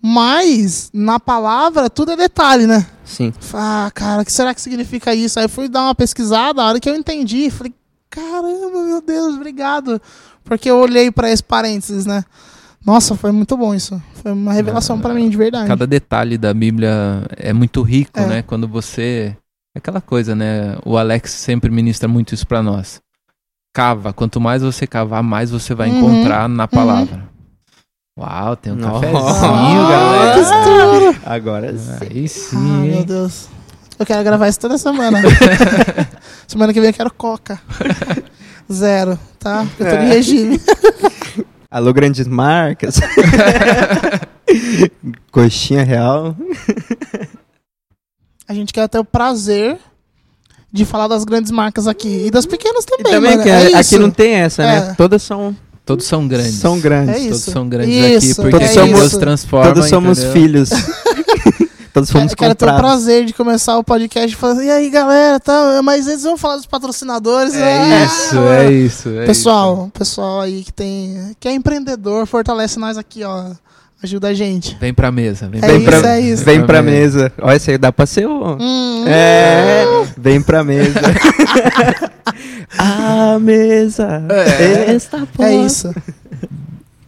Mas, 0.00 0.90
na 0.92 1.18
palavra, 1.18 1.88
tudo 1.88 2.12
é 2.12 2.16
detalhe, 2.16 2.66
né? 2.66 2.86
Sim. 3.04 3.32
Ah, 3.54 3.90
cara, 3.94 4.20
o 4.20 4.24
que 4.24 4.32
será 4.32 4.54
que 4.54 4.60
significa 4.60 5.14
isso? 5.14 5.38
Aí 5.38 5.46
eu 5.46 5.50
fui 5.50 5.66
dar 5.66 5.82
uma 5.82 5.94
pesquisada, 5.94 6.62
a 6.62 6.66
hora 6.66 6.80
que 6.80 6.88
eu 6.88 6.94
entendi, 6.94 7.50
falei, 7.50 7.74
caramba, 8.10 8.82
meu 8.82 9.00
Deus, 9.00 9.34
obrigado. 9.34 10.00
Porque 10.44 10.70
eu 10.70 10.78
olhei 10.78 11.10
para 11.10 11.30
esse 11.30 11.42
parênteses, 11.42 12.06
né? 12.06 12.24
Nossa, 12.88 13.14
foi 13.14 13.32
muito 13.32 13.54
bom 13.54 13.74
isso. 13.74 14.02
Foi 14.14 14.32
uma 14.32 14.54
revelação 14.54 14.96
é, 14.96 15.00
para 15.00 15.12
mim, 15.12 15.28
de 15.28 15.36
verdade. 15.36 15.68
Cada 15.68 15.86
detalhe 15.86 16.38
da 16.38 16.54
Bíblia 16.54 17.22
é 17.36 17.52
muito 17.52 17.82
rico, 17.82 18.18
é. 18.18 18.26
né? 18.26 18.42
Quando 18.42 18.66
você. 18.66 19.36
É 19.76 19.78
aquela 19.78 20.00
coisa, 20.00 20.34
né? 20.34 20.74
O 20.86 20.96
Alex 20.96 21.30
sempre 21.32 21.70
ministra 21.70 22.08
muito 22.08 22.34
isso 22.34 22.46
para 22.46 22.62
nós. 22.62 22.98
Cava. 23.74 24.14
Quanto 24.14 24.40
mais 24.40 24.62
você 24.62 24.86
cavar, 24.86 25.22
mais 25.22 25.50
você 25.50 25.74
vai 25.74 25.90
uhum. 25.90 25.98
encontrar 25.98 26.48
na 26.48 26.62
uhum. 26.62 26.68
palavra. 26.68 27.28
Uhum. 28.16 28.24
Uau, 28.24 28.56
tem 28.56 28.72
um 28.72 28.76
Nossa. 28.76 29.06
cafezinho, 29.06 29.84
oh, 29.84 29.88
galera. 29.88 31.16
Agora 31.26 31.76
sim. 31.76 32.06
Aí 32.10 32.26
sim. 32.26 32.56
Ah, 32.56 32.84
meu 32.84 33.04
Deus. 33.04 33.48
Eu 33.98 34.06
quero 34.06 34.24
gravar 34.24 34.48
isso 34.48 34.60
toda 34.60 34.78
semana. 34.78 35.20
semana 36.48 36.72
que 36.72 36.80
vem 36.80 36.88
eu 36.88 36.94
quero 36.94 37.12
coca. 37.12 37.60
Zero, 38.72 39.18
tá? 39.38 39.66
Eu 39.78 39.86
tô 39.86 39.94
é. 39.94 40.04
em 40.04 40.08
regime. 40.08 40.58
Alô, 41.70 41.92
grandes 41.92 42.26
marcas. 42.26 42.96
Coxinha 45.30 45.84
real. 45.84 46.34
A 48.48 48.54
gente 48.54 48.72
quer 48.72 48.88
ter 48.88 48.98
o 48.98 49.04
prazer 49.04 49.78
de 50.72 50.86
falar 50.86 51.08
das 51.08 51.24
grandes 51.24 51.50
marcas 51.50 51.86
aqui. 51.86 52.24
E 52.26 52.30
das 52.30 52.46
pequenas 52.46 52.86
também. 52.86 53.12
E 53.12 53.14
também 53.14 53.42
que 53.42 53.50
é 53.50 53.76
aqui 53.76 53.98
não 53.98 54.10
tem 54.10 54.32
essa, 54.32 54.62
né? 54.62 54.76
é. 54.76 54.80
né? 54.80 54.94
Todas 54.96 55.22
são. 55.22 55.54
Todos 55.84 56.06
são 56.06 56.26
grandes. 56.26 56.54
São 56.54 56.80
grandes. 56.80 57.16
É 57.16 57.28
todos 57.28 57.40
são 57.42 57.68
grandes 57.68 58.24
isso, 58.24 58.40
aqui, 58.40 58.50
porque 58.50 58.64
é 58.64 58.84
Deus 58.86 59.04
isso. 59.04 59.20
transforma. 59.20 59.74
Todos 59.74 59.90
somos 59.90 60.18
entendeu? 60.18 60.32
filhos. 60.32 60.70
Todos 61.98 62.12
fomos 62.12 62.32
Quero 62.32 62.54
ter 62.54 62.68
o 62.68 62.76
prazer 62.76 63.24
de 63.24 63.32
começar 63.32 63.76
o 63.76 63.82
podcast 63.82 64.32
e 64.32 64.36
falar, 64.36 64.62
e 64.62 64.70
aí 64.70 64.88
galera, 64.88 65.40
tá? 65.40 65.80
mas 65.82 66.06
eles 66.06 66.22
vão 66.22 66.36
falar 66.36 66.54
dos 66.56 66.66
patrocinadores. 66.66 67.56
É 67.56 67.78
ah, 67.78 68.04
isso, 68.04 68.38
é 68.38 68.72
isso. 68.72 69.08
É 69.08 69.26
pessoal, 69.26 69.82
isso. 69.82 69.90
pessoal 69.90 70.40
aí 70.42 70.62
que 70.62 70.72
tem. 70.72 71.34
que 71.40 71.48
é 71.48 71.52
empreendedor, 71.52 72.24
fortalece 72.26 72.78
nós 72.78 72.96
aqui, 72.96 73.24
ó. 73.24 73.46
Ajuda 74.00 74.28
a 74.28 74.34
gente. 74.34 74.76
Vem 74.80 74.94
pra 74.94 75.10
mesa. 75.10 75.48
Vem, 75.48 75.58
é 75.58 75.66
pra, 75.66 75.74
isso, 75.74 76.00
pra, 76.00 76.16
é 76.16 76.20
isso. 76.20 76.44
Vem 76.44 76.64
pra, 76.64 76.82
mesa. 76.82 77.32
Olha, 77.42 77.56
isso 77.56 77.68
aí 77.68 77.76
dá 77.76 77.90
pra 77.90 78.06
ser 78.06 78.28
o. 78.28 78.56
Hum, 78.60 79.04
é, 79.08 79.84
vem 80.16 80.40
pra 80.40 80.62
mesa. 80.62 81.00
a 82.78 83.40
mesa 83.40 84.22
é. 84.30 84.94
está 84.94 85.26
posta. 85.26 85.44
É 85.44 85.56
isso. 85.56 85.94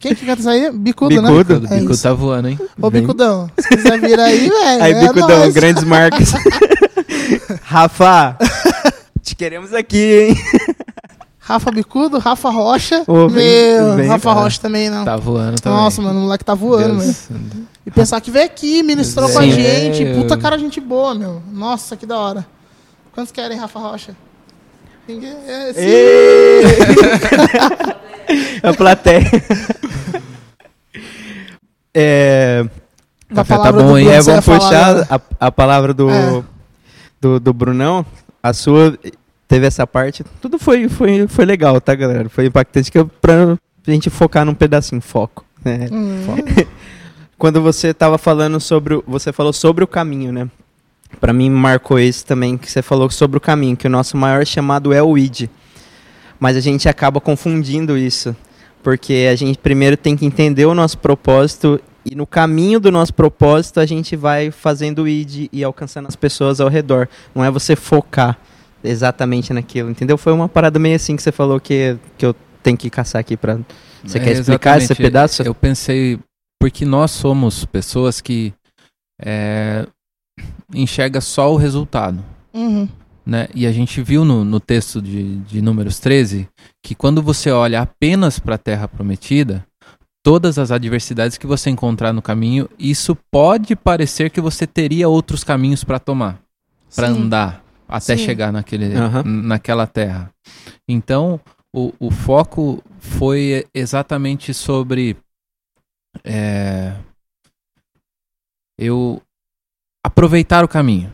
Quem 0.00 0.14
que 0.14 0.24
canta 0.24 0.40
isso 0.40 0.48
aí? 0.48 0.70
Bicudo, 0.72 1.10
Bicudo. 1.10 1.22
né? 1.22 1.30
Bicudo, 1.44 1.74
é 1.74 1.78
Bicudo 1.78 1.98
tá 1.98 2.12
voando, 2.14 2.48
hein? 2.48 2.58
Ô, 2.80 2.90
Bem... 2.90 3.02
Bicudão, 3.02 3.50
se 3.58 3.68
quiser 3.68 4.00
vir 4.00 4.18
aí, 4.18 4.48
velho. 4.48 4.82
Aí, 4.82 4.92
é 4.94 5.00
Bicudão, 5.02 5.38
nóis. 5.40 5.52
grandes 5.54 5.84
marcas. 5.84 6.32
Rafa, 7.62 8.36
te 9.22 9.36
queremos 9.36 9.74
aqui, 9.74 10.30
hein? 10.30 10.36
Rafa 11.38 11.70
Bicudo, 11.70 12.18
Rafa 12.18 12.48
Rocha. 12.48 13.02
Ô, 13.06 13.28
Meu, 13.28 13.96
bem, 13.96 14.08
Rafa 14.08 14.30
cara. 14.30 14.40
Rocha 14.40 14.58
também, 14.60 14.88
não. 14.88 15.04
Tá 15.04 15.16
voando 15.16 15.60
também. 15.60 15.78
Nossa, 15.78 16.00
mano, 16.00 16.18
o 16.18 16.22
moleque 16.22 16.44
tá 16.44 16.54
voando, 16.54 17.00
Deus. 17.00 17.26
mano. 17.28 17.66
E 17.86 17.90
pensar 17.90 18.20
que 18.22 18.30
veio 18.30 18.46
aqui, 18.46 18.82
ministrou 18.82 19.28
Sim, 19.28 19.34
com 19.34 19.40
a 19.40 19.46
gente. 19.46 20.02
É, 20.04 20.14
puta 20.14 20.38
cara, 20.38 20.56
gente 20.56 20.80
boa, 20.80 21.14
meu. 21.14 21.42
Nossa, 21.52 21.94
que 21.96 22.06
da 22.06 22.18
hora. 22.18 22.46
Quantos 23.12 23.32
querem, 23.32 23.58
Rafa 23.58 23.78
Rocha? 23.78 24.16
Ninguém. 25.06 25.34
É, 25.46 25.72
a 28.62 28.72
plateia. 28.72 29.24
é. 31.94 32.64
Café 33.34 33.58
tá 33.58 33.72
bom, 33.72 33.96
hein? 33.96 34.08
É, 34.08 34.20
vamos 34.20 34.44
puxar 34.44 35.06
a, 35.08 35.20
a 35.38 35.52
palavra 35.52 35.94
do, 35.94 36.10
é. 36.10 36.42
do, 37.20 37.38
do 37.38 37.52
Brunão. 37.52 38.04
A 38.42 38.52
sua 38.52 38.98
teve 39.46 39.66
essa 39.66 39.86
parte. 39.86 40.24
Tudo 40.40 40.58
foi, 40.58 40.88
foi, 40.88 41.26
foi 41.28 41.44
legal, 41.44 41.80
tá, 41.80 41.94
galera? 41.94 42.28
Foi 42.28 42.46
impactante 42.46 42.90
que 42.90 43.04
pra 43.20 43.56
gente 43.86 44.10
focar 44.10 44.44
num 44.44 44.54
pedacinho, 44.54 45.00
foco. 45.00 45.44
Né? 45.64 45.88
Hum. 45.90 46.24
Quando 47.38 47.60
você 47.60 47.88
estava 47.88 48.18
falando 48.18 48.60
sobre. 48.60 49.02
Você 49.06 49.32
falou 49.32 49.52
sobre 49.52 49.82
o 49.82 49.86
caminho, 49.86 50.32
né? 50.32 50.48
Para 51.20 51.32
mim 51.32 51.50
marcou 51.50 51.98
isso 51.98 52.24
também 52.24 52.56
que 52.56 52.70
você 52.70 52.82
falou 52.82 53.10
sobre 53.10 53.38
o 53.38 53.40
caminho, 53.40 53.76
que 53.76 53.86
o 53.86 53.90
nosso 53.90 54.16
maior 54.16 54.46
chamado 54.46 54.92
é 54.92 55.02
o 55.02 55.18
ID. 55.18 55.48
Mas 56.40 56.56
a 56.56 56.60
gente 56.60 56.88
acaba 56.88 57.20
confundindo 57.20 57.96
isso, 57.96 58.34
porque 58.82 59.28
a 59.30 59.36
gente 59.36 59.58
primeiro 59.58 59.96
tem 59.96 60.16
que 60.16 60.24
entender 60.24 60.64
o 60.64 60.74
nosso 60.74 60.98
propósito 60.98 61.78
e 62.04 62.14
no 62.14 62.26
caminho 62.26 62.80
do 62.80 62.90
nosso 62.90 63.12
propósito 63.12 63.78
a 63.78 63.86
gente 63.86 64.16
vai 64.16 64.50
fazendo 64.50 65.02
o 65.02 65.08
ID 65.08 65.48
e 65.52 65.62
alcançando 65.62 66.08
as 66.08 66.16
pessoas 66.16 66.60
ao 66.60 66.68
redor. 66.68 67.08
Não 67.34 67.44
é 67.44 67.50
você 67.50 67.76
focar 67.76 68.38
exatamente 68.82 69.52
naquilo, 69.52 69.90
entendeu? 69.90 70.16
Foi 70.16 70.32
uma 70.32 70.48
parada 70.48 70.78
meio 70.78 70.96
assim 70.96 71.14
que 71.14 71.22
você 71.22 71.30
falou 71.30 71.60
que, 71.60 71.96
que 72.16 72.24
eu 72.24 72.34
tenho 72.62 72.76
que 72.76 72.88
caçar 72.88 73.20
aqui 73.20 73.36
para 73.36 73.58
Você 74.02 74.18
é, 74.18 74.20
quer 74.20 74.32
explicar 74.32 74.78
esse 74.78 74.94
pedaço? 74.94 75.42
Eu 75.42 75.54
pensei 75.54 76.18
porque 76.58 76.84
nós 76.84 77.10
somos 77.10 77.64
pessoas 77.66 78.20
que 78.20 78.52
é, 79.20 79.86
enxerga 80.74 81.20
só 81.20 81.52
o 81.52 81.56
resultado. 81.56 82.24
Uhum. 82.52 82.88
Né? 83.24 83.48
E 83.54 83.66
a 83.66 83.72
gente 83.72 84.02
viu 84.02 84.24
no, 84.24 84.44
no 84.44 84.58
texto 84.58 85.00
de, 85.00 85.36
de 85.38 85.60
Números 85.60 85.98
13 85.98 86.48
que 86.82 86.94
quando 86.94 87.22
você 87.22 87.50
olha 87.50 87.80
apenas 87.80 88.38
para 88.38 88.54
a 88.54 88.58
terra 88.58 88.88
prometida, 88.88 89.64
todas 90.22 90.58
as 90.58 90.70
adversidades 90.70 91.38
que 91.38 91.46
você 91.46 91.70
encontrar 91.70 92.12
no 92.12 92.22
caminho, 92.22 92.68
isso 92.78 93.16
pode 93.30 93.76
parecer 93.76 94.30
que 94.30 94.40
você 94.40 94.66
teria 94.66 95.08
outros 95.08 95.44
caminhos 95.44 95.84
para 95.84 95.98
tomar, 95.98 96.40
para 96.94 97.08
andar 97.08 97.64
até 97.88 98.16
Sim. 98.16 98.24
chegar 98.24 98.52
naquele, 98.52 98.94
uhum. 98.94 99.22
naquela 99.24 99.86
terra. 99.86 100.30
Então, 100.88 101.40
o, 101.74 101.92
o 101.98 102.10
foco 102.10 102.82
foi 102.98 103.66
exatamente 103.74 104.52
sobre 104.54 105.16
é, 106.24 106.94
eu 108.78 109.20
aproveitar 110.04 110.64
o 110.64 110.68
caminho. 110.68 111.12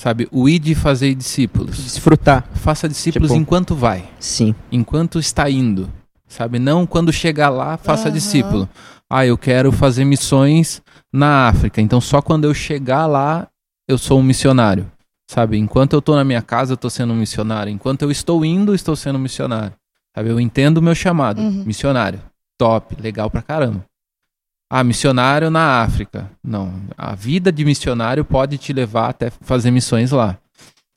Sabe, 0.00 0.26
o 0.32 0.48
ir 0.48 0.58
de 0.58 0.74
fazer 0.74 1.14
discípulos. 1.14 1.76
Desfrutar. 1.76 2.48
Faça 2.54 2.88
discípulos 2.88 3.28
tipo, 3.28 3.38
enquanto 3.38 3.74
vai. 3.74 4.08
Sim. 4.18 4.54
Enquanto 4.72 5.18
está 5.18 5.50
indo. 5.50 5.90
Sabe, 6.26 6.58
não 6.58 6.86
quando 6.86 7.12
chegar 7.12 7.50
lá, 7.50 7.76
faça 7.76 8.08
uhum. 8.08 8.14
discípulo. 8.14 8.68
Ah, 9.10 9.26
eu 9.26 9.36
quero 9.36 9.70
fazer 9.70 10.06
missões 10.06 10.80
na 11.12 11.48
África. 11.48 11.82
Então 11.82 12.00
só 12.00 12.22
quando 12.22 12.46
eu 12.46 12.54
chegar 12.54 13.04
lá, 13.04 13.46
eu 13.86 13.98
sou 13.98 14.20
um 14.20 14.22
missionário. 14.22 14.90
Sabe, 15.30 15.58
enquanto 15.58 15.92
eu 15.92 15.98
estou 15.98 16.16
na 16.16 16.24
minha 16.24 16.40
casa, 16.40 16.72
eu 16.72 16.76
estou 16.76 16.88
sendo 16.88 17.12
um 17.12 17.16
missionário. 17.16 17.70
Enquanto 17.70 18.00
eu 18.00 18.10
estou 18.10 18.42
indo, 18.42 18.74
estou 18.74 18.96
sendo 18.96 19.16
um 19.16 19.22
missionário. 19.22 19.74
Sabe, 20.16 20.30
eu 20.30 20.40
entendo 20.40 20.78
o 20.78 20.82
meu 20.82 20.94
chamado, 20.94 21.42
uhum. 21.42 21.62
missionário. 21.66 22.22
top, 22.56 22.96
legal 23.02 23.28
pra 23.28 23.42
caramba. 23.42 23.84
Ah, 24.72 24.84
missionário 24.84 25.50
na 25.50 25.82
África. 25.82 26.30
Não, 26.44 26.72
a 26.96 27.12
vida 27.16 27.50
de 27.50 27.64
missionário 27.64 28.24
pode 28.24 28.56
te 28.56 28.72
levar 28.72 29.08
até 29.08 29.28
fazer 29.28 29.72
missões 29.72 30.12
lá. 30.12 30.38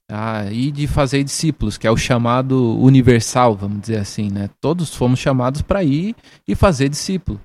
Ah, 0.07 0.45
e 0.51 0.71
de 0.71 0.85
fazer 0.85 1.23
discípulos, 1.23 1.75
que 1.75 1.87
é 1.87 1.91
o 1.91 1.97
chamado 1.97 2.77
universal, 2.79 3.55
vamos 3.55 3.81
dizer 3.81 3.97
assim, 3.97 4.29
né? 4.29 4.47
Todos 4.61 4.93
fomos 4.93 5.19
chamados 5.19 5.63
para 5.63 5.83
ir 5.83 6.15
e 6.47 6.53
fazer 6.53 6.87
discípulo. 6.87 7.41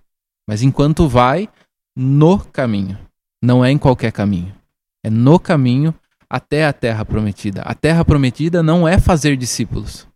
Mas 0.47 0.63
enquanto 0.63 1.09
vai 1.09 1.49
no 1.97 2.39
caminho, 2.39 2.99
não 3.43 3.65
é 3.65 3.71
em 3.71 3.79
qualquer 3.79 4.13
caminho. 4.13 4.55
É 5.03 5.09
no 5.09 5.39
caminho 5.39 5.95
até 6.29 6.67
a 6.67 6.75
terra 6.75 7.07
prometida. 7.07 7.63
A 7.63 7.75
terra 7.75 8.05
prometida 8.05 8.63
não 8.63 8.87
é 8.87 8.99
fazer 8.99 9.35
discípulos. 9.35 10.07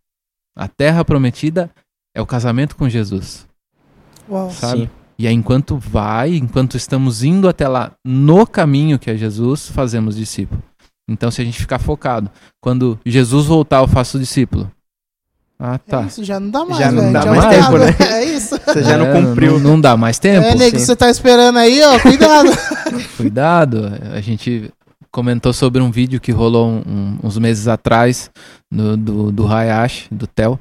A 0.54 0.68
terra 0.68 1.02
prometida 1.06 1.70
é 2.14 2.20
o 2.20 2.26
casamento 2.26 2.76
com 2.76 2.86
Jesus. 2.86 3.48
Uau. 4.28 4.50
Sabe? 4.50 4.82
Sim. 4.82 5.01
E 5.18 5.26
aí, 5.26 5.34
enquanto 5.34 5.76
vai, 5.76 6.34
enquanto 6.34 6.76
estamos 6.76 7.22
indo 7.22 7.48
até 7.48 7.68
lá 7.68 7.92
no 8.04 8.46
caminho 8.46 8.98
que 8.98 9.10
é 9.10 9.16
Jesus, 9.16 9.68
fazemos 9.68 10.16
discípulo. 10.16 10.62
Então, 11.08 11.30
se 11.30 11.42
a 11.42 11.44
gente 11.44 11.58
ficar 11.58 11.78
focado, 11.78 12.30
quando 12.60 12.98
Jesus 13.04 13.46
voltar, 13.46 13.78
eu 13.82 13.88
faço 13.88 14.18
discípulo. 14.18 14.70
Ah, 15.58 15.78
tá. 15.78 16.02
É 16.02 16.06
isso, 16.06 16.24
já 16.24 16.40
não 16.40 16.50
dá 16.50 16.64
mais. 16.64 16.78
Já 16.78 16.90
não 16.90 17.02
velho. 17.02 17.12
dá 17.12 17.22
Já 17.22 17.34
mais 17.34 17.56
tempo, 17.56 17.78
né? 17.78 17.86
É 18.18 18.24
isso. 18.24 18.58
Você 18.66 18.82
já 18.82 18.98
não 18.98 19.06
É, 19.06 19.12
cumpriu. 19.22 19.52
Não, 19.60 19.70
não 19.72 19.80
dá 19.80 19.96
mais 19.96 20.18
tempo. 20.18 20.44
É, 20.46 20.54
nego, 20.56 20.78
sim. 20.78 20.84
você 20.84 20.96
tá 20.96 21.08
esperando 21.08 21.56
aí, 21.58 21.80
ó, 21.82 22.00
cuidado. 22.00 22.48
Cuidado. 23.16 23.92
A 24.12 24.20
gente 24.20 24.72
comentou 25.10 25.52
sobre 25.52 25.80
um 25.80 25.90
vídeo 25.90 26.20
que 26.20 26.32
rolou 26.32 26.68
um- 26.68 26.82
um- 26.86 27.18
uns 27.22 27.38
meses 27.38 27.68
atrás 27.68 28.30
no, 28.70 28.96
do, 28.96 29.30
do 29.30 29.46
Hayashi, 29.46 30.06
do 30.10 30.26
Theo. 30.26 30.58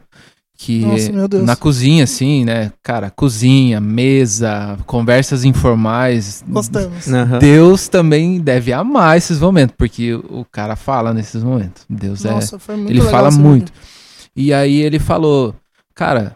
Que 0.64 0.86
Nossa, 0.86 1.12
meu 1.12 1.28
Deus. 1.28 1.44
na 1.44 1.56
cozinha, 1.56 2.04
assim, 2.04 2.46
né? 2.46 2.72
Cara, 2.84 3.10
cozinha, 3.10 3.82
mesa, 3.82 4.78
conversas 4.86 5.44
informais. 5.44 6.44
Gostamos. 6.48 7.12
Aham. 7.12 7.40
Deus 7.40 7.88
também 7.88 8.40
deve 8.40 8.72
amar 8.72 9.18
esses 9.18 9.40
momentos, 9.40 9.76
porque 9.76 10.14
o 10.14 10.46
cara 10.52 10.76
fala 10.76 11.16
nesses 11.16 11.44
momentos. 11.44 11.84
Deus 11.90 12.24
é. 12.26 12.30
Nossa, 12.30 12.60
foi 12.60 12.76
muito 12.76 12.92
Ele 12.92 13.00
legal 13.00 13.12
fala 13.12 13.32
muito. 13.32 13.74
vídeo. 13.74 13.88
E 14.36 14.54
aí 14.54 14.82
ele 14.82 15.00
falou, 15.00 15.56
cara, 15.96 16.36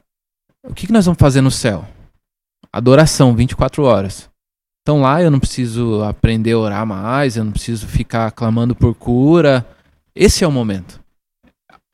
o 0.68 0.74
que, 0.74 0.88
que 0.88 0.94
nós 0.94 1.06
vamos 1.06 1.20
fazer 1.20 1.42
no 1.42 1.52
céu? 1.52 1.86
Adoração, 2.74 3.36
24 3.36 3.84
horas. 3.84 4.28
Então 4.82 5.02
lá 5.02 5.22
eu 5.22 5.30
não 5.30 5.40
preciso 5.40 6.02
aprender 6.02 6.54
a 6.54 6.58
orar 6.58 6.84
mais, 6.84 7.38
eu 7.38 7.44
não 7.44 7.52
preciso 7.52 7.86
ficar 7.86 8.32
clamando 8.32 8.74
por 8.74 8.96
cura. 8.96 9.64
Esse 10.16 10.44
é 10.44 10.48
o 10.48 10.52
momento. 10.52 11.00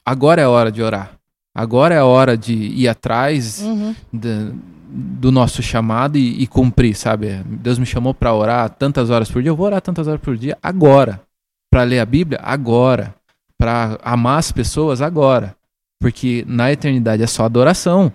Agora 0.06 0.42
é 0.42 0.46
a 0.46 0.50
hora 0.50 0.72
de 0.72 0.82
orar. 0.82 1.21
Agora 1.54 1.94
é 1.96 1.98
a 2.00 2.06
hora 2.06 2.38
de 2.38 2.54
ir 2.54 2.88
atrás 2.88 3.62
Uhum. 3.62 3.96
da- 4.12 4.52
do 4.94 5.32
nosso 5.32 5.62
chamado 5.62 6.18
e, 6.18 6.42
e 6.44 6.48
cumprir, 6.48 6.96
sabe? 6.96 7.42
Deus 7.46 7.78
me 7.80 7.86
chamou 7.86 8.14
para 8.14 8.34
orar 8.34 8.70
tantas 8.70 9.10
horas 9.10 9.30
por 9.32 9.42
dia, 9.42 9.50
eu 9.52 9.56
vou 9.56 9.66
orar 9.66 9.82
tantas 9.82 10.08
horas 10.08 10.20
por 10.22 10.38
dia 10.38 10.58
agora. 10.62 11.22
Para 11.72 11.84
ler 11.84 12.00
a 12.00 12.06
Bíblia 12.06 12.40
agora. 12.44 13.16
Para 13.58 13.98
amar 14.04 14.40
as 14.40 14.52
pessoas 14.52 15.02
agora. 15.02 15.56
Porque 16.02 16.44
na 16.48 16.72
eternidade 16.72 17.22
é 17.24 17.28
só 17.28 17.46
adoração. 17.46 18.12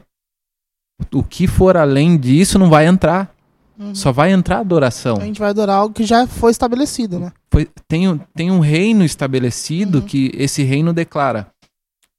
O 1.12 1.22
que 1.22 1.46
for 1.46 1.76
além 1.76 2.16
disso 2.18 2.58
não 2.58 2.68
vai 2.68 2.86
entrar. 2.86 3.30
Uhum. 3.78 3.94
Só 3.94 4.10
vai 4.12 4.32
entrar 4.32 4.58
adoração. 4.60 5.18
A 5.18 5.24
gente 5.24 5.38
vai 5.38 5.50
adorar 5.50 5.76
algo 5.76 5.94
que 5.94 6.04
já 6.04 6.26
foi 6.26 6.50
estabelecido, 6.50 7.18
né? 7.20 7.30
Foi- 7.52 7.68
tem, 7.86 8.08
um- 8.08 8.18
tem 8.34 8.50
um 8.50 8.60
reino 8.60 9.04
estabelecido 9.04 9.98
Uhum. 9.98 10.04
que 10.04 10.30
esse 10.34 10.62
reino 10.62 10.92
declara 10.94 11.46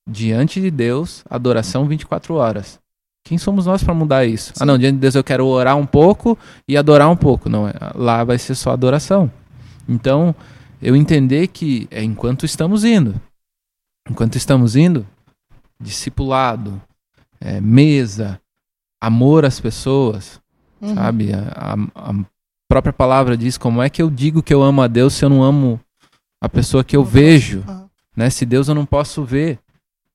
diante 0.07 0.61
de 0.61 0.71
Deus, 0.71 1.23
adoração 1.29 1.85
24 1.87 2.33
horas. 2.35 2.79
Quem 3.25 3.37
somos 3.37 3.65
nós 3.65 3.83
para 3.83 3.93
mudar 3.93 4.25
isso? 4.25 4.53
Ah, 4.55 4.59
Sim. 4.59 4.65
não, 4.65 4.77
diante 4.77 4.95
de 4.95 5.01
Deus 5.01 5.15
eu 5.15 5.23
quero 5.23 5.45
orar 5.45 5.75
um 5.75 5.85
pouco 5.85 6.37
e 6.67 6.77
adorar 6.77 7.09
um 7.09 7.15
pouco. 7.17 7.49
Não, 7.49 7.67
é- 7.67 7.73
lá 7.93 8.23
vai 8.23 8.37
ser 8.37 8.55
só 8.55 8.71
adoração. 8.71 9.29
Então, 9.87 10.33
eu 10.81 10.95
entender 10.95 11.47
que 11.47 11.87
é 11.91 12.01
enquanto 12.01 12.45
estamos 12.45 12.85
indo. 12.85 13.19
Enquanto 14.09 14.37
estamos 14.37 14.77
indo, 14.77 15.05
discipulado, 15.79 16.81
é, 17.39 17.59
mesa, 17.61 18.39
amor 19.01 19.45
às 19.45 19.59
pessoas, 19.59 20.39
Uhum. 20.81 20.95
sabe? 20.95 21.31
A, 21.33 21.73
a- 21.73 22.09
a 22.11 22.25
própria 22.69 22.93
palavra 22.93 23.35
diz 23.37 23.57
como 23.57 23.81
é 23.81 23.89
que 23.89 24.01
eu 24.01 24.09
digo 24.09 24.41
que 24.41 24.53
eu 24.53 24.63
amo 24.63 24.81
a 24.81 24.87
Deus 24.87 25.13
se 25.13 25.23
eu 25.25 25.29
não 25.29 25.43
amo 25.43 25.79
a 26.41 26.47
pessoa 26.49 26.83
que 26.83 26.95
eu 26.95 27.03
vejo, 27.03 27.63
Ah, 27.67 27.85
né? 28.15 28.29
Se 28.29 28.45
Deus 28.45 28.67
eu 28.67 28.75
não 28.75 28.85
posso 28.85 29.23
ver, 29.23 29.59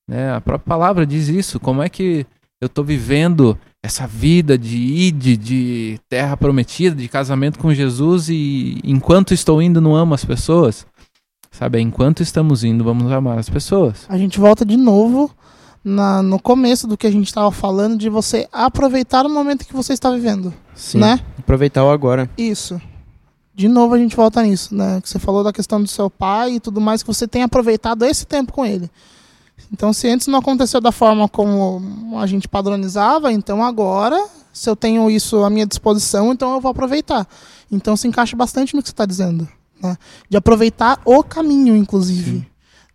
né? 0.08 0.32
A 0.34 0.40
própria 0.40 0.66
palavra 0.68 1.06
diz 1.06 1.28
isso. 1.28 1.58
Como 1.60 1.82
é 1.82 1.88
que 1.88 2.26
eu 2.60 2.68
tô 2.68 2.82
vivendo 2.82 3.58
essa 3.82 4.06
vida 4.06 4.56
de 4.56 4.76
ide, 4.76 5.36
de 5.36 6.00
terra 6.08 6.36
prometida, 6.36 6.94
de 6.94 7.08
casamento 7.08 7.58
com 7.58 7.74
Jesus 7.74 8.28
e 8.28 8.78
enquanto 8.84 9.34
estou 9.34 9.60
indo 9.60 9.80
não 9.80 9.94
amo 9.96 10.14
as 10.14 10.24
pessoas? 10.24 10.86
Sabe? 11.50 11.80
Enquanto 11.80 12.22
estamos 12.22 12.64
indo, 12.64 12.82
vamos 12.84 13.10
amar 13.12 13.38
as 13.38 13.48
pessoas. 13.50 14.06
A 14.08 14.16
gente 14.16 14.38
volta 14.40 14.64
de 14.64 14.76
novo 14.76 15.30
na- 15.84 16.22
no 16.22 16.38
começo 16.40 16.86
do 16.86 16.96
que 16.96 17.06
a 17.06 17.10
gente 17.10 17.26
estava 17.26 17.50
falando, 17.50 17.98
de 17.98 18.08
você 18.08 18.48
aproveitar 18.52 19.26
o 19.26 19.28
momento 19.28 19.66
que 19.66 19.72
você 19.74 19.92
está 19.92 20.10
vivendo, 20.10 20.54
Sim. 20.74 20.98
né? 20.98 21.20
Aproveitar 21.38 21.84
o 21.84 21.90
agora. 21.90 22.30
Isso. 22.38 22.80
De 23.54 23.68
novo 23.68 23.94
a 23.94 23.98
gente 23.98 24.16
volta 24.16 24.42
nisso, 24.42 24.74
né? 24.74 25.00
Que 25.02 25.08
você 25.10 25.18
falou 25.18 25.44
da 25.44 25.52
questão 25.52 25.82
do 25.82 25.88
seu 25.88 26.08
pai 26.08 26.52
e 26.54 26.60
tudo 26.60 26.80
mais, 26.80 27.02
que 27.02 27.12
você 27.12 27.28
tem 27.28 27.42
aproveitado 27.42 28.02
esse 28.04 28.24
tempo 28.24 28.50
com 28.52 28.64
ele. 28.64 28.88
Então, 29.72 29.92
se 29.92 30.06
antes 30.08 30.26
não 30.26 30.38
aconteceu 30.38 30.80
da 30.80 30.92
forma 30.92 31.28
como 31.28 31.80
a 32.18 32.26
gente 32.26 32.46
padronizava, 32.48 33.32
então 33.32 33.62
agora, 33.64 34.22
se 34.52 34.68
eu 34.68 34.76
tenho 34.76 35.10
isso 35.10 35.42
à 35.44 35.48
minha 35.50 35.66
disposição, 35.66 36.32
então 36.32 36.52
eu 36.52 36.60
vou 36.60 36.70
aproveitar. 36.70 37.26
Então 37.70 37.96
se 37.96 38.06
encaixa 38.06 38.36
bastante 38.36 38.74
no 38.74 38.82
que 38.82 38.88
você 38.88 38.92
está 38.92 39.06
dizendo. 39.06 39.48
Né? 39.82 39.96
De 40.28 40.36
aproveitar 40.36 41.00
o 41.06 41.22
caminho, 41.24 41.74
inclusive. 41.74 42.46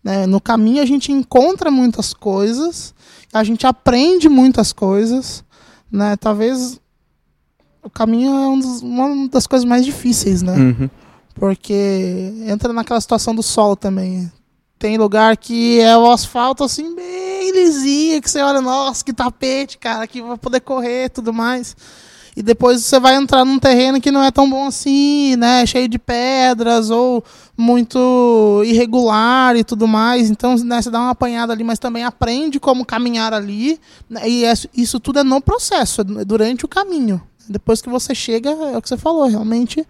Né? 0.04 0.24
No 0.26 0.40
caminho 0.40 0.80
a 0.80 0.86
gente 0.86 1.10
encontra 1.10 1.68
muitas 1.70 2.14
coisas, 2.14 2.94
a 3.32 3.42
gente 3.42 3.66
aprende 3.66 4.28
muitas 4.28 4.72
coisas. 4.72 5.42
Né? 5.90 6.16
Talvez 6.16 6.80
o 7.82 7.90
caminho 7.90 8.30
é 8.32 8.46
um 8.48 8.58
dos- 8.58 8.82
uma 8.82 9.28
das 9.28 9.46
coisas 9.48 9.64
mais 9.68 9.84
difíceis, 9.84 10.42
né? 10.42 10.54
Uhum. 10.56 10.90
Porque 11.34 12.32
entra 12.46 12.72
naquela 12.72 13.00
situação 13.00 13.34
do 13.34 13.42
sol 13.42 13.74
também. 13.74 14.30
Tem 14.78 14.96
lugar 14.96 15.36
que 15.36 15.80
é 15.80 15.96
o 15.96 16.10
asfalto 16.10 16.62
assim, 16.62 16.94
bem 16.94 17.50
lisinho, 17.50 18.22
que 18.22 18.30
você 18.30 18.40
olha, 18.40 18.60
nossa, 18.60 19.04
que 19.04 19.12
tapete, 19.12 19.76
cara, 19.76 20.06
que 20.06 20.22
vai 20.22 20.36
poder 20.36 20.60
correr 20.60 21.06
e 21.06 21.08
tudo 21.08 21.32
mais. 21.32 21.76
E 22.36 22.42
depois 22.42 22.84
você 22.84 23.00
vai 23.00 23.16
entrar 23.16 23.44
num 23.44 23.58
terreno 23.58 24.00
que 24.00 24.12
não 24.12 24.22
é 24.22 24.30
tão 24.30 24.48
bom 24.48 24.68
assim, 24.68 25.34
né? 25.34 25.66
Cheio 25.66 25.88
de 25.88 25.98
pedras 25.98 26.88
ou 26.88 27.24
muito 27.56 28.62
irregular 28.64 29.56
e 29.56 29.64
tudo 29.64 29.88
mais. 29.88 30.30
Então, 30.30 30.54
né, 30.58 30.80
você 30.80 30.88
dá 30.88 31.00
uma 31.00 31.10
apanhada 31.10 31.52
ali, 31.52 31.64
mas 31.64 31.80
também 31.80 32.04
aprende 32.04 32.60
como 32.60 32.84
caminhar 32.86 33.34
ali. 33.34 33.80
né, 34.08 34.28
E 34.28 34.44
é- 34.44 34.54
isso 34.72 35.00
tudo 35.00 35.18
é 35.18 35.24
no 35.24 35.40
processo, 35.40 36.02
é 36.02 36.24
durante 36.24 36.64
o 36.64 36.68
caminho. 36.68 37.20
Depois 37.48 37.82
que 37.82 37.88
você 37.88 38.14
chega, 38.14 38.50
é 38.50 38.76
o 38.78 38.82
que 38.82 38.88
você 38.88 38.96
falou, 38.96 39.26
realmente 39.26 39.84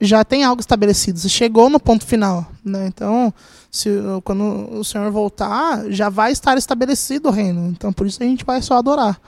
já 0.00 0.24
tem 0.24 0.44
algo 0.44 0.60
estabelecido. 0.60 1.18
Você 1.18 1.28
chegou 1.28 1.70
no 1.70 1.78
ponto 1.78 2.04
final, 2.04 2.50
né? 2.64 2.86
Então, 2.86 3.32
se 3.70 3.88
quando 4.24 4.42
o 4.78 4.84
Senhor 4.84 5.10
voltar, 5.10 5.90
já 5.90 6.08
vai 6.08 6.32
estar 6.32 6.56
estabelecido 6.58 7.28
o 7.28 7.32
reino. 7.32 7.68
Então, 7.68 7.92
por 7.92 8.06
isso 8.06 8.22
a 8.22 8.26
gente 8.26 8.44
vai 8.44 8.60
só 8.60 8.78
adorar. 8.78 9.20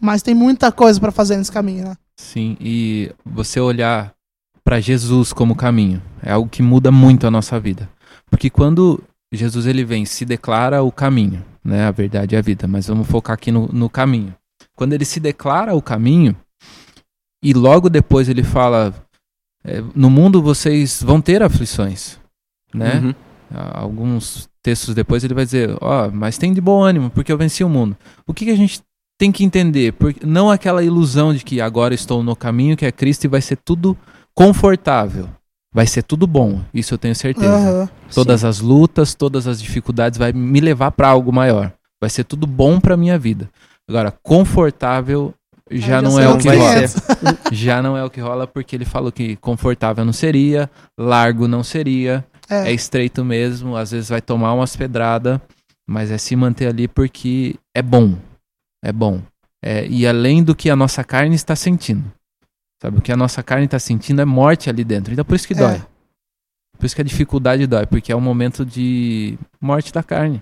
Mas 0.00 0.22
tem 0.22 0.34
muita 0.34 0.70
coisa 0.70 1.00
para 1.00 1.10
fazer 1.10 1.36
nesse 1.36 1.50
caminho, 1.50 1.84
né? 1.84 1.96
Sim, 2.16 2.56
e 2.60 3.10
você 3.24 3.60
olhar 3.60 4.12
para 4.64 4.80
Jesus 4.80 5.32
como 5.32 5.56
caminho 5.56 6.02
é 6.22 6.32
algo 6.32 6.48
que 6.48 6.62
muda 6.62 6.90
muito 6.92 7.26
a 7.26 7.30
nossa 7.30 7.58
vida. 7.58 7.88
Porque 8.30 8.50
quando 8.50 9.02
Jesus 9.32 9.66
ele 9.66 9.84
vem, 9.84 10.04
se 10.04 10.24
declara 10.24 10.82
o 10.82 10.92
caminho, 10.92 11.44
né? 11.64 11.86
A 11.86 11.90
verdade 11.90 12.36
é 12.36 12.38
a 12.38 12.42
vida, 12.42 12.66
mas 12.66 12.86
vamos 12.86 13.08
focar 13.08 13.34
aqui 13.34 13.50
no, 13.50 13.68
no 13.68 13.88
caminho. 13.88 14.34
Quando 14.76 14.92
ele 14.92 15.04
se 15.04 15.20
declara 15.20 15.74
o 15.74 15.82
caminho 15.82 16.36
e 17.42 17.52
logo 17.52 17.88
depois 17.88 18.28
ele 18.28 18.42
fala: 18.42 18.94
é, 19.68 19.82
no 19.94 20.08
mundo 20.08 20.40
vocês 20.40 21.02
vão 21.02 21.20
ter 21.20 21.42
aflições, 21.42 22.18
né? 22.74 23.00
Uhum. 23.04 23.14
Alguns 23.50 24.48
textos 24.62 24.94
depois 24.94 25.24
ele 25.24 25.34
vai 25.34 25.44
dizer: 25.44 25.76
Ó, 25.80 26.10
mas 26.10 26.38
tem 26.38 26.52
de 26.52 26.60
bom 26.60 26.82
ânimo, 26.82 27.10
porque 27.10 27.30
eu 27.30 27.38
venci 27.38 27.62
o 27.62 27.68
mundo. 27.68 27.96
O 28.26 28.32
que, 28.32 28.46
que 28.46 28.50
a 28.50 28.56
gente 28.56 28.82
tem 29.18 29.30
que 29.30 29.44
entender? 29.44 29.92
Porque 29.92 30.24
não 30.26 30.50
aquela 30.50 30.82
ilusão 30.82 31.34
de 31.34 31.44
que 31.44 31.60
agora 31.60 31.94
estou 31.94 32.22
no 32.22 32.34
caminho 32.34 32.76
que 32.76 32.86
é 32.86 32.92
Cristo 32.92 33.24
e 33.24 33.28
vai 33.28 33.42
ser 33.42 33.56
tudo 33.56 33.96
confortável. 34.34 35.28
Vai 35.72 35.86
ser 35.86 36.02
tudo 36.02 36.26
bom, 36.26 36.62
isso 36.72 36.94
eu 36.94 36.98
tenho 36.98 37.14
certeza. 37.14 37.54
Aham. 37.54 37.88
Todas 38.14 38.42
as 38.42 38.60
lutas, 38.60 39.14
todas 39.14 39.46
as 39.46 39.60
dificuldades 39.60 40.18
vai 40.18 40.32
me 40.32 40.60
levar 40.60 40.90
para 40.92 41.08
algo 41.08 41.30
maior. 41.30 41.72
Vai 42.00 42.08
ser 42.08 42.24
tudo 42.24 42.46
bom 42.46 42.80
para 42.80 42.96
minha 42.96 43.18
vida. 43.18 43.50
Agora, 43.86 44.10
confortável 44.22 45.34
já 45.70 46.00
não 46.02 46.10
sei 46.12 46.24
é 46.24 46.28
o 46.28 46.38
que 46.38 46.48
rola. 46.48 46.88
ser. 46.88 47.00
Já 47.52 47.82
não 47.82 47.96
é 47.96 48.04
o 48.04 48.10
que 48.10 48.20
rola 48.20 48.46
porque 48.46 48.76
ele 48.76 48.84
falou 48.84 49.10
que 49.10 49.36
confortável 49.36 50.04
não 50.04 50.12
seria, 50.12 50.70
largo 50.98 51.48
não 51.48 51.62
seria, 51.62 52.24
é 52.48 52.70
É, 52.70 52.72
estreito 52.72 53.24
mesmo, 53.24 53.76
às 53.76 53.90
vezes 53.90 54.08
vai 54.08 54.20
tomar 54.20 54.52
umas 54.54 54.76
pedradas, 54.76 55.40
mas 55.88 56.10
é 56.10 56.18
se 56.18 56.34
manter 56.36 56.66
ali 56.68 56.86
porque 56.88 57.56
é 57.74 57.82
bom. 57.82 58.14
É 58.84 58.92
bom. 58.92 59.20
é, 59.64 59.86
e 59.88 60.06
além 60.06 60.42
do 60.44 60.54
que 60.54 60.70
a 60.70 60.76
nossa 60.76 61.02
carne 61.02 61.34
está 61.34 61.56
sentindo. 61.56 62.04
Sabe, 62.80 62.98
o 62.98 63.02
que 63.02 63.10
a 63.10 63.16
nossa 63.16 63.42
carne 63.42 63.64
está 63.64 63.78
sentindo 63.78 64.22
é 64.22 64.24
morte 64.24 64.70
ali 64.70 64.84
dentro. 64.84 65.12
Então 65.12 65.24
por 65.24 65.34
isso 65.34 65.48
que 65.48 65.54
É. 65.54 65.56
dói. 65.56 65.82
Por 66.78 66.86
isso 66.86 66.94
que 66.94 67.00
a 67.02 67.04
dificuldade 67.04 67.66
dói, 67.66 67.86
porque 67.86 68.12
é 68.12 68.16
um 68.16 68.20
momento 68.20 68.64
de 68.64 69.36
morte 69.60 69.92
da 69.92 70.00
carne. 70.02 70.40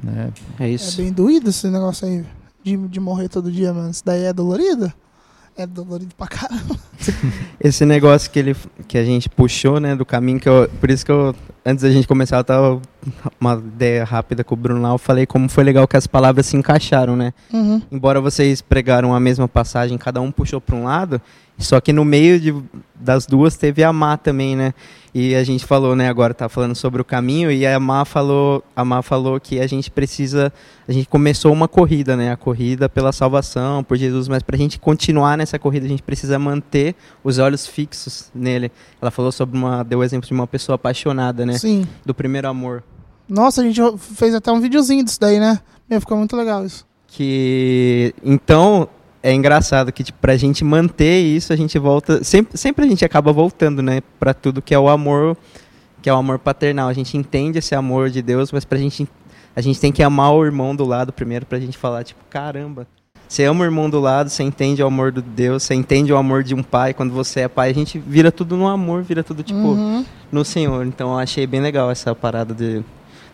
Né? 0.00 0.32
É 0.60 0.64
É 0.66 0.68
isso. 0.70 0.96
bem 0.98 1.12
doído 1.12 1.50
esse 1.50 1.66
negócio 1.68 2.06
aí. 2.06 2.24
De, 2.66 2.76
de 2.76 2.98
morrer 2.98 3.28
todo 3.28 3.48
dia, 3.48 3.72
mano. 3.72 3.90
Isso 3.90 4.02
daí 4.04 4.24
é 4.24 4.32
dolorido? 4.32 4.92
É 5.56 5.64
dolorido 5.64 6.12
pra 6.16 6.26
caramba. 6.26 6.76
Esse 7.62 7.86
negócio 7.86 8.28
que, 8.28 8.40
ele, 8.40 8.56
que 8.88 8.98
a 8.98 9.04
gente 9.04 9.28
puxou, 9.28 9.78
né, 9.78 9.94
do 9.94 10.04
caminho, 10.04 10.40
que 10.40 10.48
eu, 10.48 10.68
por 10.80 10.90
isso 10.90 11.06
que 11.06 11.12
eu, 11.12 11.32
antes 11.64 11.84
da 11.84 11.90
gente 11.92 12.08
começar, 12.08 12.38
eu 12.38 12.44
tava 12.44 12.82
uma 13.40 13.54
ideia 13.54 14.02
rápida 14.02 14.42
com 14.42 14.54
o 14.54 14.58
Bruno 14.58 14.82
lá, 14.82 14.88
eu 14.90 14.98
falei 14.98 15.26
como 15.26 15.48
foi 15.48 15.62
legal 15.62 15.86
que 15.86 15.96
as 15.96 16.08
palavras 16.08 16.44
se 16.46 16.56
encaixaram, 16.56 17.14
né? 17.14 17.32
Uhum. 17.52 17.80
Embora 17.90 18.20
vocês 18.20 18.60
pregaram 18.60 19.14
a 19.14 19.20
mesma 19.20 19.46
passagem, 19.46 19.96
cada 19.96 20.20
um 20.20 20.32
puxou 20.32 20.60
para 20.60 20.74
um 20.74 20.82
lado, 20.82 21.22
só 21.58 21.80
que 21.80 21.92
no 21.92 22.04
meio 22.04 22.38
de, 22.38 22.54
das 22.94 23.26
duas 23.26 23.56
teve 23.56 23.82
a 23.82 23.92
Má 23.92 24.16
também, 24.16 24.54
né? 24.54 24.74
E 25.14 25.34
a 25.34 25.42
gente 25.42 25.64
falou, 25.64 25.96
né, 25.96 26.10
agora 26.10 26.34
tá 26.34 26.46
falando 26.46 26.74
sobre 26.74 27.00
o 27.00 27.04
caminho, 27.04 27.50
e 27.50 27.66
a 27.66 27.80
Má 27.80 28.04
falou, 28.04 28.62
a 28.76 28.84
Má 28.84 29.00
falou 29.00 29.40
que 29.40 29.58
a 29.58 29.66
gente 29.66 29.90
precisa, 29.90 30.52
a 30.86 30.92
gente 30.92 31.08
começou 31.08 31.50
uma 31.54 31.66
corrida, 31.66 32.14
né? 32.14 32.30
A 32.30 32.36
corrida 32.36 32.86
pela 32.86 33.12
salvação, 33.12 33.82
por 33.82 33.96
Jesus, 33.96 34.28
mas 34.28 34.42
pra 34.42 34.58
gente 34.58 34.78
continuar 34.78 35.38
nessa 35.38 35.58
corrida, 35.58 35.86
a 35.86 35.88
gente 35.88 36.02
precisa 36.02 36.38
manter 36.38 36.94
os 37.24 37.38
olhos 37.38 37.66
fixos 37.66 38.30
nele. 38.34 38.70
Ela 39.00 39.10
falou 39.10 39.32
sobre 39.32 39.56
uma, 39.56 39.82
deu 39.82 40.00
o 40.00 40.04
exemplo 40.04 40.28
de 40.28 40.34
uma 40.34 40.46
pessoa 40.46 40.74
apaixonada, 40.76 41.46
né? 41.46 41.54
Sim. 41.54 41.86
Do 42.04 42.12
primeiro 42.12 42.46
amor. 42.48 42.84
Nossa, 43.26 43.62
a 43.62 43.64
gente 43.64 43.80
fez 43.98 44.34
até 44.34 44.52
um 44.52 44.60
videozinho 44.60 45.02
disso 45.02 45.18
daí, 45.18 45.40
né? 45.40 45.58
Meu, 45.88 45.98
ficou 46.00 46.18
muito 46.18 46.36
legal 46.36 46.64
isso. 46.66 46.86
que 47.06 48.14
então 48.22 48.86
é 49.28 49.32
engraçado 49.34 49.92
que 49.92 50.04
tipo, 50.04 50.18
pra 50.20 50.36
gente 50.36 50.64
manter 50.64 51.20
isso 51.20 51.52
a 51.52 51.56
gente 51.56 51.78
volta 51.78 52.22
sempre, 52.22 52.56
sempre 52.56 52.84
a 52.84 52.88
gente 52.88 53.04
acaba 53.04 53.32
voltando 53.32 53.82
né 53.82 54.00
para 54.20 54.32
tudo 54.34 54.62
que 54.62 54.74
é 54.74 54.78
o 54.78 54.88
amor 54.88 55.36
que 56.02 56.08
é 56.08 56.12
o 56.14 56.16
amor 56.16 56.38
paternal 56.38 56.88
a 56.88 56.92
gente 56.92 57.16
entende 57.16 57.58
esse 57.58 57.74
amor 57.74 58.10
de 58.10 58.22
Deus 58.22 58.52
mas 58.52 58.64
pra 58.64 58.78
gente 58.78 59.08
a 59.54 59.60
gente 59.60 59.80
tem 59.80 59.90
que 59.90 60.02
amar 60.02 60.32
o 60.34 60.44
irmão 60.44 60.76
do 60.76 60.84
lado 60.84 61.12
primeiro 61.12 61.44
pra 61.46 61.58
gente 61.58 61.76
falar 61.76 62.04
tipo 62.04 62.20
caramba 62.30 62.86
você 63.28 63.44
ama 63.44 63.62
o 63.62 63.64
irmão 63.64 63.90
do 63.90 63.98
lado 63.98 64.30
você 64.30 64.44
entende 64.44 64.80
o 64.82 64.86
amor 64.86 65.10
do 65.10 65.20
Deus 65.20 65.64
você 65.64 65.74
entende 65.74 66.12
o 66.12 66.16
amor 66.16 66.44
de 66.44 66.54
um 66.54 66.62
pai 66.62 66.94
quando 66.94 67.12
você 67.12 67.40
é 67.40 67.48
pai 67.48 67.70
a 67.70 67.74
gente 67.74 67.98
vira 67.98 68.30
tudo 68.30 68.56
no 68.56 68.68
amor 68.68 69.02
vira 69.02 69.24
tudo 69.24 69.42
tipo 69.42 69.58
Uhum. 69.58 70.04
no 70.30 70.44
Senhor. 70.44 70.86
Então 70.86 71.10
eu 71.12 71.18
achei 71.18 71.46
bem 71.46 71.60
legal 71.60 71.90
essa 71.90 72.14
parada 72.14 72.54
de, 72.54 72.84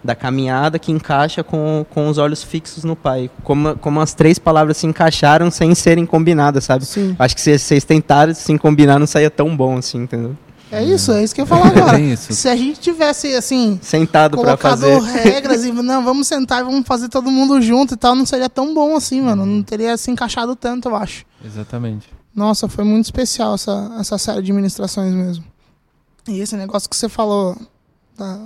da 0.04 0.14
caminhada 0.14 0.78
que 0.78 0.90
encaixa 0.90 1.44
com, 1.44 1.86
com 1.90 2.08
os 2.08 2.18
olhos 2.18 2.42
fixos 2.42 2.84
no 2.84 2.96
Pai. 2.96 3.30
Como, 3.44 3.76
como 3.76 4.00
as 4.00 4.14
três 4.14 4.38
palavras 4.38 4.76
se 4.76 4.86
encaixaram 4.86 5.50
sem 5.50 5.74
serem 5.74 6.04
combinadas, 6.04 6.64
sabe? 6.64 6.84
Sim. 6.84 7.14
Acho 7.18 7.34
que 7.34 7.40
se 7.40 7.58
vocês 7.58 7.84
tentaram 7.84 8.34
se 8.34 8.58
combinar, 8.58 8.98
não 8.98 9.06
saía 9.06 9.30
tão 9.30 9.56
bom 9.56 9.78
assim, 9.78 9.98
entendeu? 9.98 10.36
É 10.70 10.82
isso, 10.82 11.12
é 11.12 11.22
isso 11.22 11.34
que 11.34 11.40
eu 11.42 11.44
ia 11.44 11.46
falar 11.48 11.66
É 11.66 11.78
agora. 11.78 11.98
bem 11.98 12.12
isso. 12.12 12.32
Se 12.32 12.48
a 12.48 12.56
gente 12.56 12.80
tivesse, 12.80 13.34
assim, 13.34 13.78
Sentado 13.82 14.38
pra 14.38 14.56
colocado 14.56 14.80
fazer. 14.80 15.00
regras 15.20 15.64
e 15.66 15.70
não, 15.70 16.02
vamos 16.02 16.26
sentar 16.26 16.62
e 16.62 16.64
vamos 16.64 16.86
fazer 16.86 17.10
todo 17.10 17.30
mundo 17.30 17.60
junto 17.60 17.92
e 17.92 17.96
tal, 17.96 18.14
não 18.14 18.24
seria 18.24 18.48
tão 18.48 18.72
bom 18.72 18.96
assim, 18.96 19.20
mano. 19.20 19.44
Não 19.44 19.62
teria 19.62 19.94
se 19.98 20.10
encaixado 20.10 20.56
tanto, 20.56 20.88
eu 20.88 20.96
acho. 20.96 21.26
Exatamente. 21.44 22.08
Nossa, 22.34 22.68
foi 22.68 22.84
muito 22.84 23.04
especial 23.04 23.54
essa, 23.54 23.94
essa 24.00 24.16
série 24.16 24.40
de 24.40 24.50
ministrações 24.50 25.12
mesmo. 25.12 25.44
E 26.26 26.40
esse 26.40 26.56
negócio 26.56 26.88
que 26.88 26.96
você 26.96 27.06
falou 27.08 27.54
da, 28.16 28.38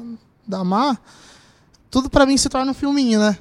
da 0.45 0.65
Má, 0.65 0.99
tudo 1.91 2.09
pra 2.11 2.27
mim 2.27 2.37
se 2.37 2.49
torna 2.49 2.71
um 2.71 2.75
filminho, 2.75 3.19
né? 3.21 3.37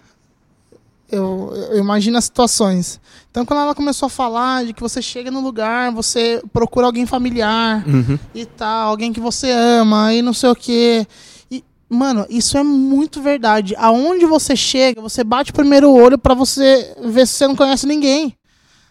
Eu, 1.11 1.53
eu 1.71 1.77
imagino 1.77 2.17
as 2.17 2.25
situações. 2.25 2.99
Então, 3.29 3.45
quando 3.45 3.59
ela 3.61 3.75
começou 3.75 4.07
a 4.07 4.09
falar 4.09 4.65
de 4.65 4.73
que 4.73 4.81
você 4.81 5.01
chega 5.01 5.29
no 5.29 5.39
lugar, 5.39 5.91
você 5.91 6.41
procura 6.51 6.87
alguém 6.87 7.05
familiar 7.05 7.87
Uhum. 7.87 8.17
e 8.33 8.43
tal, 8.45 8.89
alguém 8.89 9.13
que 9.13 9.19
você 9.19 9.51
ama 9.51 10.13
e 10.13 10.21
não 10.23 10.33
sei 10.33 10.49
o 10.49 10.55
quê. 10.55 11.05
E, 11.51 11.63
mano, 11.87 12.25
isso 12.27 12.57
é 12.57 12.63
muito 12.63 13.21
verdade. 13.21 13.75
Aonde 13.77 14.25
você 14.25 14.55
chega, 14.55 14.99
você 14.99 15.23
bate 15.23 15.51
o 15.51 15.53
primeiro 15.53 15.91
olho 15.91 16.17
pra 16.17 16.33
você 16.33 16.95
ver 17.05 17.27
se 17.27 17.33
você 17.33 17.47
não 17.47 17.55
conhece 17.55 17.85
ninguém, 17.85 18.35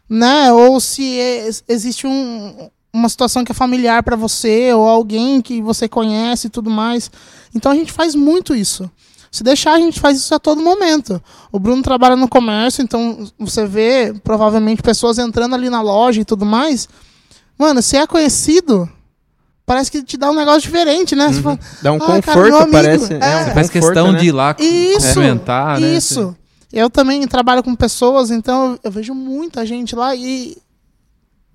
né? 0.08 0.52
Ou 0.52 0.78
se 0.78 1.18
é- 1.18 1.50
existe 1.68 2.06
um- 2.06 2.70
uma 2.92 3.08
situação 3.08 3.42
que 3.44 3.50
é 3.50 3.54
familiar 3.54 4.04
pra 4.04 4.14
você 4.14 4.72
ou 4.72 4.86
alguém 4.88 5.42
que 5.42 5.60
você 5.60 5.88
conhece 5.88 6.46
e 6.46 6.50
tudo 6.50 6.70
mais. 6.70 7.10
Então 7.52 7.72
a 7.72 7.74
gente 7.74 7.90
faz 7.90 8.14
muito 8.14 8.54
isso. 8.54 8.88
Se 9.34 9.42
deixar, 9.42 9.72
a 9.72 9.80
gente 9.80 9.98
faz 9.98 10.16
isso 10.16 10.32
a 10.32 10.38
todo 10.38 10.62
momento. 10.62 11.20
O 11.50 11.58
Bruno 11.58 11.82
trabalha 11.82 12.14
no 12.14 12.28
comércio, 12.28 12.82
então 12.82 13.26
você 13.36 13.66
vê 13.66 14.14
provavelmente 14.22 14.80
pessoas 14.80 15.18
entrando 15.18 15.56
ali 15.56 15.68
na 15.68 15.82
loja 15.82 16.20
e 16.20 16.24
tudo 16.24 16.46
mais. 16.46 16.88
Mano, 17.58 17.82
se 17.82 17.96
é 17.96 18.06
conhecido, 18.06 18.88
parece 19.66 19.90
que 19.90 20.04
te 20.04 20.16
dá 20.16 20.30
um 20.30 20.36
negócio 20.36 20.60
diferente, 20.60 21.16
né? 21.16 21.32
Você 21.32 21.42
fala, 21.42 21.58
Dá 21.82 21.92
um 21.92 21.96
Ah, 21.96 21.98
cara, 21.98 22.22
conforto, 22.22 22.54
amigo. 22.54 22.70
parece. 22.70 23.14
É. 23.14 23.44
Você 23.44 23.50
faz 23.50 23.70
conforto, 23.70 23.70
questão 23.72 24.12
né? 24.12 24.18
de 24.20 24.26
ir 24.26 24.30
lá 24.32 24.54
Isso, 24.56 25.08
cumprimentar, 25.08 25.80
né? 25.80 25.96
Isso. 25.96 26.36
Eu 26.72 26.88
também 26.88 27.26
trabalho 27.26 27.64
com 27.64 27.74
pessoas, 27.74 28.30
então 28.30 28.78
eu 28.84 28.90
vejo 28.92 29.16
muita 29.16 29.66
gente 29.66 29.96
lá 29.96 30.14
e 30.14 30.56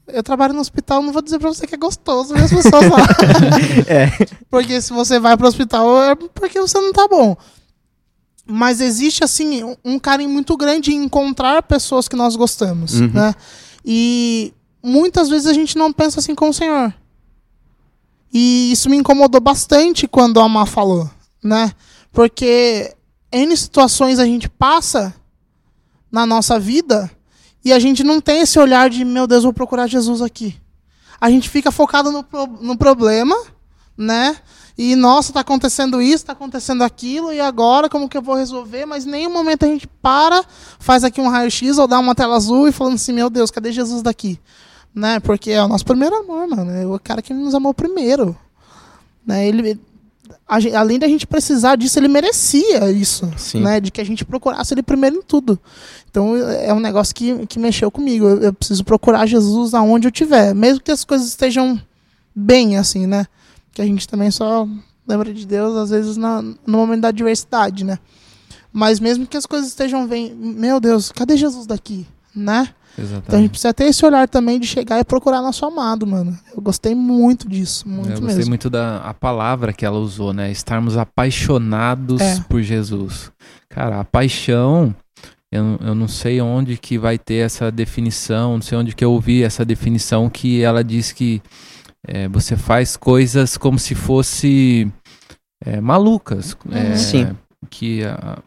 eu 0.05 0.21
trabalho 0.21 0.53
no 0.53 0.59
hospital, 0.59 1.01
não 1.01 1.13
vou 1.13 1.21
dizer 1.21 1.39
pra 1.39 1.47
você 1.47 1.65
que 1.65 1.75
é 1.75 1.77
gostoso 1.77 2.33
ver 2.33 2.43
as 2.43 2.51
pessoas 2.51 2.89
lá. 2.89 3.07
É. 3.87 4.11
Porque 4.51 4.81
se 4.81 4.91
você 4.91 5.17
vai 5.17 5.37
pro 5.37 5.47
hospital 5.47 6.03
é 6.03 6.15
porque 6.15 6.59
você 6.59 6.77
não 6.77 6.91
tá 6.91 7.07
bom. 7.07 7.37
Mas 8.51 8.81
existe, 8.81 9.23
assim, 9.23 9.63
um- 9.85 9.99
carinho 9.99 10.29
muito 10.29 10.57
grande 10.57 10.91
em 10.91 11.03
encontrar 11.03 11.61
pessoas 11.63 12.07
que 12.07 12.15
nós 12.15 12.35
gostamos, 12.35 12.99
Uhum. 12.99 13.11
né? 13.13 13.35
E 13.85 14.51
muitas 14.83 15.29
vezes 15.29 15.45
a 15.45 15.53
gente 15.53 15.77
não 15.77 15.93
pensa 15.93 16.19
assim 16.19 16.33
com 16.33 16.49
o 16.49 16.53
Senhor. 16.53 16.93
E 18.33 18.71
isso 18.71 18.89
me 18.89 18.97
incomodou 18.97 19.39
bastante 19.41 20.07
quando 20.07 20.39
a 20.39 20.47
Má 20.47 20.65
falou, 20.65 21.09
né? 21.43 21.71
Porque 22.11 22.93
N 23.31 23.55
situações 23.55 24.19
a 24.19 24.25
gente 24.25 24.47
passa 24.49 25.13
na 26.11 26.25
nossa 26.25 26.59
vida 26.59 27.09
e 27.63 27.71
a 27.73 27.79
gente 27.79 28.03
não 28.03 28.19
tem 28.21 28.41
esse 28.41 28.57
olhar 28.59 28.89
de, 28.89 29.03
meu 29.05 29.27
Deus, 29.27 29.43
vou 29.43 29.53
procurar 29.53 29.87
Jesus 29.87 30.21
aqui. 30.21 30.55
A 31.21 31.29
gente 31.29 31.49
fica 31.49 31.71
focado 31.71 32.11
no, 32.11 32.23
pro- 32.23 32.47
no 32.61 32.77
problema, 32.77 33.35
né? 33.97 34.37
E, 34.81 34.95
nossa, 34.95 35.33
tá 35.33 35.41
acontecendo 35.41 36.01
isso, 36.01 36.25
tá 36.25 36.31
acontecendo 36.31 36.85
aquilo, 36.85 37.33
e 37.33 37.41
agora 37.41 37.89
como 37.89 38.07
que 38.07 38.15
eu 38.15 38.21
vou 38.21 38.35
resolver? 38.35 38.85
Mas 38.85 39.05
em 39.05 39.09
nenhum 39.09 39.29
momento 39.29 39.65
a 39.65 39.67
gente 39.67 39.85
para, 40.01 40.41
faz 40.79 41.03
aqui 41.03 41.19
um 41.19 41.27
raio-x 41.27 41.77
ou 41.77 41.85
dá 41.85 41.99
uma 41.99 42.15
tela 42.15 42.37
azul 42.37 42.65
e 42.65 42.71
falando 42.71 42.93
assim, 42.93 43.11
meu 43.11 43.29
Deus, 43.29 43.51
cadê 43.51 43.73
Jesus 43.73 44.01
daqui? 44.01 44.39
Né? 44.95 45.19
Porque 45.19 45.51
é 45.51 45.61
o 45.61 45.67
nosso 45.67 45.83
primeiro 45.83 46.15
amor, 46.15 46.47
mano. 46.47 46.71
É 46.71 46.87
o 46.87 46.97
cara 46.97 47.21
que 47.21 47.33
nos 47.33 47.53
amou 47.53 47.73
primeiro. 47.73 48.33
Né? 49.27 49.49
Ele, 49.49 49.77
a 50.47 50.61
gen- 50.61 50.73
além 50.73 50.97
da 50.97 51.09
gente 51.09 51.27
precisar 51.27 51.75
disso, 51.75 51.99
ele 51.99 52.07
merecia 52.07 52.89
isso. 52.89 53.29
Sim. 53.35 53.59
Né? 53.59 53.81
De 53.81 53.91
que 53.91 53.99
a 53.99 54.05
gente 54.05 54.23
procurasse 54.23 54.73
ele 54.73 54.81
primeiro 54.81 55.17
em 55.17 55.21
tudo. 55.21 55.59
Então 56.09 56.37
é 56.37 56.73
um 56.73 56.79
negócio 56.79 57.13
que, 57.13 57.45
que 57.47 57.59
mexeu 57.59 57.91
comigo. 57.91 58.25
Eu, 58.25 58.43
eu 58.43 58.53
preciso 58.53 58.85
procurar 58.85 59.25
Jesus 59.25 59.73
aonde 59.73 60.07
eu 60.07 60.09
estiver. 60.09 60.55
Mesmo 60.55 60.81
que 60.81 60.89
as 60.89 61.03
coisas 61.03 61.27
estejam 61.27 61.77
bem, 62.33 62.77
assim, 62.77 63.05
né? 63.05 63.27
Que 63.79 63.83
a 63.83 63.85
gente 63.85 64.09
também 64.09 64.29
só 64.29 64.67
lembra 65.07 65.33
de 65.33 65.47
Deus, 65.47 65.73
às 65.77 65.89
vezes, 65.89 66.17
na, 66.17 66.41
no 66.41 66.57
momento 66.77 66.99
da 66.99 67.07
adversidade, 67.07 67.85
né? 67.85 67.97
Mas 68.73 68.99
mesmo 68.99 69.25
que 69.25 69.37
as 69.37 69.45
coisas 69.45 69.69
estejam 69.69 70.05
bem, 70.05 70.35
meu 70.35 70.81
Deus, 70.81 71.13
cadê 71.13 71.37
Jesus 71.37 71.65
daqui? 71.65 72.05
Né? 72.35 72.67
Então 72.67 72.97
a 72.97 73.01
gente 73.01 73.11
Exatamente. 73.13 73.49
precisa 73.51 73.73
ter 73.73 73.85
esse 73.85 74.05
olhar 74.05 74.27
também 74.27 74.59
de 74.59 74.67
chegar 74.67 74.99
e 74.99 75.05
procurar 75.05 75.41
nosso 75.41 75.65
amado, 75.65 76.05
mano. 76.05 76.37
Eu 76.53 76.61
gostei 76.61 76.93
muito 76.93 77.47
disso, 77.47 77.87
muito 77.87 78.09
eu 78.09 78.19
gostei 78.19 78.35
mesmo. 78.35 78.49
muito 78.49 78.69
da 78.69 78.97
a 78.97 79.13
palavra 79.13 79.71
que 79.71 79.85
ela 79.85 79.97
usou, 79.97 80.33
né? 80.33 80.51
Estarmos 80.51 80.97
apaixonados 80.97 82.19
É. 82.19 82.41
por 82.49 82.61
Jesus. 82.61 83.31
Cara, 83.69 84.01
a 84.01 84.03
paixão, 84.03 84.93
eu, 85.49 85.79
eu 85.79 85.95
não 85.95 86.09
sei 86.09 86.41
onde 86.41 86.75
que 86.75 86.97
vai 86.97 87.17
ter 87.17 87.45
essa 87.45 87.71
definição, 87.71 88.55
não 88.55 88.61
sei 88.61 88.77
onde 88.77 88.93
que 88.93 89.05
eu 89.05 89.13
ouvi 89.13 89.41
essa 89.41 89.63
definição 89.63 90.29
que 90.29 90.61
ela 90.61 90.83
diz 90.83 91.13
que 91.13 91.41
é, 92.07 92.27
você 92.27 92.55
faz 92.57 92.95
coisas 92.97 93.57
como 93.57 93.77
se 93.79 93.95
fosse 93.95 94.91
é, 95.65 95.79
malucas. 95.81 96.55
é, 96.71 96.95
Sim. 96.95 97.35
Que 97.69 98.03
a- 98.05 98.39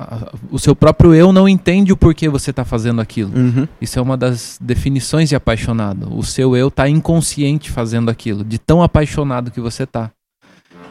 a- 0.00 0.32
o 0.50 0.58
seu 0.58 0.76
próprio 0.76 1.12
eu 1.14 1.32
não 1.32 1.48
entende 1.48 1.92
o 1.92 1.96
porquê 1.96 2.28
você 2.28 2.50
está 2.50 2.64
fazendo 2.64 3.00
aquilo. 3.00 3.36
Uhum. 3.36 3.66
Isso 3.80 3.98
é 3.98 4.02
uma 4.02 4.16
das 4.16 4.56
definições 4.60 5.28
de 5.28 5.34
apaixonado. 5.36 6.16
O 6.16 6.22
seu 6.22 6.56
eu 6.56 6.70
tá 6.70 6.88
inconsciente 6.88 7.70
fazendo 7.70 8.08
aquilo, 8.10 8.44
de 8.44 8.58
tão 8.58 8.82
apaixonado 8.82 9.50
que 9.50 9.60
você 9.60 9.84
tá. 9.86 10.10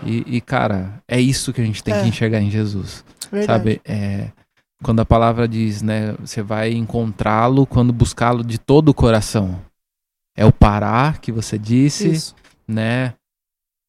E, 0.06 0.24
e, 0.28 0.42
cara, 0.42 1.02
é 1.08 1.20
isso 1.20 1.52
que 1.54 1.62
a 1.62 1.66
gente 1.66 1.82
tem 1.84 1.94
É. 1.94 2.02
que 2.04 2.08
enxergar 2.10 2.42
em 2.42 2.52
Jesus. 2.52 3.04
Verdade. 3.32 3.46
Sabe? 3.46 3.82
É, 3.86 4.28
quando 4.84 5.00
a 5.00 5.06
palavra 5.06 5.48
diz, 5.48 5.82
né? 5.82 6.14
Você 6.20 6.42
vai 6.44 6.72
encontrá-lo 6.74 7.66
quando 7.66 7.92
buscá-lo 7.92 8.44
de 8.44 8.58
todo 8.60 8.90
o 8.90 8.94
coração. 8.94 9.60
É 10.38 10.46
o 10.46 10.52
parar 10.54 11.20
que 11.20 11.32
você 11.32 11.58
disse, 11.58 12.10
Isso. 12.10 12.36
né? 12.68 13.14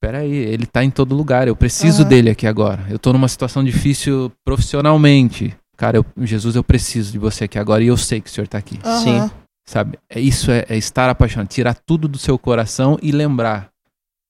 Peraí, 0.01 0.33
ele 0.33 0.65
tá 0.65 0.83
em 0.83 0.91
todo 0.91 1.15
lugar. 1.15 1.47
Eu 1.47 1.55
preciso 1.57 2.03
Aham. 2.03 2.09
dele 2.09 2.31
aqui 2.31 2.47
agora. 2.47 2.87
Eu 2.89 2.99
tô 2.99 3.13
numa 3.13 3.29
situação 3.29 3.63
difícil 3.63 4.33
profissionalmente. 4.45 5.55
cara, 5.77 5.97
eu, 5.99 6.07
Jesus, 6.27 6.57
eu 6.57 6.65
preciso 6.65 7.13
de 7.13 7.19
você 7.19 7.45
aqui 7.45 7.59
agora 7.59 7.83
e 7.85 7.87
eu 7.89 7.97
sei 7.97 8.21
que 8.21 8.29
o 8.29 8.33
Senhor 8.33 8.47
está 8.47 8.59
aqui. 8.59 8.79
Aham. 8.85 8.99
Sim. 9.29 9.31
Sabe? 9.69 9.99
É, 10.11 10.19
isso 10.19 10.51
é, 10.51 10.65
é 10.69 10.77
estar 10.77 11.09
apaixonado, 11.11 11.49
tirar 11.49 11.75
tudo 11.87 12.09
do 12.09 12.17
seu 12.19 12.39
coração 12.39 12.99
e 13.03 13.13
lembrar. 13.13 13.69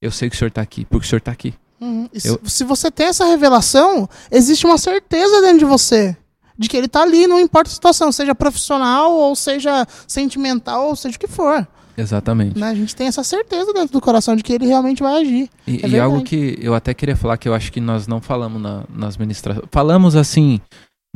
Eu 0.03 0.11
sei 0.11 0.29
que 0.29 0.35
o 0.35 0.39
Senhor 0.39 0.49
está 0.49 0.61
aqui, 0.61 0.85
porque 0.85 1.07
o 1.07 1.09
Senhor 1.09 1.19
está 1.21 1.31
aqui. 1.33 1.55
Uhum. 1.81 2.09
E 2.13 2.21
se- 2.21 2.29
Eu- 2.29 2.41
se 2.45 2.65
você 2.65 2.91
tem 2.91 3.07
essa 3.07 3.25
revelação, 3.25 4.09
existe 4.31 4.67
uma 4.67 4.77
certeza 4.79 5.41
dentro 5.41 5.61
de 5.61 5.65
você 5.65 6.17
de 6.59 6.69
que 6.69 6.77
ele 6.77 6.89
tá 6.89 7.03
ali, 7.03 7.27
não 7.29 7.39
importa 7.39 7.71
a 7.71 7.75
situação, 7.75 8.11
seja 8.11 8.35
profissional 8.35 9.13
ou 9.13 9.37
seja 9.37 9.87
sentimental, 10.09 10.89
ou 10.89 10.97
seja 10.97 11.17
o 11.17 11.21
que 11.21 11.29
for. 11.29 11.67
Exatamente. 11.99 12.59
né? 12.59 12.69
A 12.69 12.75
gente 12.75 12.95
tem 12.95 13.07
essa 13.09 13.25
certeza 13.25 13.73
dentro 13.73 13.93
do 13.93 14.01
coração 14.01 14.37
de 14.37 14.43
que 14.43 14.53
ele 14.53 14.67
realmente 14.67 15.03
vai 15.03 15.21
agir. 15.21 15.51
E, 15.67 15.81
É 15.85 15.89
e 15.89 15.99
algo 16.01 16.23
que 16.23 16.57
eu 16.63 16.75
até 16.75 16.95
queria 16.95 17.17
falar 17.17 17.37
que 17.37 17.49
eu 17.49 17.55
acho 17.55 17.73
que 17.73 17.81
nós 17.81 18.07
não 18.07 18.21
falamos 18.21 18.63
na- 18.63 18.85
nas 18.95 19.17
ministrações. 19.17 19.67
Falamos 19.73 20.15
assim, 20.17 20.61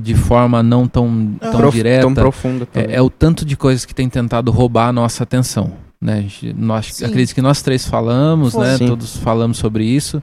de 0.01 0.15
forma 0.15 0.63
não 0.63 0.89
tão, 0.89 1.35
tão 1.41 1.53
Prof- 1.53 1.75
direta. 1.77 2.03
Tão 2.03 2.15
profundo 2.15 2.67
também. 2.67 2.91
É, 2.91 2.97
é 2.97 3.03
o 3.03 3.09
tanto 3.09 3.45
de 3.45 3.57
coisas 3.57 3.85
que 3.85 3.95
tem 3.95 4.09
tentado 4.09 4.51
roubar 4.51 4.89
a 4.89 4.93
nossa 4.93 5.23
atenção. 5.23 5.73
Né? 6.01 6.15
A 6.19 6.21
gente- 6.23 6.53
nós, 6.55 6.87
Sim. 6.95 7.05
acredito 7.05 7.35
que 7.35 7.43
nós 7.43 7.63
três 7.63 7.87
falamos, 7.87 8.55
Foi. 8.55 8.67
né? 8.67 8.77
Sim. 8.79 8.87
Todos 8.89 9.17
falamos 9.19 9.59
sobre 9.59 9.85
isso. 9.85 10.21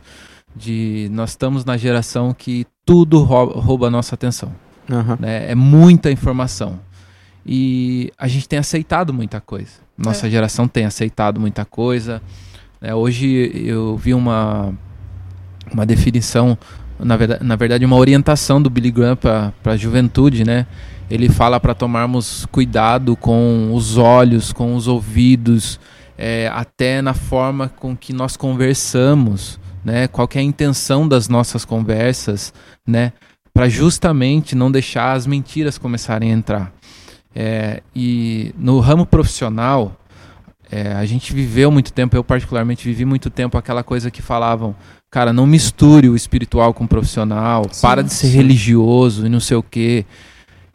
De 0.56 1.08
nós 1.14 1.30
estamos 1.30 1.64
na 1.64 1.78
geração 1.78 2.34
que 2.38 2.66
tudo 2.86 3.22
rouba, 3.24 3.60
rouba 3.62 3.88
a 3.88 3.90
nossa 3.90 4.16
atenção. 4.16 4.52
Aham. 4.92 5.18
né? 5.22 5.52
É 5.52 5.56
muita 5.56 6.10
informação. 6.12 6.80
E 7.46 8.12
a 8.18 8.28
gente 8.28 8.48
tem 8.48 8.60
aceitado 8.60 9.14
muita 9.14 9.40
coisa. 9.42 9.72
Nossa 9.98 10.28
É. 10.28 10.30
geração 10.30 10.68
tem 10.68 10.86
aceitado 10.86 11.40
muita 11.40 11.66
coisa. 11.66 12.22
né? 12.82 12.94
hoje 12.94 13.52
eu 13.54 13.98
vi 13.98 14.14
uma, 14.14 14.74
uma 15.72 15.86
definição, 15.86 16.58
na 17.00 17.18
verdade, 17.18 17.44
na 17.44 17.56
verdade, 17.56 17.86
uma 17.86 17.96
orientação 17.98 18.62
do 18.62 18.70
Billy 18.70 18.92
Graham 18.92 19.16
para 19.16 19.54
a 19.66 19.78
juventude, 19.78 20.44
né? 20.46 20.66
Ele 21.10 21.28
fala 21.28 21.60
para 21.60 21.74
tomarmos 21.74 22.46
cuidado 22.52 23.16
com 23.16 23.72
os 23.74 23.98
olhos, 23.98 24.54
com 24.54 24.76
os 24.76 24.88
ouvidos, 24.88 25.80
é, 26.18 26.48
até 26.54 27.02
na 27.02 27.14
forma 27.14 27.68
com 27.68 27.98
que 27.98 28.14
nós 28.14 28.38
conversamos, 28.38 29.60
né? 29.84 30.08
Qual 30.08 30.30
é 30.36 30.40
a 30.40 30.44
intenção 30.44 31.08
das 31.08 31.28
nossas 31.28 31.66
conversas, 31.66 32.54
né? 32.86 33.12
Para 33.54 33.68
justamente 33.68 34.56
não 34.56 34.72
deixar 34.72 35.14
as 35.14 35.26
mentiras 35.26 35.78
começarem 35.78 36.32
a 36.32 36.34
entrar. 36.36 36.72
É, 37.42 37.82
e 37.96 38.54
no 38.58 38.82
ramo 38.82 39.06
profissional, 39.06 39.96
é, 40.70 40.92
a 40.92 41.06
gente 41.06 41.32
viveu 41.32 41.72
muito 41.72 41.94
tempo, 41.94 42.18
eu 42.18 42.22
particularmente 42.22 42.84
vivi 42.84 43.06
muito 43.06 43.30
tempo 43.30 43.58
aquela 43.58 43.82
coisa 43.82 44.12
que 44.12 44.22
falavam, 44.22 44.76
cara, 45.10 45.32
não 45.32 45.48
misture 45.48 46.10
o 46.10 46.18
espiritual 46.18 46.74
com 46.74 46.84
o 46.84 46.88
profissional, 46.88 47.66
Sim, 47.72 47.82
para 47.82 48.04
de 48.04 48.12
ser 48.12 48.28
sim. 48.28 48.36
religioso 48.36 49.26
e 49.26 49.30
não 49.30 49.40
sei 49.40 49.56
o 49.56 49.64
quê. 49.64 50.06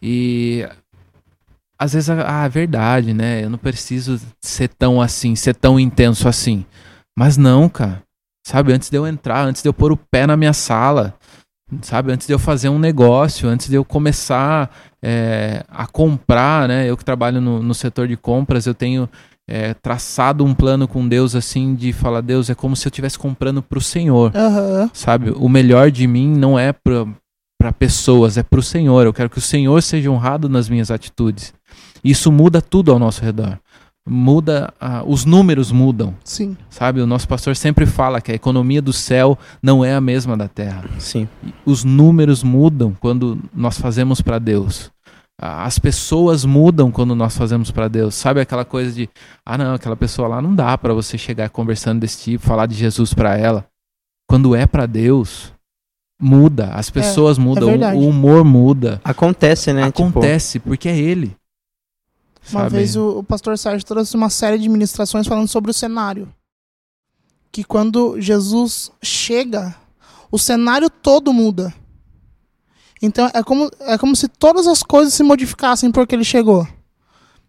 E 0.00 0.66
às 1.78 1.92
vezes, 1.92 2.08
ah, 2.08 2.44
é 2.46 2.48
verdade, 2.48 3.12
né? 3.12 3.44
Eu 3.44 3.50
não 3.50 3.58
preciso 3.58 4.18
ser 4.40 4.68
tão 4.68 5.02
assim, 5.02 5.36
ser 5.36 5.54
tão 5.54 5.78
intenso 5.78 6.26
assim. 6.26 6.64
Mas 7.14 7.36
não, 7.36 7.68
cara. 7.68 8.02
Sabe, 8.46 8.72
antes 8.72 8.88
de 8.88 8.96
eu 8.96 9.06
entrar, 9.06 9.44
antes 9.44 9.60
de 9.60 9.68
eu 9.68 9.74
pôr 9.74 9.92
o 9.92 9.98
pé 9.98 10.26
na 10.26 10.34
minha 10.34 10.54
sala, 10.54 11.14
sabe, 11.82 12.12
antes 12.12 12.26
de 12.26 12.32
eu 12.32 12.38
fazer 12.38 12.68
um 12.68 12.78
negócio, 12.78 13.48
antes 13.48 13.68
de 13.68 13.74
eu 13.74 13.84
começar 13.84 14.70
é, 15.02 15.64
a 15.68 15.86
comprar, 15.86 16.68
né? 16.68 16.88
Eu 16.88 16.96
que 16.96 17.04
trabalho 17.04 17.40
no, 17.40 17.62
no 17.62 17.74
setor 17.74 18.08
de 18.08 18.16
compras, 18.16 18.66
eu 18.66 18.74
tenho 18.74 19.08
é, 19.48 19.74
traçado 19.74 20.44
um 20.44 20.54
plano 20.54 20.88
com 20.88 21.06
Deus 21.06 21.34
assim 21.34 21.74
de 21.74 21.92
falar, 21.92 22.20
Deus, 22.20 22.48
é 22.48 22.54
como 22.54 22.74
se 22.74 22.86
eu 22.86 22.90
estivesse 22.90 23.18
comprando 23.18 23.62
para 23.62 23.78
o 23.78 23.82
Senhor 23.82 24.32
Aham. 24.34 24.90
sabe? 24.92 25.30
O 25.30 25.48
melhor 25.48 25.90
de 25.90 26.06
mim 26.06 26.28
não 26.28 26.58
é 26.58 26.72
para 26.72 27.72
pessoas, 27.78 28.36
é 28.36 28.42
para 28.42 28.60
o 28.60 28.62
Senhor. 28.62 29.04
Eu 29.04 29.12
quero 29.12 29.30
que 29.30 29.38
o 29.38 29.42
Senhor 29.42 29.82
seja 29.82 30.10
honrado 30.10 30.48
nas 30.48 30.68
minhas 30.68 30.90
atitudes. 30.90 31.52
Isso 32.02 32.30
muda 32.30 32.60
tudo 32.60 32.92
ao 32.92 32.98
nosso 32.98 33.22
redor. 33.22 33.58
Muda, 34.06 34.72
ah, 34.78 35.02
os 35.06 35.24
números 35.24 35.72
mudam, 35.72 36.14
Sim. 36.22 36.54
sabe? 36.68 37.00
O 37.00 37.06
nosso 37.06 37.26
pastor 37.26 37.56
sempre 37.56 37.86
fala 37.86 38.20
que 38.20 38.30
a 38.30 38.34
economia 38.34 38.82
do 38.82 38.92
céu 38.92 39.38
não 39.62 39.82
é 39.82 39.94
a 39.94 40.00
mesma 40.00 40.36
da 40.36 40.46
terra. 40.46 40.84
Sim. 40.98 41.26
Os 41.64 41.84
números 41.84 42.42
mudam 42.42 42.94
quando 43.00 43.38
nós 43.54 43.78
fazemos 43.78 44.20
para 44.20 44.38
Deus. 44.38 44.90
Ah, 45.40 45.64
As 45.64 45.78
pessoas 45.78 46.44
mudam 46.44 46.90
quando 46.90 47.14
nós 47.14 47.34
fazemos 47.36 47.70
para 47.70 47.88
Deus. 47.88 48.14
Sabe 48.14 48.40
aquela 48.42 48.64
coisa 48.64 48.92
de, 48.92 49.08
ah 49.44 49.56
não, 49.56 49.72
aquela 49.74 49.96
pessoa 49.96 50.28
lá 50.28 50.42
não 50.42 50.54
dá 50.54 50.76
para 50.76 50.92
você 50.92 51.16
chegar 51.16 51.48
conversando 51.48 52.00
desse 52.00 52.22
tipo, 52.24 52.44
falar 52.44 52.66
de 52.66 52.74
Jesus 52.74 53.14
para 53.14 53.36
ela. 53.38 53.64
Quando 54.28 54.54
é 54.54 54.66
para 54.66 54.84
Deus, 54.84 55.50
muda. 56.20 56.66
As 56.74 56.90
pessoas 56.90 57.38
mudam, 57.38 57.68
o- 57.68 57.70
verdade. 57.70 57.96
o 57.98 58.06
humor 58.08 58.44
muda. 58.44 59.00
Acontece, 59.02 59.72
né? 59.72 59.86
Tipo, 59.86 60.08
Acontece 60.08 60.58
porque 60.60 60.88
é 60.90 60.96
ele. 60.98 61.34
Uma 62.50 62.62
Sabe? 62.62 62.76
vez 62.76 62.96
o, 62.96 63.18
o 63.18 63.24
pastor 63.24 63.56
Sérgio 63.56 63.86
trouxe 63.86 64.14
uma 64.14 64.30
série 64.30 64.58
de 64.58 64.68
ministrações 64.68 65.26
falando 65.26 65.48
sobre 65.48 65.70
o 65.70 65.74
cenário. 65.74 66.32
Que 67.50 67.64
quando 67.64 68.20
Jesus 68.20 68.90
chega, 69.02 69.74
o 70.30 70.38
cenário 70.38 70.90
todo 70.90 71.32
muda. 71.32 71.72
Então 73.00 73.30
é 73.32 73.42
como, 73.42 73.70
é 73.80 73.96
como 73.96 74.14
se 74.14 74.28
todas 74.28 74.66
as 74.66 74.82
coisas 74.82 75.14
se 75.14 75.22
modificassem 75.22 75.90
porque 75.90 76.14
ele 76.14 76.24
chegou. 76.24 76.66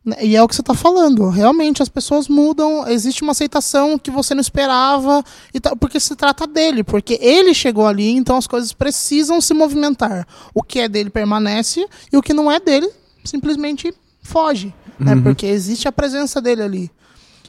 Né? 0.03 0.17
E 0.21 0.35
é 0.35 0.43
o 0.43 0.47
que 0.47 0.55
você 0.55 0.61
está 0.61 0.73
falando. 0.73 1.29
Realmente 1.29 1.81
as 1.81 1.89
pessoas 1.89 2.27
mudam, 2.27 2.87
existe 2.87 3.23
uma 3.23 3.31
aceitação 3.31 3.97
que 3.97 4.11
você 4.11 4.35
não 4.35 4.41
esperava, 4.41 5.23
e 5.53 5.59
tal, 5.59 5.75
porque 5.75 5.99
se 5.99 6.15
trata 6.15 6.45
dele, 6.45 6.83
porque 6.83 7.17
ele 7.19 7.53
chegou 7.53 7.87
ali, 7.87 8.11
então 8.11 8.37
as 8.37 8.47
coisas 8.47 8.71
precisam 8.71 9.41
se 9.41 9.53
movimentar. 9.53 10.27
O 10.53 10.61
que 10.61 10.79
é 10.79 10.87
dele 10.87 11.09
permanece 11.09 11.87
e 12.11 12.17
o 12.17 12.21
que 12.21 12.33
não 12.33 12.51
é 12.51 12.59
dele 12.59 12.89
simplesmente 13.23 13.93
foge 14.21 14.73
né? 14.99 15.15
Uhum. 15.15 15.23
Porque 15.23 15.45
existe 15.45 15.87
a 15.87 15.91
presença 15.91 16.41
dele 16.41 16.61
ali. 16.61 16.91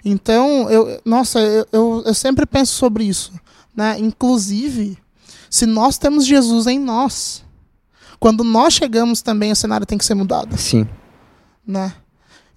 Então, 0.04 0.70
eu, 0.70 1.00
nossa, 1.04 1.40
eu, 1.40 1.66
eu, 1.72 2.02
eu 2.06 2.14
sempre 2.14 2.46
penso 2.46 2.72
sobre 2.74 3.04
isso, 3.04 3.32
né? 3.74 3.98
Inclusive, 3.98 4.96
se 5.50 5.66
nós 5.66 5.98
temos 5.98 6.24
Jesus 6.24 6.66
em 6.66 6.78
nós, 6.78 7.44
quando 8.20 8.44
nós 8.44 8.74
chegamos 8.74 9.20
também 9.20 9.52
o 9.52 9.56
cenário 9.56 9.86
tem 9.86 9.98
que 9.98 10.04
ser 10.04 10.14
mudado, 10.14 10.56
Sim. 10.56 10.86
né? 11.66 11.92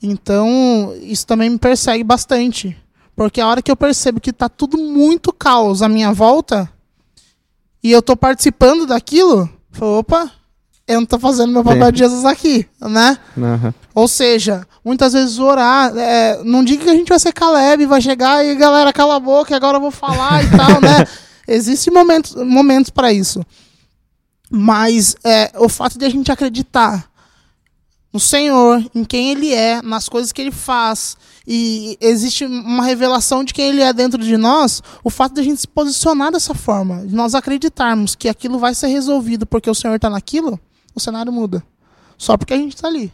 Então, 0.02 0.94
isso 1.02 1.26
também 1.26 1.50
me 1.50 1.58
persegue 1.58 2.04
bastante, 2.04 2.78
porque 3.16 3.42
a 3.42 3.48
hora 3.48 3.62
que 3.62 3.72
eu 3.72 3.76
percebo 3.76 4.22
que 4.22 4.32
tá 4.32 4.48
tudo 4.48 4.78
muito 4.78 5.34
caos 5.34 5.82
à 5.82 5.90
minha 5.90 6.14
volta 6.14 6.72
e 7.84 7.92
eu 7.92 8.02
tô 8.02 8.16
participando 8.16 8.86
daquilo, 8.86 9.42
eu 9.42 9.50
falo, 9.72 10.00
opa, 10.00 10.32
eu 10.90 11.00
não 11.00 11.06
tô 11.06 11.20
fazendo 11.20 11.54
meu 11.54 11.64
papel 11.64 11.86
Sim. 11.86 11.92
de 11.92 12.00
Jesus 12.00 12.26
aqui, 12.26 12.66
né? 12.82 13.16
Aham. 13.38 13.74
Ou 13.94 14.08
seja, 14.08 14.66
muitas 14.84 15.14
vezes 15.14 15.38
orar, 15.38 15.96
é, 15.96 16.42
não 16.44 16.64
diga 16.64 16.84
que 16.84 16.90
a 16.90 16.96
gente 16.96 17.10
vai 17.10 17.20
ser 17.20 17.32
Caleb, 17.32 17.86
vai 17.86 18.02
chegar 18.02 18.44
e 18.44 18.56
galera, 18.56 18.92
cala 18.92 19.18
a 19.18 19.20
boca, 19.20 19.56
agora 19.56 19.78
eu 19.78 19.82
vou 19.82 19.92
falar 19.92 20.44
e 20.44 20.50
tal, 20.50 20.82
né? 20.82 21.06
Existem 21.48 21.94
momentos, 21.94 22.34
momentos 22.36 22.90
para 22.90 23.14
isso. 23.14 23.46
Mas 24.50 25.16
é, 25.24 25.52
o 25.60 25.70
fato 25.70 26.00
de 26.00 26.06
a 26.06 26.10
gente 26.10 26.32
acreditar 26.32 27.08
no 28.12 28.20
Senhor, 28.20 28.84
em 28.96 29.04
quem 29.04 29.30
Ele 29.30 29.54
é, 29.54 29.84
nas 29.84 30.10
coisas 30.10 30.32
que 30.32 30.42
Ele 30.42 30.52
faz, 30.52 31.16
e 31.46 31.96
existe 32.02 32.46
uma 32.46 32.84
revelação 32.84 33.44
de 33.44 33.54
quem 33.54 33.70
Ele 33.70 33.82
é 33.82 33.94
dentro 33.94 34.24
de 34.24 34.38
nós, 34.38 34.82
o 35.04 35.12
fato 35.12 35.36
de 35.36 35.42
a 35.42 35.44
gente 35.44 35.62
se 35.62 35.68
posicionar 35.68 36.32
dessa 36.32 36.56
forma, 36.56 37.06
de 37.06 37.14
nós 37.14 37.36
acreditarmos 37.36 38.16
que 38.16 38.28
aquilo 38.28 38.58
vai 38.58 38.74
ser 38.74 38.88
resolvido 38.88 39.46
porque 39.46 39.70
o 39.70 39.76
Senhor 39.76 39.96
está 39.96 40.10
naquilo, 40.10 40.60
o 40.96 41.00
cenário 41.00 41.32
muda. 41.32 41.64
Só 42.18 42.38
porque 42.38 42.54
a 42.54 42.58
gente 42.58 42.76
está 42.76 42.88
ali. 42.88 43.12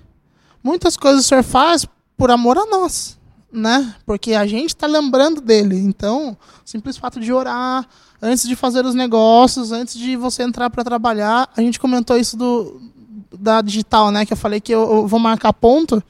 Muitas 0.64 0.98
coisas 0.98 1.26
o 1.26 1.28
Senhor 1.28 1.44
faz 1.44 1.86
por 2.18 2.32
amor 2.32 2.58
a 2.58 2.66
nós, 2.66 3.18
né? 3.52 3.94
Porque 4.06 4.34
a 4.34 4.48
gente 4.48 4.70
está 4.70 4.88
lembrando 4.88 5.42
dele. 5.42 5.78
Então, 5.78 6.36
o 6.66 6.70
simples 6.70 6.98
fato 6.98 7.20
de 7.20 7.32
orar, 7.32 7.88
antes 8.22 8.48
de 8.48 8.56
fazer 8.56 8.86
os 8.86 8.96
negócios, 8.96 9.72
antes 9.72 9.96
de 9.96 10.16
você 10.16 10.44
entrar 10.44 10.70
para 10.70 10.84
trabalhar, 10.84 11.50
a 11.56 11.62
gente 11.62 11.80
comentou 11.80 12.18
isso 12.18 12.36
do 12.36 12.82
da 13.38 13.62
digital, 13.62 14.12
né? 14.12 14.26
Que 14.26 14.34
eu 14.34 14.38
falei 14.38 14.62
que 14.62 14.74
eu, 14.74 14.82
eu 14.82 15.08
vou 15.08 15.20
marcar 15.20 15.52
ponto 15.54 16.02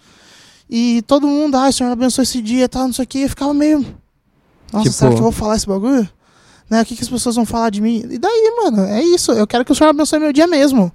e 0.70 1.02
todo 1.08 1.28
mundo, 1.28 1.56
ah, 1.56 1.72
Senhor 1.72 1.92
abençoe 1.92 2.24
esse 2.24 2.42
dia, 2.42 2.68
tal, 2.70 2.86
não 2.86 2.94
sei 2.94 3.04
o 3.04 3.08
que, 3.08 3.20
eu 3.22 3.30
ficava 3.30 3.54
meio, 3.54 3.80
nossa, 4.72 4.84
Tipo- 4.86 4.94
será 4.96 5.12
que 5.12 5.18
eu 5.18 5.24
vou 5.24 5.32
falar 5.32 5.56
esse 5.56 5.68
bagulho? 5.68 6.08
Né? 6.70 6.82
O 6.82 6.86
que, 6.86 6.96
que 6.96 7.04
as 7.04 7.10
pessoas 7.10 7.36
vão 7.36 7.46
falar 7.46 7.70
de 7.70 7.82
mim? 7.82 8.04
E 8.10 8.18
daí, 8.18 8.54
mano, 8.64 8.84
é 8.86 9.04
isso. 9.04 9.32
Eu 9.32 9.46
quero 9.46 9.64
que 9.64 9.72
o 9.72 9.76
Senhor 9.76 9.90
abençoe 9.92 10.20
meu 10.20 10.34
dia 10.34 10.48
mesmo, 10.48 10.92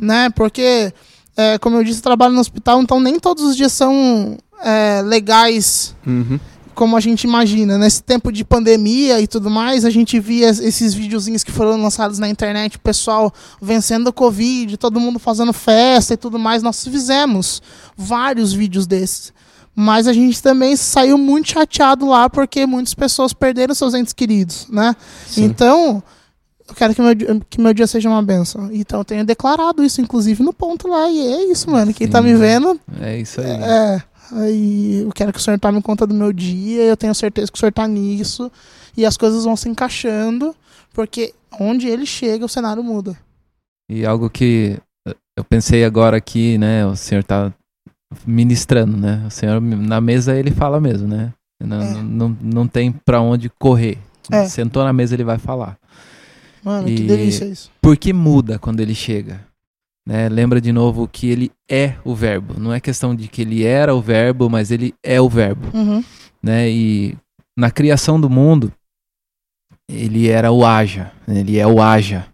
né? 0.00 0.30
Porque 0.30 0.92
é, 1.36 1.58
como 1.58 1.76
eu 1.76 1.84
disse, 1.84 1.98
eu 2.00 2.02
trabalho 2.04 2.34
no 2.34 2.40
hospital, 2.40 2.82
então 2.82 3.00
nem 3.00 3.18
todos 3.18 3.44
os 3.44 3.56
dias 3.56 3.72
são 3.72 4.36
é, 4.62 5.00
legais 5.02 5.94
Uhum. 6.06 6.38
como 6.74 6.96
a 6.96 7.00
gente 7.00 7.24
imagina. 7.24 7.76
Nesse 7.78 8.02
tempo 8.02 8.32
de 8.32 8.44
pandemia 8.44 9.20
e 9.20 9.26
tudo 9.26 9.50
mais, 9.50 9.84
a 9.84 9.90
gente 9.90 10.18
via 10.18 10.48
esses 10.48 10.92
videozinhos 10.94 11.44
que 11.44 11.52
foram 11.52 11.80
lançados 11.80 12.18
na 12.18 12.28
internet, 12.28 12.76
o 12.76 12.80
pessoal 12.80 13.32
vencendo 13.60 14.08
a 14.08 14.12
Covid, 14.12 14.76
todo 14.76 14.98
mundo 15.00 15.18
fazendo 15.18 15.52
festa 15.52 16.14
e 16.14 16.16
tudo 16.16 16.38
mais. 16.38 16.62
Nós 16.62 16.82
fizemos 16.86 17.62
vários 17.96 18.52
vídeos 18.52 18.86
desses. 18.86 19.32
Mas 19.74 20.08
a 20.08 20.12
gente 20.12 20.42
também 20.42 20.74
saiu 20.76 21.16
muito 21.16 21.52
chateado 21.52 22.06
lá 22.06 22.28
porque 22.28 22.66
muitas 22.66 22.92
pessoas 22.92 23.32
perderam 23.32 23.74
seus 23.74 23.94
entes 23.94 24.12
queridos, 24.12 24.66
né? 24.68 24.96
Sim. 25.28 25.44
Então, 25.44 26.02
eu 26.70 26.74
quero 26.76 26.94
que 26.94 27.02
meu, 27.02 27.14
dia- 27.14 27.40
que 27.50 27.60
meu 27.60 27.74
dia 27.74 27.86
seja 27.86 28.08
uma 28.08 28.22
benção. 28.22 28.70
Então 28.72 29.00
eu 29.00 29.04
tenho 29.04 29.24
declarado 29.24 29.82
isso, 29.84 30.00
inclusive, 30.00 30.42
no 30.42 30.52
ponto 30.52 30.88
lá. 30.88 31.08
E 31.10 31.18
é 31.20 31.50
isso, 31.52 31.70
mano. 31.70 31.92
Quem 31.92 32.08
tá 32.08 32.20
Sim. 32.20 32.24
me 32.28 32.34
vendo, 32.34 32.80
É 33.00 33.18
isso 33.18 33.40
aí. 33.40 33.46
é. 33.50 34.02
Aí 34.32 35.00
eu 35.02 35.10
quero 35.12 35.32
que 35.32 35.38
o 35.38 35.42
senhor 35.42 35.58
tome 35.58 35.82
conta 35.82 36.06
do 36.06 36.14
meu 36.14 36.32
dia. 36.32 36.82
Eu 36.84 36.96
tenho 36.96 37.14
certeza 37.14 37.50
que 37.50 37.56
o 37.56 37.60
senhor 37.60 37.72
tá 37.72 37.86
nisso. 37.88 38.50
E 38.96 39.04
as 39.04 39.16
coisas 39.16 39.44
vão 39.44 39.56
se 39.56 39.68
encaixando. 39.68 40.54
Porque 40.92 41.34
onde 41.58 41.88
ele 41.88 42.06
chega, 42.06 42.44
o 42.44 42.48
cenário 42.48 42.82
muda. 42.82 43.16
E 43.90 44.06
algo 44.06 44.30
que 44.30 44.78
eu 45.36 45.44
pensei 45.44 45.84
agora 45.84 46.16
aqui, 46.16 46.56
né? 46.58 46.86
O 46.86 46.94
senhor 46.94 47.24
tá 47.24 47.52
ministrando, 48.26 48.96
né? 48.96 49.24
O 49.26 49.30
senhor 49.30 49.60
na 49.60 50.00
mesa 50.00 50.34
ele 50.36 50.50
fala 50.50 50.80
mesmo, 50.80 51.08
né? 51.08 51.32
Não, 51.62 51.82
É. 51.82 52.02
não, 52.02 52.36
não 52.40 52.66
tem 52.68 52.92
pra 52.92 53.20
onde 53.20 53.48
correr. 53.58 53.98
É. 54.30 54.44
Sentou 54.48 54.84
na 54.84 54.92
mesa 54.92 55.14
ele 55.14 55.24
vai 55.24 55.38
falar. 55.38 55.76
Mano, 56.64 56.86
que 56.86 56.94
E- 56.94 57.06
delícia 57.06 57.44
isso. 57.44 57.70
Porque 57.80 58.12
muda 58.12 58.58
quando 58.58 58.80
ele 58.80 58.94
chega. 58.94 59.40
Né? 60.06 60.28
Lembra 60.28 60.60
de 60.60 60.72
novo 60.72 61.06
que 61.06 61.28
ele 61.28 61.50
é 61.70 61.94
o 62.04 62.14
verbo. 62.14 62.58
Não 62.58 62.72
é 62.72 62.80
questão 62.80 63.14
de 63.14 63.28
que 63.28 63.42
ele 63.42 63.64
era 63.64 63.94
o 63.94 64.00
verbo, 64.00 64.48
mas 64.48 64.70
ele 64.70 64.94
é 65.04 65.20
o 65.20 65.28
verbo. 65.28 65.68
Uhum. 65.76 66.02
Né? 66.42 66.70
E 66.70 67.16
na 67.56 67.70
criação 67.70 68.20
do 68.20 68.28
mundo, 68.30 68.72
ele 69.88 70.28
era 70.28 70.50
o 70.50 70.64
haja. 70.64 71.12
Ele 71.28 71.58
é 71.58 71.66
o 71.66 71.80
haja. 71.80 72.26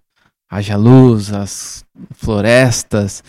Haja 0.51 0.77
luz, 0.77 1.33
as 1.33 1.85
florestas. 2.15 3.23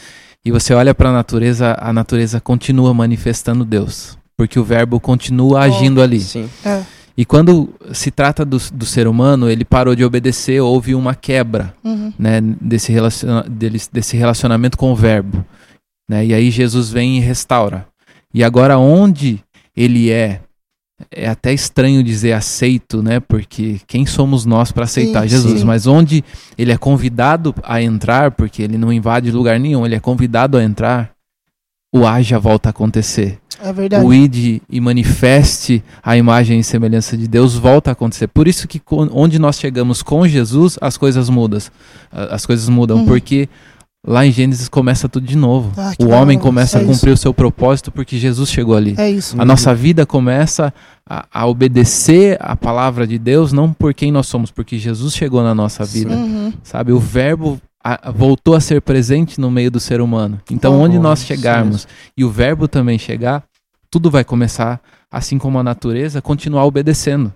E 0.45 0.51
você 0.51 0.73
olha 0.73 0.93
para 0.93 1.09
a 1.09 1.13
natureza, 1.13 1.75
a 1.79 1.91
natureza 1.91 2.39
continua 2.39 2.93
manifestando 2.93 3.65
Deus. 3.65 4.17
Porque 4.37 4.59
o 4.59 4.63
verbo 4.63 4.99
continua 4.99 5.61
agindo 5.61 6.01
ali. 6.01 6.19
Sim. 6.21 6.49
É. 6.63 6.83
E 7.17 7.25
quando 7.25 7.73
se 7.93 8.11
trata 8.11 8.45
do, 8.45 8.57
do 8.73 8.85
ser 8.85 9.07
humano, 9.07 9.49
ele 9.49 9.65
parou 9.65 9.95
de 9.95 10.05
obedecer, 10.05 10.61
houve 10.61 10.93
uma 10.93 11.15
quebra 11.15 11.73
Uhum. 11.83 12.13
né, 12.17 12.39
desse, 12.61 12.91
relaciona 12.91 13.43
desse 13.91 14.15
relacionamento 14.15 14.77
com 14.77 14.91
o 14.91 14.95
verbo. 14.95 15.43
Né? 16.07 16.27
E 16.27 16.33
aí 16.33 16.51
Jesus 16.51 16.91
vem 16.91 17.17
e 17.17 17.19
restaura. 17.19 17.87
E 18.33 18.43
agora 18.43 18.77
onde 18.77 19.39
ele 19.75 20.11
é, 20.11 20.41
é 21.11 21.27
até 21.27 21.51
estranho 21.53 22.03
dizer 22.03 22.33
aceito, 22.33 23.01
né? 23.01 23.19
Porque 23.19 23.79
quem 23.87 24.05
somos 24.05 24.45
nós 24.45 24.71
para 24.71 24.83
aceitar 24.83 25.23
Sim, 25.23 25.27
Jesus? 25.29 25.59
sim. 25.61 25.65
Mas 25.65 25.87
onde 25.87 26.23
ele 26.57 26.71
é 26.71 26.77
convidado 26.77 27.53
a 27.63 27.81
entrar, 27.81 28.31
porque 28.31 28.61
ele 28.61 28.77
não 28.77 28.91
invade 28.93 29.31
lugar 29.31 29.59
nenhum, 29.59 29.85
ele 29.85 29.95
é 29.95 29.99
convidado 29.99 30.57
a 30.57 30.63
entrar, 30.63 31.11
o 31.93 32.05
haja 32.05 32.37
volta 32.37 32.69
a 32.69 32.71
acontecer 32.71 33.39
É 33.63 33.71
verdade. 33.73 34.05
o 34.05 34.13
ide 34.13 34.61
e 34.69 34.79
manifeste 34.81 35.83
a 36.03 36.15
imagem 36.17 36.59
e 36.59 36.63
semelhança 36.63 37.17
de 37.17 37.27
Deus 37.27 37.55
volta 37.55 37.91
a 37.91 37.93
acontecer. 37.93 38.27
Por 38.27 38.47
isso 38.47 38.67
que 38.67 38.81
onde 39.11 39.39
nós 39.39 39.57
chegamos 39.59 40.03
com 40.03 40.27
Jesus, 40.27 40.77
as 40.81 40.97
coisas 40.97 41.29
mudam. 41.29 41.59
As 42.11 42.45
coisas 42.45 42.67
mudam, 42.69 42.97
Uhum. 42.99 43.05
porque 43.05 43.47
lá 44.05 44.25
em 44.25 44.31
Gênesis 44.31 44.69
começa 44.69 45.09
tudo 45.09 45.25
de 45.25 45.35
novo. 45.35 45.71
Ah, 45.77 45.93
o 45.99 46.09
homem 46.09 46.37
começa 46.37 46.77
É 46.77 46.81
a 46.81 46.85
cumprir 46.85 47.11
o 47.11 47.17
seu 47.17 47.33
propósito 47.33 47.91
porque 47.91 48.17
Jesus 48.17 48.49
chegou 48.49 48.75
ali. 48.75 48.93
É 48.97 49.09
isso. 49.09 49.35
A 49.39 49.43
nossa 49.45 49.73
vida 49.73 50.05
começa 50.05 50.73
a, 51.09 51.25
a 51.33 51.45
obedecer 51.47 52.37
a 52.39 52.55
palavra 52.55 53.07
de 53.07 53.17
Deus, 53.17 53.51
não 53.51 53.73
por 53.73 53.93
quem 53.93 54.11
nós 54.11 54.27
somos, 54.27 54.51
porque 54.51 54.77
Jesus 54.77 55.13
chegou 55.15 55.41
na 55.41 55.55
nossa 55.55 55.83
vida. 55.83 56.13
Uhum. 56.15 56.53
Sabe? 56.63 56.91
O 56.91 56.99
verbo 56.99 57.59
a- 57.95 58.11
voltou 58.11 58.55
a 58.55 58.59
ser 58.59 58.81
presente 58.81 59.39
no 59.39 59.49
meio 59.51 59.69
do 59.71 59.79
ser 59.79 60.01
humano. 60.01 60.39
Então, 60.51 60.73
Oh, 60.79 60.83
onde 60.83 60.97
nós 60.99 61.19
isso 61.19 61.27
chegarmos 61.27 61.87
e 62.17 62.23
o 62.23 62.29
verbo 62.29 62.67
também 62.67 62.97
chegar, 62.97 63.43
tudo 63.89 64.09
vai 64.11 64.23
começar, 64.23 64.81
assim 65.11 65.37
como 65.37 65.57
a 65.59 65.63
natureza, 65.63 66.21
continuar 66.21 66.65
obedecendo. 66.65 67.33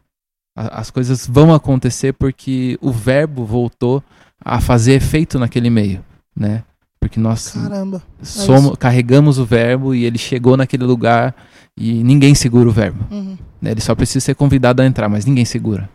A- 0.58 0.80
As 0.82 0.89
coisas 0.91 1.26
vão 1.28 1.54
acontecer 1.54 2.14
porque 2.14 2.78
o 2.82 2.91
verbo 2.91 3.45
voltou 3.45 4.04
a 4.43 4.60
fazer 4.60 4.93
efeito 4.93 5.39
naquele 5.39 5.70
meio, 5.70 6.04
né? 6.36 6.64
Porque 6.99 7.20
nós 7.20 7.49
Caramba. 7.52 8.02
somos, 8.22 8.76
carregamos 8.78 9.39
o 9.39 9.45
verbo 9.45 9.95
e 9.95 10.04
ele 10.06 10.18
chegou 10.18 10.56
naquele 10.58 10.84
lugar 10.84 11.34
e 11.78 12.04
ninguém 12.04 12.36
segura 12.36 12.68
o 12.70 12.72
verbo. 12.72 13.06
Uhum. 13.10 13.38
né? 13.62 13.72
Ele 13.72 13.82
só 13.82 13.93
precisa 13.95 14.20
ser 14.26 14.36
convidado 14.36 14.82
a 14.82 14.86
entrar, 14.86 15.08
mas 15.08 15.26
ninguém 15.26 15.45
segura. 15.45 15.89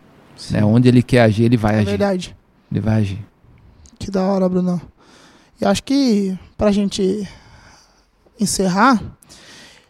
Né? 0.51 0.63
Onde 0.65 0.87
ele 0.87 1.03
quer 1.03 1.21
agir, 1.21 1.43
ele 1.43 1.57
vai 1.57 1.75
É 1.75 1.77
agir. 1.79 1.85
verdade. 1.89 2.35
Ele 2.71 2.79
vai 2.81 2.95
agir. 3.01 3.19
Que 3.99 4.11
da 4.11 4.21
hora, 4.23 4.47
Bruno. 4.47 4.81
E 5.59 5.65
acho 5.65 5.83
que 5.83 6.37
pra 6.57 6.71
gente 6.71 7.27
encerrar, 8.39 9.01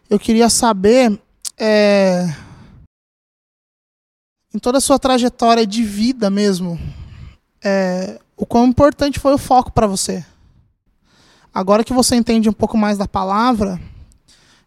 eu 0.09 0.17
queria 0.17 0.49
saber 0.49 1.19
é, 1.57 2.33
em 4.53 4.59
toda 4.59 4.77
a 4.77 4.81
sua 4.81 4.97
trajetória 4.97 5.67
de 5.67 5.83
vida 5.83 6.29
mesmo, 6.29 6.79
é, 7.63 8.19
o 8.35 8.45
quão 8.45 8.65
importante 8.65 9.19
foi 9.19 9.33
o 9.33 9.37
foco 9.37 9.71
pra 9.71 9.87
você. 9.87 10.25
Agora 11.53 11.83
que 11.83 11.93
você 11.93 12.15
entende 12.15 12.47
um 12.47 12.53
pouco 12.53 12.77
mais 12.77 12.97
da 12.97 13.07
palavra, 13.07 13.79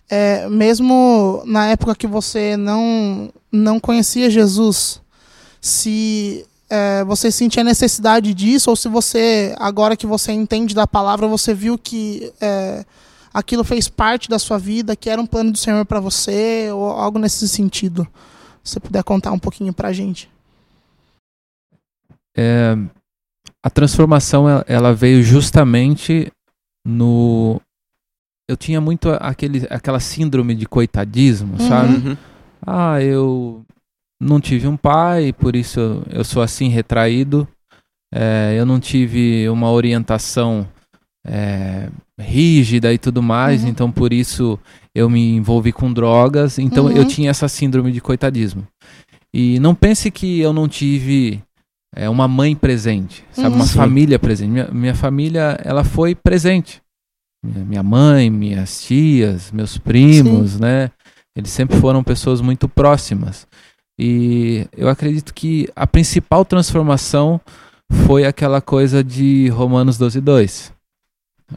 é, 0.09 0.49
mesmo 0.49 1.43
na 1.47 1.69
época 1.69 1.95
que 1.95 2.07
você 2.07 2.57
não, 2.57 3.33
não 3.51 3.81
conhecia 3.81 4.29
Jesus, 4.29 5.01
se 5.61 6.47
é, 6.71 7.05
você 7.05 7.31
sentia 7.33 7.65
necessidade 7.65 8.33
disso, 8.33 8.71
ou 8.71 8.77
se 8.77 8.89
você, 8.89 9.55
agora 9.59 9.97
que 9.97 10.07
você 10.07 10.33
entende 10.33 10.75
da 10.75 10.87
palavra, 10.87 11.27
você 11.27 11.53
viu 11.53 11.77
que 11.77 12.33
é, 12.41 12.85
aquilo 13.35 13.65
fez 13.65 13.89
parte 13.89 14.29
da 14.29 14.39
sua 14.39 14.57
vida, 14.59 14.95
que 14.97 15.11
era 15.11 15.21
um 15.21 15.27
plano 15.27 15.51
do 15.53 15.59
Senhor 15.59 15.85
para 15.85 15.99
você, 16.01 16.69
ou 16.73 16.89
algo 16.91 17.19
nesse 17.19 17.49
sentido. 17.49 18.07
Se 18.63 18.75
você 18.75 18.81
puder 18.81 19.03
contar 19.03 19.33
um 19.33 19.39
pouquinho 19.39 19.73
pra 19.73 19.93
gente. 19.93 20.31
É, 22.37 22.77
a 23.63 23.71
transformação 23.71 24.47
ela- 24.67 24.95
veio 24.95 25.23
justamente 25.23 26.31
no 26.87 27.61
eu 28.49 28.57
tinha 28.57 28.81
muito 28.81 29.11
aquele 29.21 29.67
aquela 29.71 30.01
síndrome 30.01 30.55
de 30.55 30.67
coitadismo, 30.67 31.53
Uhum. 31.61 31.69
sabe? 31.69 32.19
Ah, 32.67 33.01
eu 33.03 33.65
não 34.21 34.41
tive 34.41 34.67
um 34.67 34.77
pai, 34.77 35.33
por 35.33 35.57
isso 35.57 35.81
eu, 35.81 36.03
eu 36.11 36.25
sou 36.25 36.43
assim 36.43 36.69
retraído. 36.69 37.49
É, 38.13 38.55
eu 38.59 38.67
não 38.67 38.79
tive 38.81 39.49
uma 39.49 39.71
orientação 39.71 40.67
é, 41.27 41.89
rígida 42.19 42.93
e 42.93 42.99
tudo 42.99 43.23
mais, 43.23 43.63
Uhum. 43.63 43.69
então 43.69 43.91
por 43.93 44.13
isso 44.13 44.59
eu 44.95 45.09
me 45.09 45.37
envolvi 45.37 45.73
com 45.73 45.93
drogas. 45.93 46.59
Então 46.59 46.87
Uhum. 46.87 46.93
eu 46.93 47.05
tinha 47.05 47.31
essa 47.31 47.49
síndrome 47.49 47.93
de 47.93 48.01
coitadismo. 48.01 48.67
E 49.33 49.61
não 49.61 49.75
pense 49.75 50.11
que 50.11 50.41
eu 50.41 50.53
não 50.53 50.67
tive 50.69 51.41
é, 51.95 52.09
uma 52.09 52.27
mãe 52.29 52.55
presente, 52.55 53.25
sabe, 53.33 53.49
Uhum. 53.49 53.55
uma 53.57 53.67
Sim. 53.67 53.75
família 53.79 54.19
presente. 54.19 54.51
Minha, 54.51 54.69
minha 54.73 54.95
família, 54.95 55.59
ela 55.65 55.83
foi 55.85 56.15
presente. 56.15 56.81
Minha, 57.45 57.65
minha 57.65 57.83
mãe, 57.83 58.29
minhas 58.31 58.83
tias, 58.85 59.51
meus 59.51 59.79
primos, 59.79 60.59
né? 60.61 60.91
Eles 61.37 61.51
sempre 61.51 61.79
foram 61.79 62.03
pessoas 62.05 62.41
muito 62.41 62.69
próximas. 62.69 63.47
E 64.03 64.67
eu 64.75 64.89
acredito 64.89 65.35
que 65.35 65.69
a 65.77 65.87
principal 65.87 66.43
transformação 66.43 67.39
foi 68.07 68.25
aquela 68.25 68.63
coisa 68.63 69.05
de 69.05 69.49
Romanos 69.49 69.99
12, 69.99 70.23
2. 70.23 70.73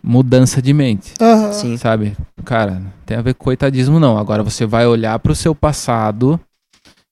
Mudança 0.04 0.62
de 0.62 0.74
mente, 0.74 1.14
Aham. 1.22 1.54
Sim. 1.54 1.78
sabe? 1.78 2.18
Cara, 2.44 2.82
tem 3.06 3.16
a 3.16 3.22
ver 3.22 3.34
com 3.36 3.46
coitadismo, 3.46 3.98
não. 3.98 4.18
Agora 4.18 4.44
você 4.44 4.66
vai 4.66 4.86
olhar 4.86 5.18
para 5.20 5.32
o 5.32 5.36
seu 5.36 5.56
passado 5.56 6.38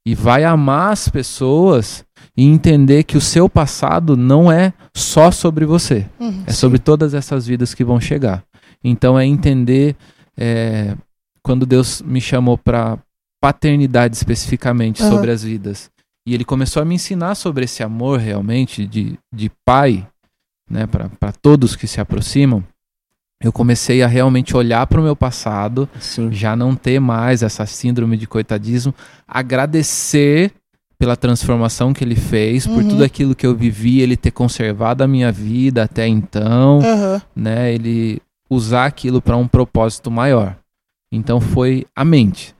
e 0.06 0.14
vai 0.14 0.44
amar 0.44 0.92
as 0.92 1.08
pessoas 1.08 2.04
e 2.36 2.44
entender 2.44 3.04
que 3.04 3.16
o 3.16 3.22
seu 3.22 3.48
passado 3.48 4.18
não 4.18 4.52
é 4.52 4.74
só 4.94 5.32
sobre 5.32 5.66
você. 5.66 6.06
Uhum. 6.20 6.44
É 6.46 6.52
sobre 6.52 6.78
todas 6.78 7.14
essas 7.14 7.48
vidas 7.48 7.74
que 7.74 7.86
vão 7.86 8.02
chegar. 8.02 8.44
Então 8.84 9.18
é 9.18 9.26
entender 9.26 9.96
é, 10.38 10.94
quando 11.42 11.66
Deus 11.66 12.02
me 12.02 12.20
chamou 12.20 12.58
para 12.58 12.98
paternidade 13.42 14.16
especificamente 14.16 15.02
Aham. 15.02 15.12
sobre 15.12 15.32
as 15.32 15.44
vidas. 15.44 15.90
E 16.28 16.34
ele 16.36 16.46
começou 16.46 16.82
a 16.82 16.86
me 16.86 16.96
ensinar 16.96 17.34
sobre 17.36 17.66
esse 17.66 17.82
amor 17.82 18.20
realmente 18.20 18.86
de, 18.86 19.18
de 19.34 19.52
pai, 19.66 20.08
né, 20.70 20.86
para 20.86 21.32
todos 21.32 21.76
que 21.76 21.88
se 21.88 22.00
aproximam. 22.00 22.64
Eu 23.44 23.52
comecei 23.52 24.04
a 24.04 24.08
realmente 24.08 24.56
olhar 24.56 24.86
para 24.86 25.02
o 25.02 25.04
meu 25.04 25.16
passado, 25.16 25.90
Sim. 26.00 26.32
já 26.32 26.56
não 26.56 26.76
ter 26.76 27.00
mais 27.00 27.42
essa 27.42 27.66
síndrome 27.66 28.16
de 28.16 28.28
coitadismo, 28.28 28.94
agradecer 29.28 30.52
pela 31.00 31.16
transformação 31.18 31.92
que 31.92 32.04
ele 32.04 32.16
fez, 32.16 32.68
por 32.68 32.84
Uhum. 32.84 32.90
tudo 32.90 33.04
aquilo 33.04 33.34
que 33.34 33.46
eu 33.48 33.56
vivi, 33.56 34.00
ele 34.02 34.16
ter 34.16 34.30
conservado 34.30 35.04
a 35.04 35.08
minha 35.08 35.32
vida 35.32 35.82
até 35.84 36.08
então, 36.08 36.80
Aham. 36.84 37.22
né? 37.36 37.74
Ele 37.74 38.22
usar 38.48 38.86
aquilo 38.86 39.20
para 39.20 39.36
um 39.36 39.48
propósito 39.48 40.12
maior. 40.12 40.56
Então 41.12 41.42
foi 41.42 41.88
a 41.96 42.06
mente, 42.06 42.54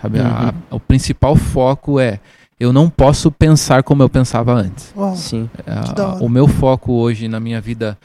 sabe? 0.00 0.18
A- 0.20 0.54
a- 0.70 0.74
o 0.74 0.80
principal 0.80 1.34
foco 1.36 1.98
é 2.00 2.18
eu 2.60 2.72
não 2.72 2.90
posso 2.90 3.30
pensar 3.30 3.82
como 3.84 4.02
eu 4.02 4.08
pensava 4.08 4.52
antes. 4.52 4.92
Uau. 4.96 5.14
Sim. 5.16 5.48
Da 5.94 6.08
hora. 6.14 6.24
o 6.24 6.28
meu 6.28 6.48
foco 6.48 6.92
hoje 6.92 7.28
na 7.28 7.38
minha 7.38 7.60
vida 7.60 7.96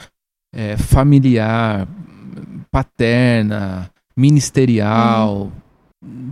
é, 0.56 0.78
familiar, 0.78 1.88
paterna, 2.72 3.89
ministerial, 4.16 5.52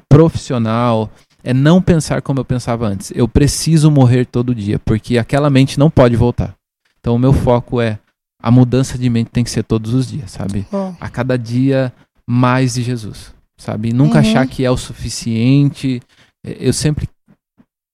profissional, 0.07 1.09
é 1.43 1.53
não 1.53 1.81
pensar 1.81 2.21
como 2.21 2.39
eu 2.39 2.45
pensava 2.45 2.87
antes. 2.87 3.11
Eu 3.15 3.27
preciso 3.27 3.89
morrer 3.89 4.25
todo 4.25 4.53
dia, 4.53 4.77
porque 4.79 5.17
aquela 5.17 5.49
mente 5.49 5.79
não 5.79 5.89
pode 5.89 6.15
voltar. 6.15 6.53
Então 6.99 7.15
o 7.15 7.19
meu 7.19 7.33
foco 7.33 7.81
é 7.81 7.97
a 8.41 8.51
mudança 8.51 8.97
de 8.97 9.09
mente 9.09 9.29
tem 9.31 9.43
que 9.43 9.49
ser 9.49 9.63
todos 9.63 9.93
os 9.93 10.07
dias, 10.07 10.31
sabe? 10.31 10.65
A 10.99 11.09
cada 11.09 11.37
dia 11.37 11.91
mais 12.27 12.75
de 12.75 12.83
Jesus, 12.83 13.33
sabe? 13.61 13.93
Nunca 13.93 14.15
Uhum. 14.15 14.21
achar 14.21 14.47
que 14.47 14.65
é 14.65 14.71
o 14.71 14.75
suficiente. 14.77 16.01
Eh, 16.43 16.57
Eu 16.67 16.73
sempre 16.73 17.07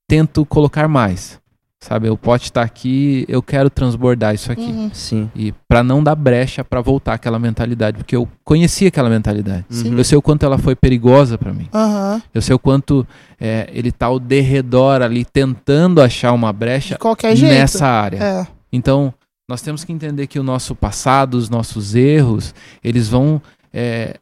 tento 0.10 0.46
colocar 0.46 0.88
mais, 0.88 1.38
sabe? 1.84 2.10
O 2.10 2.18
pote 2.18 2.46
está 2.46 2.62
aqui, 2.62 3.26
eu 3.28 3.42
quero 3.44 3.70
transbordar 3.70 4.34
isso 4.34 4.50
aqui. 4.52 4.62
uhum. 4.62 4.90
Sim. 4.94 5.30
E 5.36 5.54
para 5.68 5.84
não 5.84 6.02
dar 6.02 6.16
brecha 6.16 6.64
para 6.64 6.80
voltar 6.80 7.14
aquela 7.16 7.38
mentalidade, 7.38 7.98
porque 7.98 8.16
eu 8.16 8.28
conhecia 8.46 8.88
aquela 8.88 9.10
mentalidade. 9.10 9.66
Uhum. 9.70 9.98
Eu 9.98 10.04
sei 10.06 10.18
o 10.18 10.22
quanto 10.22 10.46
ela 10.46 10.58
foi 10.58 10.76
perigosa 10.76 11.38
para 11.38 11.52
mim. 11.54 11.68
Aham. 11.74 12.22
Eu 12.34 12.42
sei 12.42 12.56
o 12.56 12.60
quanto 12.60 13.06
eh, 13.40 13.70
ele 13.74 13.92
tá 13.92 14.06
ao 14.06 14.20
derredor 14.20 15.02
ali 15.02 15.26
tentando 15.26 16.02
achar 16.02 16.32
uma 16.32 16.54
De 16.54 16.58
brecha 16.60 16.98
qualquer 16.98 17.36
jeito. 17.36 17.54
nessa 17.54 17.86
área. 17.86 18.18
É. 18.24 18.48
Então, 18.72 19.14
nós 19.50 19.62
temos 19.62 19.84
que 19.84 19.92
entender 19.92 20.28
que 20.28 20.40
o 20.40 20.44
nosso 20.44 20.74
passado, 20.76 21.36
os 21.36 21.50
nossos 21.50 21.96
erros, 21.96 22.54
eles 22.84 23.08
vão 23.10 23.42
é, 23.74 24.16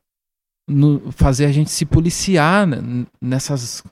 no- 0.68 1.11
fazer 1.11 1.45
a 1.45 1.51
gente 1.51 1.70
se 1.72 1.86
policiar 1.86 2.68
nessas, 3.22 3.84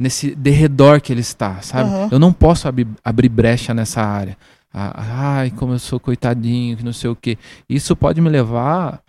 nesse 0.00 0.34
derredor 0.34 1.00
que 1.00 1.12
ele 1.12 1.20
está, 1.20 1.60
sabe? 1.62 1.90
Aham. 1.90 2.08
Eu 2.10 2.18
não 2.18 2.32
posso 2.32 2.68
abrir, 2.68 2.86
abrir 3.04 3.28
brecha 3.28 3.72
nessa 3.74 4.02
área. 4.02 4.36
Ah, 4.72 5.38
Ai, 5.40 5.50
como 5.50 5.74
eu 5.74 5.78
sou 5.78 6.00
coitadinho, 6.00 6.76
que 6.76 6.84
não 6.84 6.92
sei 6.92 7.10
o 7.10 7.16
quê. 7.16 7.36
Isso 7.68 7.94
pode 7.94 8.20
me 8.20 8.28
levar 8.30 9.00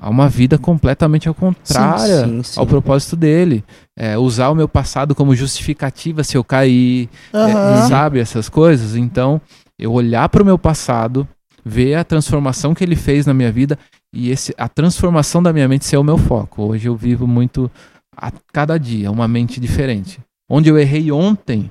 a 0.00 0.08
uma 0.10 0.28
vida 0.28 0.58
completamente 0.58 1.26
ao 1.28 1.34
contrária 1.34 2.26
sim, 2.26 2.42
sim. 2.42 2.60
ao 2.60 2.66
propósito 2.66 3.16
dele. 3.16 3.64
É, 3.96 4.16
usar 4.16 4.48
o 4.50 4.54
meu 4.54 4.68
passado 4.68 5.14
como 5.14 5.34
justificativa 5.34 6.22
se 6.24 6.36
eu 6.36 6.44
cair, 6.44 7.08
é, 7.32 7.36
Aham. 7.38 7.88
sabe, 7.88 8.20
essas 8.20 8.48
coisas. 8.48 8.94
Então, 8.96 9.40
eu 9.78 9.92
olhar 9.92 10.28
para 10.28 10.42
o 10.42 10.46
meu 10.46 10.58
passado, 10.58 11.26
ver 11.64 11.94
a 11.96 12.04
transformação 12.04 12.74
que 12.74 12.84
ele 12.84 12.96
fez 12.96 13.26
na 13.26 13.34
minha 13.34 13.50
vida 13.52 13.78
e 14.14 14.30
esse, 14.30 14.54
a 14.56 14.68
transformação 14.68 15.42
da 15.42 15.52
minha 15.52 15.68
mente 15.68 15.84
ser 15.84 15.96
o 15.96 16.04
meu 16.04 16.18
foco. 16.18 16.62
Hoje 16.62 16.88
eu 16.88 16.96
vivo 16.96 17.26
muito 17.26 17.70
a 18.16 18.32
cada 18.52 18.78
dia, 18.78 19.10
uma 19.10 19.28
mente 19.28 19.60
diferente. 19.60 20.18
Onde 20.48 20.68
eu 20.68 20.78
errei 20.78 21.10
ontem, 21.12 21.70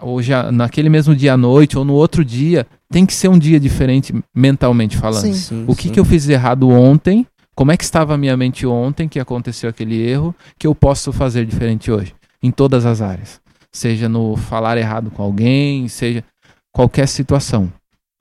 hoje, 0.00 0.32
naquele 0.52 0.88
mesmo 0.88 1.14
dia 1.14 1.34
à 1.34 1.36
noite 1.36 1.78
ou 1.78 1.84
no 1.84 1.94
outro 1.94 2.24
dia, 2.24 2.66
tem 2.90 3.04
que 3.06 3.12
ser 3.14 3.28
um 3.28 3.38
dia 3.38 3.60
diferente 3.60 4.14
mentalmente 4.34 4.96
falando. 4.96 5.22
Sim. 5.22 5.34
Sim, 5.34 5.64
O 5.68 5.74
que, 5.74 5.84
sim. 5.84 5.90
que 5.90 6.00
eu 6.00 6.04
fiz 6.04 6.28
errado 6.28 6.68
ontem? 6.68 7.26
Como 7.54 7.70
é 7.70 7.76
que 7.76 7.84
estava 7.84 8.14
a 8.14 8.18
minha 8.18 8.36
mente 8.36 8.66
ontem 8.66 9.08
que 9.08 9.20
aconteceu 9.20 9.70
aquele 9.70 9.96
erro 10.00 10.34
que 10.58 10.66
eu 10.66 10.74
posso 10.74 11.12
fazer 11.12 11.46
diferente 11.46 11.90
hoje? 11.90 12.14
Em 12.42 12.50
todas 12.50 12.84
as 12.84 13.00
áreas. 13.00 13.40
Seja 13.70 14.08
no 14.08 14.36
falar 14.36 14.76
errado 14.76 15.10
com 15.10 15.22
alguém, 15.22 15.86
seja 15.88 16.24
qualquer 16.72 17.06
situação. 17.06 17.72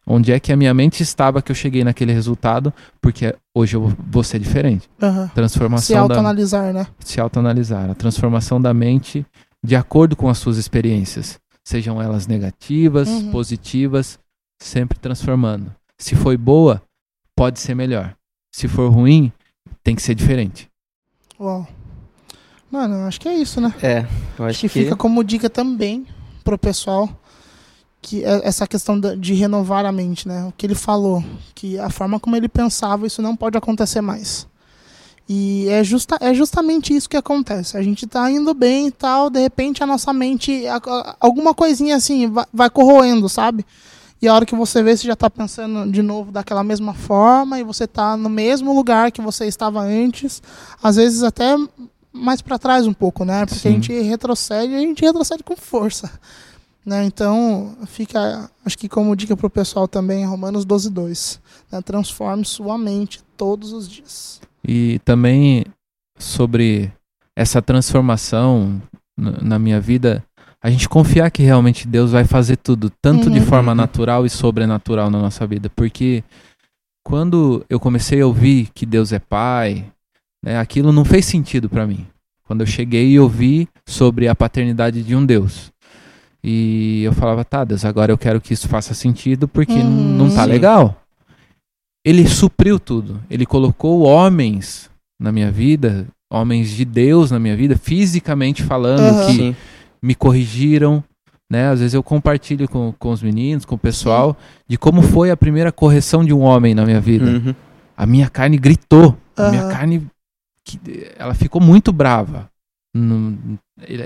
Onde 0.05 0.31
é 0.33 0.39
que 0.39 0.51
a 0.51 0.55
minha 0.57 0.73
mente 0.73 1.01
estava 1.01 1.41
que 1.41 1.49
eu 1.51 1.55
cheguei 1.55 1.83
naquele 1.83 2.11
resultado? 2.11 2.73
Porque 3.01 3.33
hoje 3.55 3.75
eu 3.77 3.93
vou 4.09 4.23
ser 4.23 4.37
diferente. 4.39 4.89
Se 4.99 5.33
Transformação 5.33 5.95
da 5.95 6.01
autoanalisar, 6.01 6.73
né? 6.73 6.87
se 6.99 7.21
autoanalisar, 7.21 7.89
a 7.89 7.95
transformação 7.95 8.61
da 8.61 8.73
mente 8.73 9.25
de 9.63 9.75
acordo 9.77 10.15
com 10.15 10.27
as 10.27 10.37
suas 10.37 10.57
experiências, 10.57 11.39
sejam 11.63 12.01
elas 12.01 12.27
negativas, 12.27 13.07
Uhum. 13.07 13.31
positivas, 13.31 14.19
sempre 14.61 14.99
transformando. 14.99 15.73
Se 15.97 16.15
foi 16.15 16.35
boa, 16.35 16.81
pode 17.33 17.59
ser 17.61 17.73
melhor. 17.73 18.13
Se 18.53 18.67
for 18.67 18.91
ruim, 18.91 19.31
tem 19.81 19.95
que 19.95 20.01
ser 20.01 20.15
diferente. 20.15 20.67
Uau. 21.39 21.65
Mano, 22.69 22.95
eu 22.95 23.07
acho 23.07 23.21
que 23.21 23.29
é 23.29 23.35
isso, 23.35 23.61
né? 23.61 23.73
É, 23.81 23.99
eu 23.99 24.03
Acho 24.03 24.43
acho 24.45 24.59
que 24.61 24.69
que, 24.69 24.83
fica 24.83 24.95
como 24.97 25.23
dica 25.23 25.49
também 25.49 26.05
pro 26.43 26.57
pessoal 26.57 27.07
que 28.03 28.23
é 28.23 28.41
essa 28.47 28.67
questão 28.67 28.99
de 28.99 29.33
renovar 29.33 29.85
a 29.85 29.91
mente, 29.91 30.27
né? 30.27 30.43
O 30.45 30.51
que 30.55 30.65
ele 30.65 30.75
falou, 30.75 31.23
que 31.55 31.79
a 31.79 31.89
forma 31.89 32.19
como 32.19 32.35
ele 32.35 32.49
pensava, 32.49 33.07
isso 33.07 33.21
não 33.21 33.33
pode 33.35 33.57
acontecer 33.57 34.01
mais. 34.01 34.45
E 35.27 35.67
é, 35.69 35.81
justa, 35.85 36.17
é 36.19 36.33
justamente 36.33 36.93
isso 36.93 37.09
que 37.09 37.15
acontece. 37.15 37.77
A 37.77 37.81
gente 37.81 38.05
tá 38.05 38.29
indo 38.29 38.53
bem 38.53 38.87
e 38.87 38.91
tal, 38.91 39.29
de 39.29 39.39
repente 39.39 39.81
a 39.81 39.87
nossa 39.87 40.11
mente, 40.11 40.67
a- 40.67 40.81
a- 40.85 41.15
alguma 41.19 41.53
coisinha 41.53 41.95
assim, 41.95 42.29
vai, 42.29 42.45
vai 42.53 42.69
corroendo, 42.69 43.29
sabe? 43.29 43.65
E 44.21 44.27
a 44.27 44.33
hora 44.35 44.45
que 44.45 44.55
você 44.55 44.83
vê, 44.83 44.95
você 44.95 45.07
já 45.07 45.15
tá 45.15 45.29
pensando 45.29 45.89
de 45.89 46.01
novo 46.01 46.29
daquela 46.31 46.63
mesma 46.63 46.93
forma 46.93 47.57
e 47.59 47.63
você 47.63 47.87
tá 47.87 48.17
no 48.17 48.29
mesmo 48.29 48.73
lugar 48.75 49.11
que 49.11 49.21
você 49.21 49.45
estava 49.45 49.79
antes, 49.81 50.41
às 50.81 50.97
vezes 50.97 51.23
até 51.23 51.55
mais 52.11 52.41
para 52.41 52.59
trás 52.59 52.85
um 52.85 52.93
pouco, 52.93 53.23
né? 53.25 53.45
Porque 53.45 53.67
a 53.67 53.71
Sim. 53.71 53.81
gente 53.81 53.93
retrocede 54.01 54.75
a 54.75 54.79
gente 54.79 55.01
retrocede 55.03 55.41
com 55.43 55.55
força. 55.55 56.11
Né? 56.85 57.05
Então, 57.05 57.77
fica, 57.87 58.49
acho 58.65 58.77
que 58.77 58.89
como 58.89 59.15
dica 59.15 59.37
pro 59.37 59.49
pessoal 59.49 59.87
também, 59.87 60.25
Romanos 60.25 60.65
12, 60.65 60.89
2. 60.89 61.41
Né? 61.71 61.81
Transforme 61.81 62.43
sua 62.43 62.77
mente 62.77 63.21
todos 63.37 63.71
os 63.71 63.87
dias. 63.87 64.41
E 64.67 64.99
também 65.05 65.65
sobre 66.17 66.91
essa 67.35 67.61
transformação 67.61 68.81
na 69.17 69.57
minha 69.59 69.79
vida, 69.79 70.23
a 70.61 70.69
gente 70.69 70.87
confiar 70.89 71.29
que 71.31 71.43
realmente 71.43 71.87
Deus 71.87 72.11
vai 72.11 72.25
fazer 72.25 72.57
tudo, 72.57 72.89
tanto 73.01 73.29
de 73.29 73.39
Uhum. 73.39 73.45
forma 73.45 73.71
Uhum. 73.71 73.77
natural 73.77 74.25
e 74.25 74.29
sobrenatural 74.29 75.09
na 75.09 75.19
nossa 75.19 75.45
vida. 75.47 75.69
Porque 75.69 76.23
quando 77.05 77.65
eu 77.69 77.79
comecei 77.79 78.21
a 78.21 78.25
ouvir 78.27 78.69
que 78.73 78.85
Deus 78.85 79.11
é 79.11 79.19
Pai, 79.19 79.85
né, 80.43 80.57
aquilo 80.57 80.91
não 80.91 81.03
fez 81.05 81.25
sentido 81.25 81.69
para 81.69 81.85
mim. 81.87 82.05
Quando 82.45 82.61
eu 82.61 82.67
cheguei 82.67 83.09
e 83.11 83.19
ouvi 83.19 83.67
sobre 83.87 84.27
a 84.27 84.35
paternidade 84.35 85.01
de 85.03 85.15
um 85.15 85.25
Deus. 85.25 85.71
E 86.43 87.03
eu 87.03 87.13
falava, 87.13 87.45
tá, 87.45 87.63
Deus, 87.63 87.85
agora 87.85 88.11
eu 88.11 88.17
quero 88.17 88.41
que 88.41 88.53
isso 88.53 88.67
faça 88.67 88.93
sentido 88.93 89.47
porque 89.47 89.73
Uhum. 89.73 90.17
não 90.17 90.29
tá 90.33 90.43
Sim. 90.43 90.49
legal. 90.49 91.01
Ele 92.05 92.27
supriu 92.27 92.79
tudo. 92.79 93.21
Ele 93.29 93.45
colocou 93.45 94.01
homens 94.01 94.89
na 95.21 95.31
minha 95.31 95.49
vida, 95.51 96.05
homens 96.31 96.69
de 96.71 96.83
Deus 96.83 97.31
na 97.31 97.39
minha 97.39 97.55
vida, 97.55 97.77
fisicamente 97.77 98.61
falando, 98.61 98.99
Aham. 98.99 99.25
que 99.27 99.33
sim. 99.33 99.55
me 100.01 100.13
corrigiram. 100.15 101.01
Né? 101.49 101.69
Às 101.69 101.79
vezes 101.79 101.93
eu 101.93 102.03
compartilho 102.03 102.67
com, 102.67 102.91
com 102.97 103.11
os 103.11 103.21
meninos, 103.21 103.63
com 103.63 103.75
o 103.75 103.79
pessoal, 103.79 104.35
de 104.67 104.77
como 104.77 105.01
foi 105.01 105.29
a 105.31 105.37
primeira 105.37 105.71
correção 105.71 106.25
de 106.25 106.33
um 106.33 106.41
homem 106.41 106.73
na 106.75 106.83
minha 106.83 106.99
vida. 106.99 107.25
Uhum. 107.25 107.55
A 107.95 108.05
minha 108.05 108.29
carne 108.29 108.57
gritou. 108.57 109.15
A 109.37 109.49
minha 109.49 109.67
carne. 109.69 110.05
Ela 111.17 111.33
ficou 111.33 111.61
muito 111.61 111.93
brava. 111.93 112.49
Não- 112.93 113.37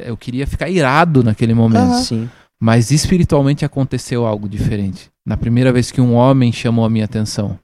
Eu 0.05 0.15
queria 0.15 0.47
ficar 0.47 0.69
irado 0.69 1.23
naquele 1.23 1.53
momento. 1.53 1.81
Aham. 1.83 2.01
Sim. 2.01 2.29
Mas 2.59 2.89
espiritualmente 2.89 3.63
aconteceu 3.65 4.25
algo 4.25 4.47
diferente. 4.49 5.09
Na 5.25 5.37
primeira 5.37 5.71
vez 5.71 5.91
que 5.91 6.01
um 6.01 6.13
homem 6.15 6.51
chamou 6.51 6.85
a 6.85 6.89
minha 6.89 7.05
atenção. 7.05 7.59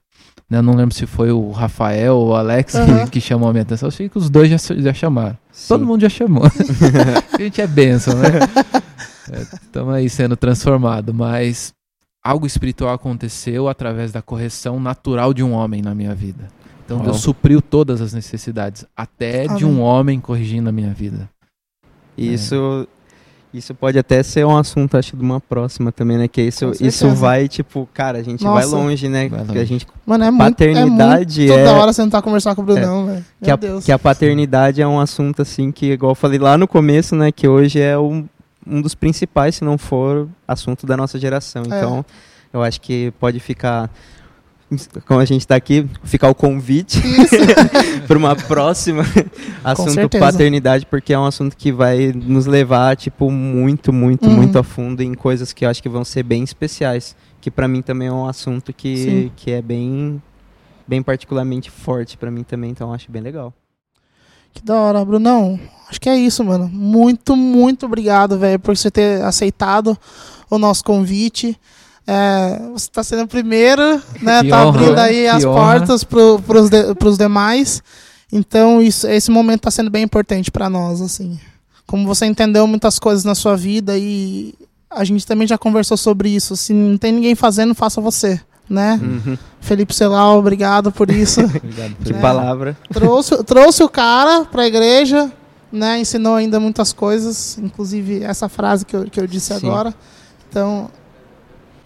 Né, 0.48 0.58
Eu 0.58 0.62
não 0.62 0.74
lembro 0.76 0.94
se 0.94 1.06
foi 1.06 1.32
o 1.32 1.50
Rafael 1.50 2.16
ou 2.16 2.28
o 2.28 2.34
Alex 2.34 2.72
que- 2.74 2.78
Aham. 2.78 3.06
que, 3.08 3.20
chamou 3.20 3.48
a 3.48 3.52
minha 3.52 3.62
atenção. 3.62 3.86
Eu 3.88 3.90
sei 3.90 4.08
que 4.08 4.18
os 4.18 4.28
dois 4.30 4.48
já, 4.50 4.56
já 4.76 4.92
chamaram. 4.94 5.36
sim. 5.50 5.68
Todo 5.68 5.86
mundo 5.86 6.02
já 6.02 6.08
chamou. 6.08 6.44
a 7.32 7.42
gente 7.42 7.60
é 7.60 7.66
bênção, 7.66 8.14
né? 8.18 8.28
Estamos 9.62 9.94
aí 9.94 10.08
sendo 10.08 10.36
transformado. 10.36 11.12
Mas 11.14 11.72
algo 12.22 12.46
espiritual 12.46 12.92
aconteceu 12.94 13.68
através 13.68 14.12
da 14.12 14.22
correção 14.22 14.78
natural 14.78 15.32
de 15.34 15.42
um 15.42 15.52
homem 15.52 15.82
na 15.82 15.94
minha 15.94 16.14
vida. 16.14 16.48
Então 16.84 16.98
Uau. 16.98 17.06
Deus 17.06 17.20
supriu 17.20 17.62
todas 17.62 18.00
as 18.02 18.12
necessidades, 18.12 18.84
até 18.94 19.48
de 19.48 19.64
um 19.64 19.70
Amém. 19.70 19.80
homem 19.82 20.20
corrigindo 20.20 20.68
a 20.68 20.72
minha 20.72 20.92
vida. 20.92 21.28
Isso, 22.16 22.86
isso 23.52 23.74
pode 23.74 23.98
até 23.98 24.22
ser 24.22 24.44
um 24.44 24.56
assunto, 24.56 24.96
acho, 24.96 25.16
de 25.16 25.22
uma 25.22 25.40
próxima 25.40 25.92
também, 25.92 26.18
né? 26.18 26.28
Que 26.28 26.42
isso, 26.42 26.72
isso 26.80 27.08
vai, 27.10 27.48
tipo, 27.48 27.88
cara, 27.94 28.18
a 28.18 28.22
gente 28.22 28.42
vai 28.42 28.64
Nossa. 28.64 28.76
longe, 28.76 29.08
né? 29.08 29.28
Vai 29.28 29.40
Que 29.40 29.46
longe. 29.48 29.60
a 29.60 29.64
gente 29.64 29.86
Mano, 30.06 30.24
é 30.24 30.30
muito, 30.30 30.42
Paternidade 30.42 31.42
é 31.44 31.46
muito 31.48 31.60
é- 31.60 31.64
da 31.64 31.72
hora 31.80 31.92
sentar 31.92 32.20
e 32.20 32.24
conversar 32.24 32.54
com 32.54 32.62
o 32.62 32.64
Brunão, 32.64 33.06
velho. 33.06 33.24
que 33.42 33.50
a, 33.50 33.58
que 33.84 33.92
a 33.92 33.98
paternidade 33.98 34.82
é 34.82 34.86
um 34.86 34.98
assunto, 35.00 35.42
assim, 35.42 35.70
que, 35.72 35.92
igual 35.92 36.12
eu 36.12 36.16
falei 36.16 36.38
lá 36.38 36.58
no 36.58 36.66
começo, 36.68 37.14
né? 37.14 37.30
Que 37.32 37.46
hoje 37.48 37.80
é 37.80 37.98
um, 37.98 38.26
um 38.66 38.80
dos 38.82 38.94
principais, 38.94 39.56
se 39.56 39.64
não 39.64 39.78
for 39.78 40.28
assunto 40.48 40.86
da 40.86 40.96
nossa 40.96 41.18
geração. 41.18 41.62
É. 41.62 41.66
Então, 41.78 42.04
eu 42.52 42.62
acho 42.62 42.80
que 42.80 43.12
pode 43.20 43.38
ficar, 43.40 43.90
como 45.06 45.20
a 45.20 45.24
gente 45.24 45.42
está 45.42 45.54
aqui, 45.56 45.88
ficar 46.02 46.28
o 46.28 46.34
convite 46.34 47.00
para 48.08 48.18
uma 48.18 48.34
próxima 48.34 49.04
assunto 49.62 50.08
paternidade, 50.18 50.86
porque 50.86 51.12
é 51.12 51.18
um 51.18 51.24
assunto 51.26 51.56
que 51.56 51.70
vai 51.70 52.12
nos 52.12 52.46
levar, 52.46 52.96
tipo, 52.96 53.30
muito, 53.30 53.92
muito, 53.92 54.28
Uhum. 54.28 54.36
muito 54.36 54.58
a 54.58 54.62
fundo 54.62 55.02
em 55.02 55.14
coisas 55.14 55.52
que 55.52 55.64
eu 55.64 55.70
acho 55.70 55.82
que 55.82 55.88
vão 55.88 56.04
ser 56.04 56.22
bem 56.22 56.42
especiais. 56.42 57.14
Que 57.40 57.50
para 57.50 57.68
mim 57.68 57.82
também 57.82 58.08
é 58.08 58.12
um 58.12 58.26
assunto 58.26 58.72
que, 58.72 58.96
Sim. 58.96 59.32
que 59.36 59.50
é 59.52 59.60
bem, 59.60 60.20
bem 60.88 61.02
particularmente 61.02 61.70
forte 61.70 62.16
para 62.16 62.30
mim 62.30 62.42
também, 62.42 62.70
então 62.70 62.92
acho 62.92 63.10
bem 63.12 63.20
legal. 63.22 63.52
Que 64.52 64.64
da 64.64 64.74
hora, 64.76 65.04
Brunão. 65.04 65.58
Acho 65.90 66.00
que 66.00 66.08
é 66.08 66.16
isso, 66.16 66.42
mano. 66.44 66.68
Muito, 66.72 67.36
muito 67.36 67.86
obrigado, 67.86 68.38
velho, 68.38 68.58
por 68.58 68.76
você 68.76 68.90
ter 68.90 69.20
aceitado 69.22 69.98
o 70.48 70.58
nosso 70.58 70.82
convite. 70.84 71.58
É, 72.06 72.58
você 72.72 72.84
está 72.86 73.02
sendo 73.02 73.22
o 73.22 73.28
primeiro, 73.28 73.82
né? 74.20 74.42
Que 74.42 74.48
tá 74.50 74.66
honra, 74.66 74.68
abrindo 74.68 74.94
né? 74.96 75.02
aí 75.02 75.28
as 75.28 75.44
honra. 75.44 75.54
portas 75.78 76.04
de, 76.70 76.94
pros 76.94 77.16
demais. 77.16 77.82
Então, 78.32 78.82
isso, 78.82 79.06
esse 79.06 79.30
momento 79.30 79.60
está 79.60 79.70
sendo 79.70 79.90
bem 79.90 80.02
importante 80.02 80.50
para 80.50 80.68
nós, 80.68 81.00
assim. 81.00 81.38
Como 81.86 82.06
você 82.06 82.26
entendeu 82.26 82.66
muitas 82.66 82.98
coisas 82.98 83.24
na 83.24 83.34
sua 83.34 83.56
vida 83.56 83.96
e 83.96 84.54
a 84.90 85.04
gente 85.04 85.26
também 85.26 85.46
já 85.46 85.56
conversou 85.56 85.96
sobre 85.96 86.28
isso. 86.28 86.56
Se 86.56 86.72
não 86.72 86.98
tem 86.98 87.12
ninguém 87.12 87.34
fazendo, 87.34 87.74
faça 87.74 88.00
você, 88.00 88.40
né? 88.68 88.98
Uhum. 89.02 89.38
Felipe 89.60 89.94
Celau, 89.94 90.38
obrigado 90.38 90.90
por 90.92 91.10
isso. 91.10 91.40
Obrigado. 91.44 91.94
Que 92.04 92.12
É. 92.12 92.20
palavra. 92.20 92.76
trouxe, 92.92 93.42
trouxe 93.44 93.82
o 93.82 93.88
cara 93.88 94.44
pra 94.44 94.66
igreja, 94.66 95.32
né? 95.72 96.00
Ensinou 96.00 96.34
ainda 96.34 96.60
muitas 96.60 96.92
coisas, 96.92 97.56
inclusive 97.58 98.22
essa 98.22 98.48
frase 98.48 98.84
que 98.84 98.94
eu, 98.94 99.04
que 99.04 99.20
eu 99.20 99.26
disse 99.26 99.54
Sim. 99.58 99.66
agora. 99.66 99.94
Então. 100.50 100.90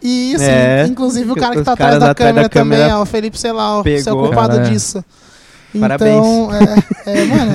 E 0.00 0.32
isso, 0.32 0.44
É, 0.44 0.86
inclusive 0.86 1.30
o 1.30 1.34
cara 1.34 1.56
que 1.56 1.62
tá 1.62 1.72
atrás 1.72 1.98
da 1.98 2.10
atrás 2.10 2.14
da 2.14 2.14
câmera 2.14 2.48
também, 2.48 2.78
câmera 2.78 2.98
ó, 2.98 3.02
o 3.02 3.06
Felipe 3.06 3.38
Celau, 3.38 3.82
pegou. 3.82 4.02
seu 4.02 4.16
culpado 4.16 4.56
Cara, 4.56 4.66
é. 4.68 4.70
disso. 4.70 5.04
Parabéns. 5.78 6.16
Então, 6.16 6.50
é, 7.06 7.20
é, 7.20 7.24
mano. 7.26 7.52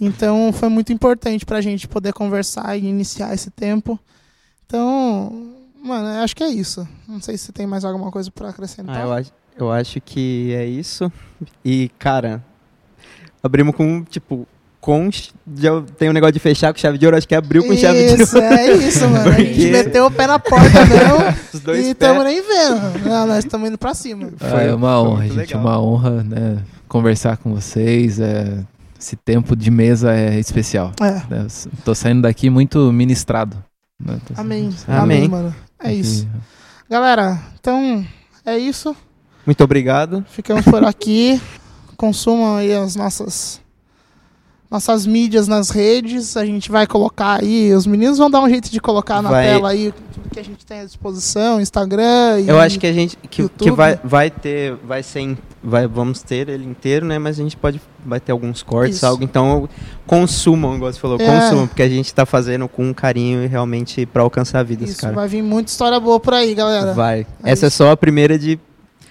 então 0.00 0.52
foi 0.52 0.68
muito 0.68 0.92
importante 0.92 1.44
pra 1.44 1.60
gente 1.60 1.88
poder 1.88 2.12
conversar 2.12 2.76
e 2.76 2.86
iniciar 2.86 3.34
esse 3.34 3.50
tempo. 3.50 3.98
Então, 4.66 5.52
mano, 5.82 6.22
acho 6.22 6.36
que 6.36 6.44
é 6.44 6.48
isso. 6.48 6.86
Não 7.08 7.20
sei 7.20 7.36
se 7.36 7.52
tem 7.52 7.66
mais 7.66 7.84
alguma 7.84 8.10
coisa 8.10 8.30
pra 8.30 8.50
acrescentar. 8.50 8.96
Ah, 8.96 9.00
eu, 9.02 9.12
acho, 9.12 9.32
eu 9.58 9.72
acho 9.72 10.00
que 10.00 10.54
é 10.54 10.64
isso. 10.64 11.10
E, 11.64 11.90
cara, 11.98 12.44
abrimos 13.42 13.74
com, 13.74 14.04
tipo, 14.04 14.46
com. 14.80 15.08
Já 15.56 15.80
tem 15.98 16.08
um 16.08 16.12
negócio 16.12 16.32
de 16.32 16.38
fechar 16.38 16.72
com 16.72 16.78
chave 16.78 16.98
de 16.98 17.04
ouro, 17.06 17.16
acho 17.16 17.26
que 17.28 17.34
abriu 17.34 17.64
com 17.64 17.76
chave 17.76 18.14
de 18.14 18.22
Isso, 18.22 18.36
ouro. 18.36 18.46
é 18.54 18.72
isso, 18.76 19.08
mano. 19.08 19.30
A 19.30 19.32
gente 19.34 19.48
Porque- 19.54 19.70
meteu 19.70 20.06
o 20.06 20.10
pé 20.10 20.26
na 20.26 20.38
porta 20.38 20.84
mesmo 20.86 21.38
Os 21.54 21.60
dois 21.60 21.86
e 21.86 21.90
estamos 21.90 22.24
nem 22.24 22.40
vendo. 22.42 23.08
Não, 23.08 23.26
nós 23.26 23.38
estamos 23.44 23.68
indo 23.68 23.78
pra 23.78 23.94
cima. 23.94 24.30
Ah, 24.40 24.60
é 24.62 24.74
uma 24.74 24.88
foi 24.88 24.96
honra, 25.08 25.16
muito 25.20 25.34
gente. 25.34 25.54
legal. 25.54 25.60
Uma 25.60 25.80
honra, 25.80 26.22
né? 26.24 26.58
Conversar 26.88 27.36
com 27.38 27.54
vocês. 27.54 28.18
é, 28.20 28.64
esse 29.00 29.14
tempo 29.16 29.54
de 29.54 29.70
mesa 29.70 30.12
é 30.14 30.38
especial. 30.40 30.92
É. 31.00 31.12
né, 31.34 31.46
Tô 31.84 31.94
saindo 31.94 32.22
daqui 32.22 32.50
muito 32.50 32.92
ministrado. 32.92 33.56
né, 34.04 34.18
tô- 34.26 34.40
Amém. 34.40 34.70
Amém. 34.86 35.18
Amém, 35.18 35.28
mano. 35.28 35.54
É 35.82 35.92
isso. 35.92 36.26
Galera, 36.90 37.38
então 37.60 38.04
é 38.44 38.58
isso. 38.58 38.96
Muito 39.46 39.62
obrigado. 39.62 40.24
Ficamos 40.30 40.64
por 40.64 40.84
aqui. 40.84 41.40
Consumam 41.96 42.56
aí 42.56 42.72
as 42.74 42.96
nossas 42.96 43.60
nossas 44.70 45.06
mídias 45.06 45.48
nas 45.48 45.70
redes. 45.70 46.36
A 46.36 46.44
gente 46.44 46.70
vai 46.70 46.86
colocar 46.86 47.40
aí. 47.42 47.72
Os 47.72 47.86
meninos 47.86 48.18
vão 48.18 48.30
dar 48.30 48.40
um 48.40 48.48
jeito 48.48 48.70
de 48.70 48.80
colocar 48.80 49.22
na 49.22 49.30
Vai. 49.30 49.46
tela 49.46 49.70
aí 49.70 49.92
tudo 50.14 50.30
que 50.30 50.38
a 50.38 50.44
gente 50.44 50.64
tem 50.66 50.80
à 50.80 50.84
disposição, 50.84 51.60
Instagram. 51.60 52.40
E 52.40 52.48
Eu 52.48 52.60
acho 52.60 52.78
que 52.78 52.86
a 52.86 52.92
gente 52.92 53.16
que, 53.16 53.48
que 53.48 53.70
vai, 53.70 53.98
vai 54.04 54.30
ter, 54.30 54.74
vai 54.84 55.02
ser, 55.02 55.36
vai, 55.62 55.86
vamos 55.86 56.22
ter 56.22 56.48
ele 56.50 56.64
inteiro, 56.66 57.06
né? 57.06 57.18
Mas 57.18 57.40
a 57.40 57.42
gente 57.42 57.56
pode, 57.56 57.80
vai 58.04 58.20
ter 58.20 58.32
alguns 58.32 58.62
cortes, 58.62 58.96
Isso. 58.98 59.06
algo. 59.06 59.24
Então 59.24 59.68
consumam, 60.06 60.76
igual 60.76 60.92
você 60.92 60.98
falou, 61.00 61.18
É. 61.20 61.24
consumam, 61.24 61.66
porque 61.66 61.82
a 61.82 61.88
gente 61.88 62.12
tá 62.14 62.26
fazendo 62.26 62.68
com 62.68 62.92
carinho 62.92 63.42
e 63.42 63.46
realmente 63.46 64.04
pra 64.06 64.22
alcançar 64.22 64.62
vidas, 64.64 64.90
isso 64.90 65.00
cara. 65.00 65.14
vai 65.14 65.28
vir 65.28 65.42
muita 65.42 65.70
história 65.70 65.98
boa 65.98 66.20
por 66.20 66.34
aí, 66.34 66.54
galera. 66.54 66.92
Vai. 66.92 67.26
É 67.42 67.52
Essa 67.52 67.66
é 67.66 67.68
isso. 67.68 67.78
só 67.78 67.90
a 67.92 67.96
primeira 67.96 68.38
de 68.38 68.58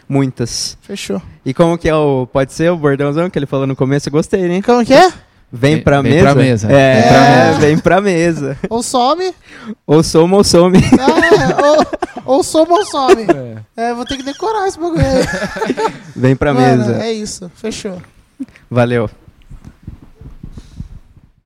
muitas. 0.08 0.78
Fechou. 0.82 1.22
E 1.46 1.54
como 1.54 1.78
que 1.78 1.90
é 1.90 1.96
o, 1.96 2.28
pode 2.32 2.54
ser 2.54 2.72
o 2.72 2.78
bordãozão 2.78 3.30
que 3.30 3.38
ele 3.40 3.46
falou 3.46 3.66
no 3.68 3.76
começo? 3.76 4.08
Eu 4.08 4.14
gostei, 4.14 4.48
né? 4.48 4.62
Como 4.62 4.86
que 4.86 4.94
é? 4.94 5.12
Vem 5.52 5.76
Vem- 5.76 5.84
pra 5.84 6.02
vem 6.02 6.12
mesa. 6.12 6.24
pra 6.26 6.36
mesa. 6.36 6.72
É, 6.72 7.02
Vem 7.02 7.08
pra 7.10 7.22
mesa. 7.22 7.60
vem 7.60 7.78
pra 7.80 8.02
mesa. 8.02 8.58
Ou 8.70 8.84
some, 8.84 9.34
ou 9.86 10.04
soma 10.04 10.38
ou 10.38 10.44
some. 10.44 10.78
ah, 11.00 11.64
ou, 12.26 12.36
ou 12.38 12.44
soma 12.44 12.74
ou 12.74 12.86
some. 12.86 13.24
É. 13.76 13.90
É, 13.90 13.94
vou 13.94 14.04
ter 14.06 14.18
que 14.18 14.24
decorar 14.24 14.68
esse 14.68 14.78
bagulho 14.80 15.00
aí. 15.06 15.24
Vem 16.16 16.36
pra 16.36 16.54
Mano, 16.54 16.86
mesa. 16.86 17.02
é 17.04 17.12
isso. 17.14 17.50
Fechou. 17.56 18.02
Valeu. 18.70 19.10